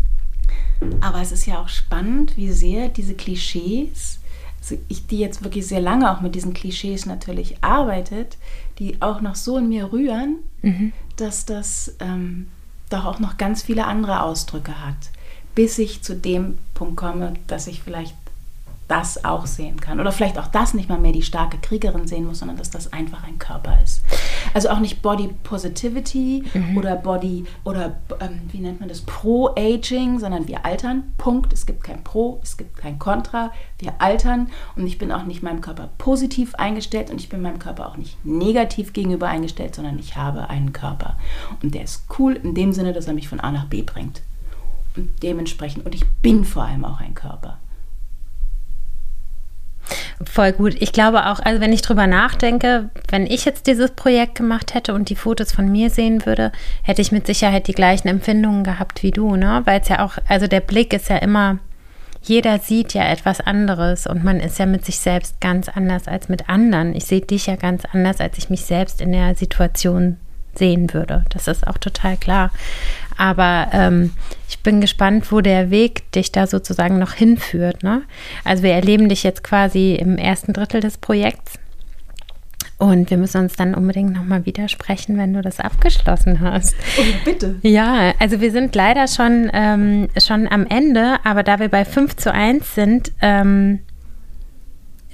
Aber 1.00 1.20
es 1.20 1.32
ist 1.32 1.46
ja 1.46 1.60
auch 1.60 1.68
spannend, 1.68 2.36
wie 2.36 2.50
sehr 2.50 2.88
diese 2.88 3.14
Klischees 3.14 4.20
also 4.62 4.78
ich, 4.86 5.06
die 5.08 5.18
jetzt 5.18 5.42
wirklich 5.42 5.66
sehr 5.66 5.80
lange 5.80 6.10
auch 6.10 6.20
mit 6.20 6.36
diesen 6.36 6.54
Klischees 6.54 7.04
natürlich 7.04 7.56
arbeitet, 7.62 8.38
die 8.82 9.00
auch 9.00 9.20
noch 9.20 9.36
so 9.36 9.58
in 9.58 9.68
mir 9.68 9.92
rühren, 9.92 10.38
mhm. 10.60 10.92
dass 11.16 11.46
das 11.46 11.94
ähm, 12.00 12.48
doch 12.90 13.04
auch 13.04 13.20
noch 13.20 13.38
ganz 13.38 13.62
viele 13.62 13.86
andere 13.86 14.22
Ausdrücke 14.22 14.84
hat, 14.84 14.96
bis 15.54 15.78
ich 15.78 16.02
zu 16.02 16.16
dem 16.16 16.58
Punkt 16.74 16.96
komme, 16.96 17.34
dass 17.46 17.68
ich 17.68 17.80
vielleicht 17.80 18.16
das 18.92 19.24
auch 19.24 19.46
sehen 19.46 19.80
kann. 19.80 20.00
Oder 20.00 20.12
vielleicht 20.12 20.38
auch 20.38 20.48
das 20.48 20.74
nicht 20.74 20.90
mal 20.90 20.98
mehr 20.98 21.12
die 21.12 21.22
starke 21.22 21.56
Kriegerin 21.56 22.06
sehen 22.06 22.26
muss, 22.26 22.40
sondern 22.40 22.58
dass 22.58 22.68
das 22.68 22.92
einfach 22.92 23.24
ein 23.24 23.38
Körper 23.38 23.78
ist. 23.82 24.02
Also 24.52 24.68
auch 24.68 24.80
nicht 24.80 25.00
Body 25.00 25.30
Positivity 25.44 26.44
mhm. 26.52 26.76
oder 26.76 26.96
Body 26.96 27.46
oder 27.64 27.96
ähm, 28.20 28.42
wie 28.50 28.58
nennt 28.58 28.80
man 28.80 28.90
das 28.90 29.00
Pro-Aging, 29.00 30.18
sondern 30.18 30.46
wir 30.46 30.66
altern. 30.66 31.04
Punkt. 31.16 31.54
Es 31.54 31.64
gibt 31.64 31.82
kein 31.82 32.04
Pro, 32.04 32.38
es 32.42 32.58
gibt 32.58 32.76
kein 32.76 32.98
Contra. 32.98 33.50
Wir 33.78 33.94
altern 33.98 34.50
und 34.76 34.86
ich 34.86 34.98
bin 34.98 35.10
auch 35.10 35.24
nicht 35.24 35.42
meinem 35.42 35.62
Körper 35.62 35.88
positiv 35.96 36.54
eingestellt 36.56 37.10
und 37.10 37.18
ich 37.18 37.30
bin 37.30 37.40
meinem 37.40 37.58
Körper 37.58 37.88
auch 37.88 37.96
nicht 37.96 38.22
negativ 38.26 38.92
gegenüber 38.92 39.28
eingestellt, 39.28 39.74
sondern 39.74 39.98
ich 39.98 40.16
habe 40.18 40.50
einen 40.50 40.74
Körper. 40.74 41.16
Und 41.62 41.74
der 41.74 41.84
ist 41.84 42.04
cool 42.18 42.34
in 42.34 42.54
dem 42.54 42.74
Sinne, 42.74 42.92
dass 42.92 43.06
er 43.06 43.14
mich 43.14 43.28
von 43.30 43.40
A 43.40 43.52
nach 43.52 43.64
B 43.64 43.80
bringt. 43.80 44.20
Und 44.96 45.22
dementsprechend, 45.22 45.86
und 45.86 45.94
ich 45.94 46.06
bin 46.20 46.44
vor 46.44 46.64
allem 46.64 46.84
auch 46.84 47.00
ein 47.00 47.14
Körper. 47.14 47.56
Voll 50.24 50.52
gut. 50.52 50.76
Ich 50.80 50.92
glaube 50.92 51.26
auch, 51.26 51.40
also 51.40 51.60
wenn 51.60 51.72
ich 51.72 51.82
drüber 51.82 52.06
nachdenke, 52.06 52.90
wenn 53.08 53.26
ich 53.26 53.44
jetzt 53.44 53.66
dieses 53.66 53.90
Projekt 53.90 54.36
gemacht 54.36 54.74
hätte 54.74 54.94
und 54.94 55.08
die 55.08 55.16
Fotos 55.16 55.52
von 55.52 55.70
mir 55.70 55.90
sehen 55.90 56.26
würde, 56.26 56.52
hätte 56.82 57.02
ich 57.02 57.12
mit 57.12 57.26
Sicherheit 57.26 57.66
die 57.66 57.72
gleichen 57.72 58.08
Empfindungen 58.08 58.62
gehabt 58.62 59.02
wie 59.02 59.10
du, 59.10 59.36
ne? 59.36 59.62
Weil 59.64 59.80
es 59.80 59.88
ja 59.88 60.04
auch, 60.04 60.18
also 60.28 60.46
der 60.46 60.60
Blick 60.60 60.92
ist 60.92 61.08
ja 61.08 61.16
immer, 61.16 61.58
jeder 62.22 62.58
sieht 62.58 62.94
ja 62.94 63.04
etwas 63.04 63.40
anderes 63.40 64.06
und 64.06 64.22
man 64.22 64.38
ist 64.38 64.58
ja 64.58 64.66
mit 64.66 64.84
sich 64.84 64.98
selbst 64.98 65.40
ganz 65.40 65.68
anders 65.68 66.06
als 66.06 66.28
mit 66.28 66.48
anderen. 66.48 66.94
Ich 66.94 67.06
sehe 67.06 67.20
dich 67.20 67.46
ja 67.46 67.56
ganz 67.56 67.84
anders, 67.92 68.20
als 68.20 68.38
ich 68.38 68.50
mich 68.50 68.64
selbst 68.64 69.00
in 69.00 69.12
der 69.12 69.34
Situation 69.34 70.18
sehen 70.54 70.92
würde. 70.92 71.24
Das 71.30 71.48
ist 71.48 71.66
auch 71.66 71.78
total 71.78 72.16
klar. 72.16 72.50
Aber 73.16 73.68
ähm, 73.72 74.12
ich 74.48 74.60
bin 74.60 74.80
gespannt, 74.80 75.32
wo 75.32 75.40
der 75.40 75.70
Weg 75.70 76.10
dich 76.12 76.32
da 76.32 76.46
sozusagen 76.46 76.98
noch 76.98 77.12
hinführt. 77.12 77.82
Ne? 77.82 78.02
Also 78.44 78.62
wir 78.62 78.72
erleben 78.72 79.08
dich 79.08 79.22
jetzt 79.22 79.42
quasi 79.42 79.94
im 79.94 80.18
ersten 80.18 80.52
Drittel 80.52 80.80
des 80.80 80.98
Projekts. 80.98 81.58
Und 82.78 83.10
wir 83.10 83.16
müssen 83.16 83.42
uns 83.42 83.54
dann 83.54 83.76
unbedingt 83.76 84.12
nochmal 84.12 84.44
widersprechen, 84.44 85.16
wenn 85.16 85.32
du 85.32 85.40
das 85.40 85.60
abgeschlossen 85.60 86.40
hast. 86.40 86.74
Oh, 86.98 87.02
bitte. 87.24 87.54
Ja, 87.62 88.12
also 88.18 88.40
wir 88.40 88.50
sind 88.50 88.74
leider 88.74 89.06
schon, 89.06 89.48
ähm, 89.52 90.08
schon 90.20 90.48
am 90.48 90.66
Ende, 90.66 91.18
aber 91.22 91.44
da 91.44 91.60
wir 91.60 91.68
bei 91.68 91.84
5 91.84 92.16
zu 92.16 92.32
1 92.32 92.74
sind, 92.74 93.12
ähm, 93.20 93.78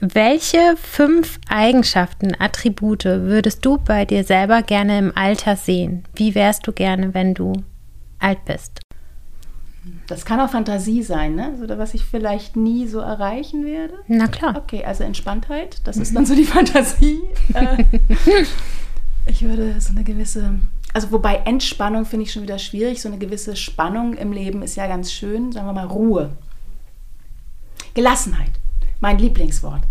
welche 0.01 0.77
fünf 0.77 1.41
Eigenschaften, 1.49 2.33
Attribute 2.39 3.05
würdest 3.05 3.67
du 3.67 3.79
bei 3.79 4.05
dir 4.05 4.25
selber 4.25 4.63
gerne 4.63 4.99
im 4.99 5.13
Alter 5.15 5.57
sehen? 5.57 6.05
Wie 6.15 6.35
wärst 6.35 6.67
du 6.67 6.73
gerne, 6.73 7.15
wenn 7.15 7.35
du 7.35 7.53
alt 8.19 8.45
bist. 8.45 8.81
Das 10.07 10.25
kann 10.25 10.41
auch 10.41 10.51
Fantasie 10.51 11.03
sein, 11.03 11.35
ne? 11.35 11.59
Oder 11.63 11.79
was 11.79 11.95
ich 11.95 12.05
vielleicht 12.05 12.57
nie 12.57 12.87
so 12.87 12.99
erreichen 12.99 13.65
werde. 13.65 13.95
Na 14.07 14.27
klar. 14.27 14.57
Okay, 14.57 14.85
also 14.85 15.05
Entspanntheit, 15.05 15.81
das 15.85 15.97
ist 15.97 16.15
dann 16.15 16.27
so 16.27 16.35
die 16.35 16.45
Fantasie. 16.57 17.21
Äh, 17.55 17.85
ich 19.27 19.43
würde 19.43 19.81
so 19.81 19.93
eine 19.93 20.05
gewisse, 20.05 20.59
also 20.93 21.11
wobei 21.13 21.37
Entspannung 21.45 22.05
finde 22.07 22.25
ich 22.25 22.33
schon 22.33 22.43
wieder 22.43 22.59
schwierig. 22.59 23.01
So 23.01 23.09
eine 23.09 23.19
gewisse 23.19 23.57
Spannung 23.57 24.15
im 24.15 24.33
Leben 24.33 24.63
ist 24.63 24.77
ja 24.77 24.87
ganz 24.87 25.13
schön. 25.13 25.53
Sagen 25.53 25.67
wir 25.67 25.73
mal 25.73 25.87
Ruhe. 25.87 26.31
Gelassenheit, 27.95 28.53
mein 29.01 29.19
Lieblingswort. 29.19 29.83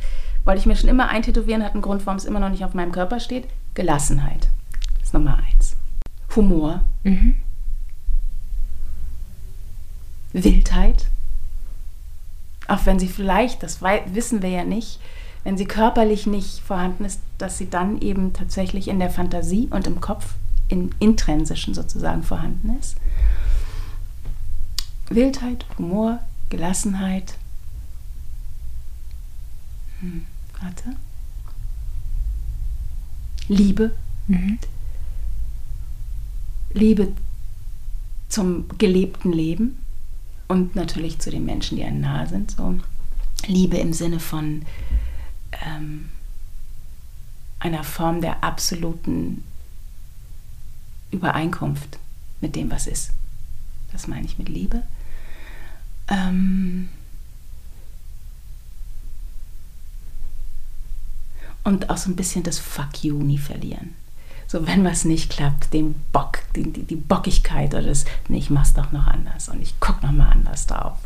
Wollte 0.45 0.59
ich 0.59 0.65
mir 0.65 0.75
schon 0.75 0.89
immer 0.89 1.09
eintätowieren, 1.09 1.63
hat 1.63 1.73
einen 1.73 1.81
Grund, 1.81 2.05
warum 2.05 2.17
es 2.17 2.25
immer 2.25 2.39
noch 2.39 2.49
nicht 2.49 2.63
auf 2.63 2.73
meinem 2.73 2.91
Körper 2.91 3.19
steht. 3.19 3.45
Gelassenheit 3.73 4.47
ist 5.03 5.13
Nummer 5.13 5.37
eins. 5.37 5.75
Humor. 6.35 6.85
Mhm. 7.03 7.35
Wildheit. 10.43 11.07
Auch 12.67 12.85
wenn 12.85 12.99
sie 12.99 13.07
vielleicht, 13.07 13.63
das 13.63 13.81
wissen 13.81 14.41
wir 14.41 14.49
ja 14.49 14.63
nicht, 14.63 14.99
wenn 15.43 15.57
sie 15.57 15.65
körperlich 15.65 16.27
nicht 16.27 16.59
vorhanden 16.59 17.05
ist, 17.05 17.21
dass 17.37 17.57
sie 17.57 17.69
dann 17.69 18.01
eben 18.01 18.33
tatsächlich 18.33 18.89
in 18.89 18.99
der 18.99 19.09
Fantasie 19.09 19.67
und 19.69 19.87
im 19.87 20.01
Kopf, 20.01 20.33
im 20.67 20.89
intrinsischen 20.99 21.73
sozusagen 21.73 22.23
vorhanden 22.23 22.77
ist. 22.77 22.97
Wildheit, 25.09 25.65
Humor, 25.77 26.19
Gelassenheit. 26.49 27.35
Hm, 30.01 30.25
warte. 30.61 30.97
Liebe. 33.47 33.95
Mhm. 34.27 34.59
Liebe 36.73 37.13
zum 38.27 38.67
gelebten 38.77 39.31
Leben 39.31 39.79
und 40.47 40.75
natürlich 40.75 41.19
zu 41.19 41.29
den 41.29 41.45
Menschen, 41.45 41.77
die 41.77 41.83
einem 41.83 42.01
nahe 42.01 42.27
sind. 42.27 42.51
So. 42.51 42.79
Liebe 43.45 43.77
im 43.77 43.93
Sinne 43.93 44.19
von 44.19 44.65
ähm, 45.65 46.09
einer 47.59 47.83
Form 47.83 48.21
der 48.21 48.43
absoluten 48.43 49.43
Übereinkunft 51.11 51.97
mit 52.41 52.55
dem, 52.55 52.69
was 52.69 52.87
ist. 52.87 53.11
Das 53.91 54.07
meine 54.07 54.25
ich 54.25 54.37
mit 54.37 54.49
Liebe. 54.49 54.83
Ähm 56.07 56.89
und 61.63 61.89
auch 61.89 61.97
so 61.97 62.09
ein 62.09 62.15
bisschen 62.15 62.43
das 62.43 62.59
Fuck 62.59 63.03
you 63.03 63.21
nie 63.21 63.37
verlieren. 63.37 63.95
So, 64.47 64.65
wenn 64.65 64.85
was 64.85 65.03
nicht 65.03 65.29
klappt, 65.29 65.73
den 65.73 65.95
Bock, 66.13 66.39
die, 66.55 66.71
die, 66.71 66.83
die 66.83 66.95
Bockigkeit 66.95 67.73
oder 67.73 67.83
das, 67.83 68.05
nee, 68.29 68.37
ich 68.37 68.49
mach's 68.49 68.73
doch 68.73 68.91
noch 68.93 69.07
anders 69.07 69.49
und 69.49 69.61
ich 69.61 69.73
guck 69.79 70.01
noch 70.03 70.13
mal 70.13 70.29
anders 70.29 70.67
drauf. 70.67 70.97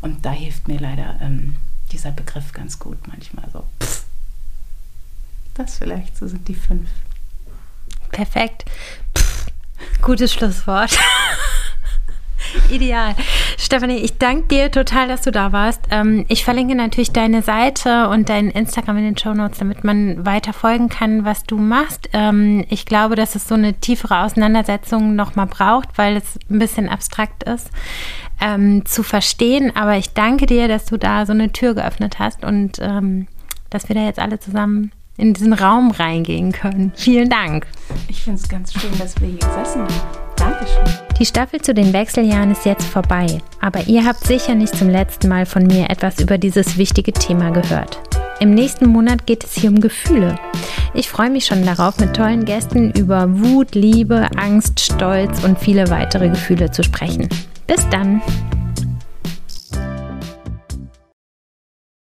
Und 0.00 0.24
da 0.24 0.30
hilft 0.30 0.68
mir 0.68 0.78
leider 0.78 1.18
ähm, 1.20 1.56
dieser 1.90 2.12
Begriff 2.12 2.52
ganz 2.52 2.78
gut 2.78 2.98
manchmal 3.08 3.50
so. 3.52 3.64
Pff. 3.82 4.04
Das 5.54 5.78
vielleicht, 5.78 6.16
so 6.16 6.28
sind 6.28 6.46
die 6.46 6.54
fünf. 6.54 6.88
Perfekt. 8.12 8.64
Pff. 9.16 9.46
Gutes 10.00 10.32
Schlusswort. 10.32 10.96
Ideal. 12.70 13.14
Stefanie, 13.56 13.98
ich 13.98 14.18
danke 14.18 14.48
dir 14.48 14.70
total, 14.70 15.08
dass 15.08 15.22
du 15.22 15.30
da 15.30 15.52
warst. 15.52 15.80
Ähm, 15.90 16.24
ich 16.28 16.44
verlinke 16.44 16.74
natürlich 16.74 17.12
deine 17.12 17.42
Seite 17.42 18.08
und 18.08 18.28
dein 18.28 18.50
Instagram 18.50 18.98
in 18.98 19.04
den 19.04 19.18
Show 19.18 19.34
Notes, 19.34 19.58
damit 19.58 19.84
man 19.84 20.24
weiter 20.24 20.52
folgen 20.52 20.88
kann, 20.88 21.24
was 21.24 21.44
du 21.44 21.58
machst. 21.58 22.08
Ähm, 22.12 22.64
ich 22.68 22.86
glaube, 22.86 23.14
dass 23.14 23.34
es 23.34 23.48
so 23.48 23.54
eine 23.54 23.74
tiefere 23.74 24.20
Auseinandersetzung 24.20 25.16
nochmal 25.16 25.46
braucht, 25.46 25.96
weil 25.96 26.16
es 26.16 26.38
ein 26.50 26.58
bisschen 26.58 26.88
abstrakt 26.88 27.44
ist 27.44 27.70
ähm, 28.40 28.84
zu 28.84 29.02
verstehen. 29.02 29.74
Aber 29.74 29.96
ich 29.96 30.14
danke 30.14 30.46
dir, 30.46 30.68
dass 30.68 30.86
du 30.86 30.96
da 30.96 31.26
so 31.26 31.32
eine 31.32 31.52
Tür 31.52 31.74
geöffnet 31.74 32.18
hast 32.18 32.44
und 32.44 32.78
ähm, 32.80 33.26
dass 33.70 33.88
wir 33.88 33.94
da 33.94 34.04
jetzt 34.04 34.18
alle 34.18 34.38
zusammen 34.38 34.92
in 35.16 35.34
diesen 35.34 35.52
Raum 35.52 35.90
reingehen 35.90 36.52
können. 36.52 36.92
Vielen 36.94 37.28
Dank. 37.28 37.66
Ich 38.06 38.22
finde 38.22 38.40
es 38.40 38.48
ganz 38.48 38.72
schön, 38.72 38.96
dass 38.98 39.20
wir 39.20 39.28
hier 39.28 39.38
gesessen 39.38 39.82
haben. 39.82 39.94
Dankeschön. 40.36 41.07
Die 41.18 41.26
Staffel 41.26 41.60
zu 41.60 41.74
den 41.74 41.92
Wechseljahren 41.92 42.52
ist 42.52 42.64
jetzt 42.64 42.84
vorbei, 42.84 43.26
aber 43.60 43.88
ihr 43.88 44.04
habt 44.04 44.24
sicher 44.24 44.54
nicht 44.54 44.76
zum 44.76 44.88
letzten 44.88 45.28
Mal 45.28 45.46
von 45.46 45.66
mir 45.66 45.90
etwas 45.90 46.20
über 46.20 46.38
dieses 46.38 46.78
wichtige 46.78 47.12
Thema 47.12 47.50
gehört. 47.50 47.98
Im 48.38 48.54
nächsten 48.54 48.86
Monat 48.86 49.26
geht 49.26 49.42
es 49.42 49.54
hier 49.54 49.70
um 49.70 49.80
Gefühle. 49.80 50.36
Ich 50.94 51.08
freue 51.08 51.30
mich 51.30 51.44
schon 51.44 51.66
darauf, 51.66 51.98
mit 51.98 52.14
tollen 52.14 52.44
Gästen 52.44 52.92
über 52.92 53.26
Wut, 53.40 53.74
Liebe, 53.74 54.28
Angst, 54.36 54.78
Stolz 54.78 55.42
und 55.42 55.58
viele 55.58 55.90
weitere 55.90 56.28
Gefühle 56.28 56.70
zu 56.70 56.84
sprechen. 56.84 57.28
Bis 57.66 57.84
dann! 57.90 58.22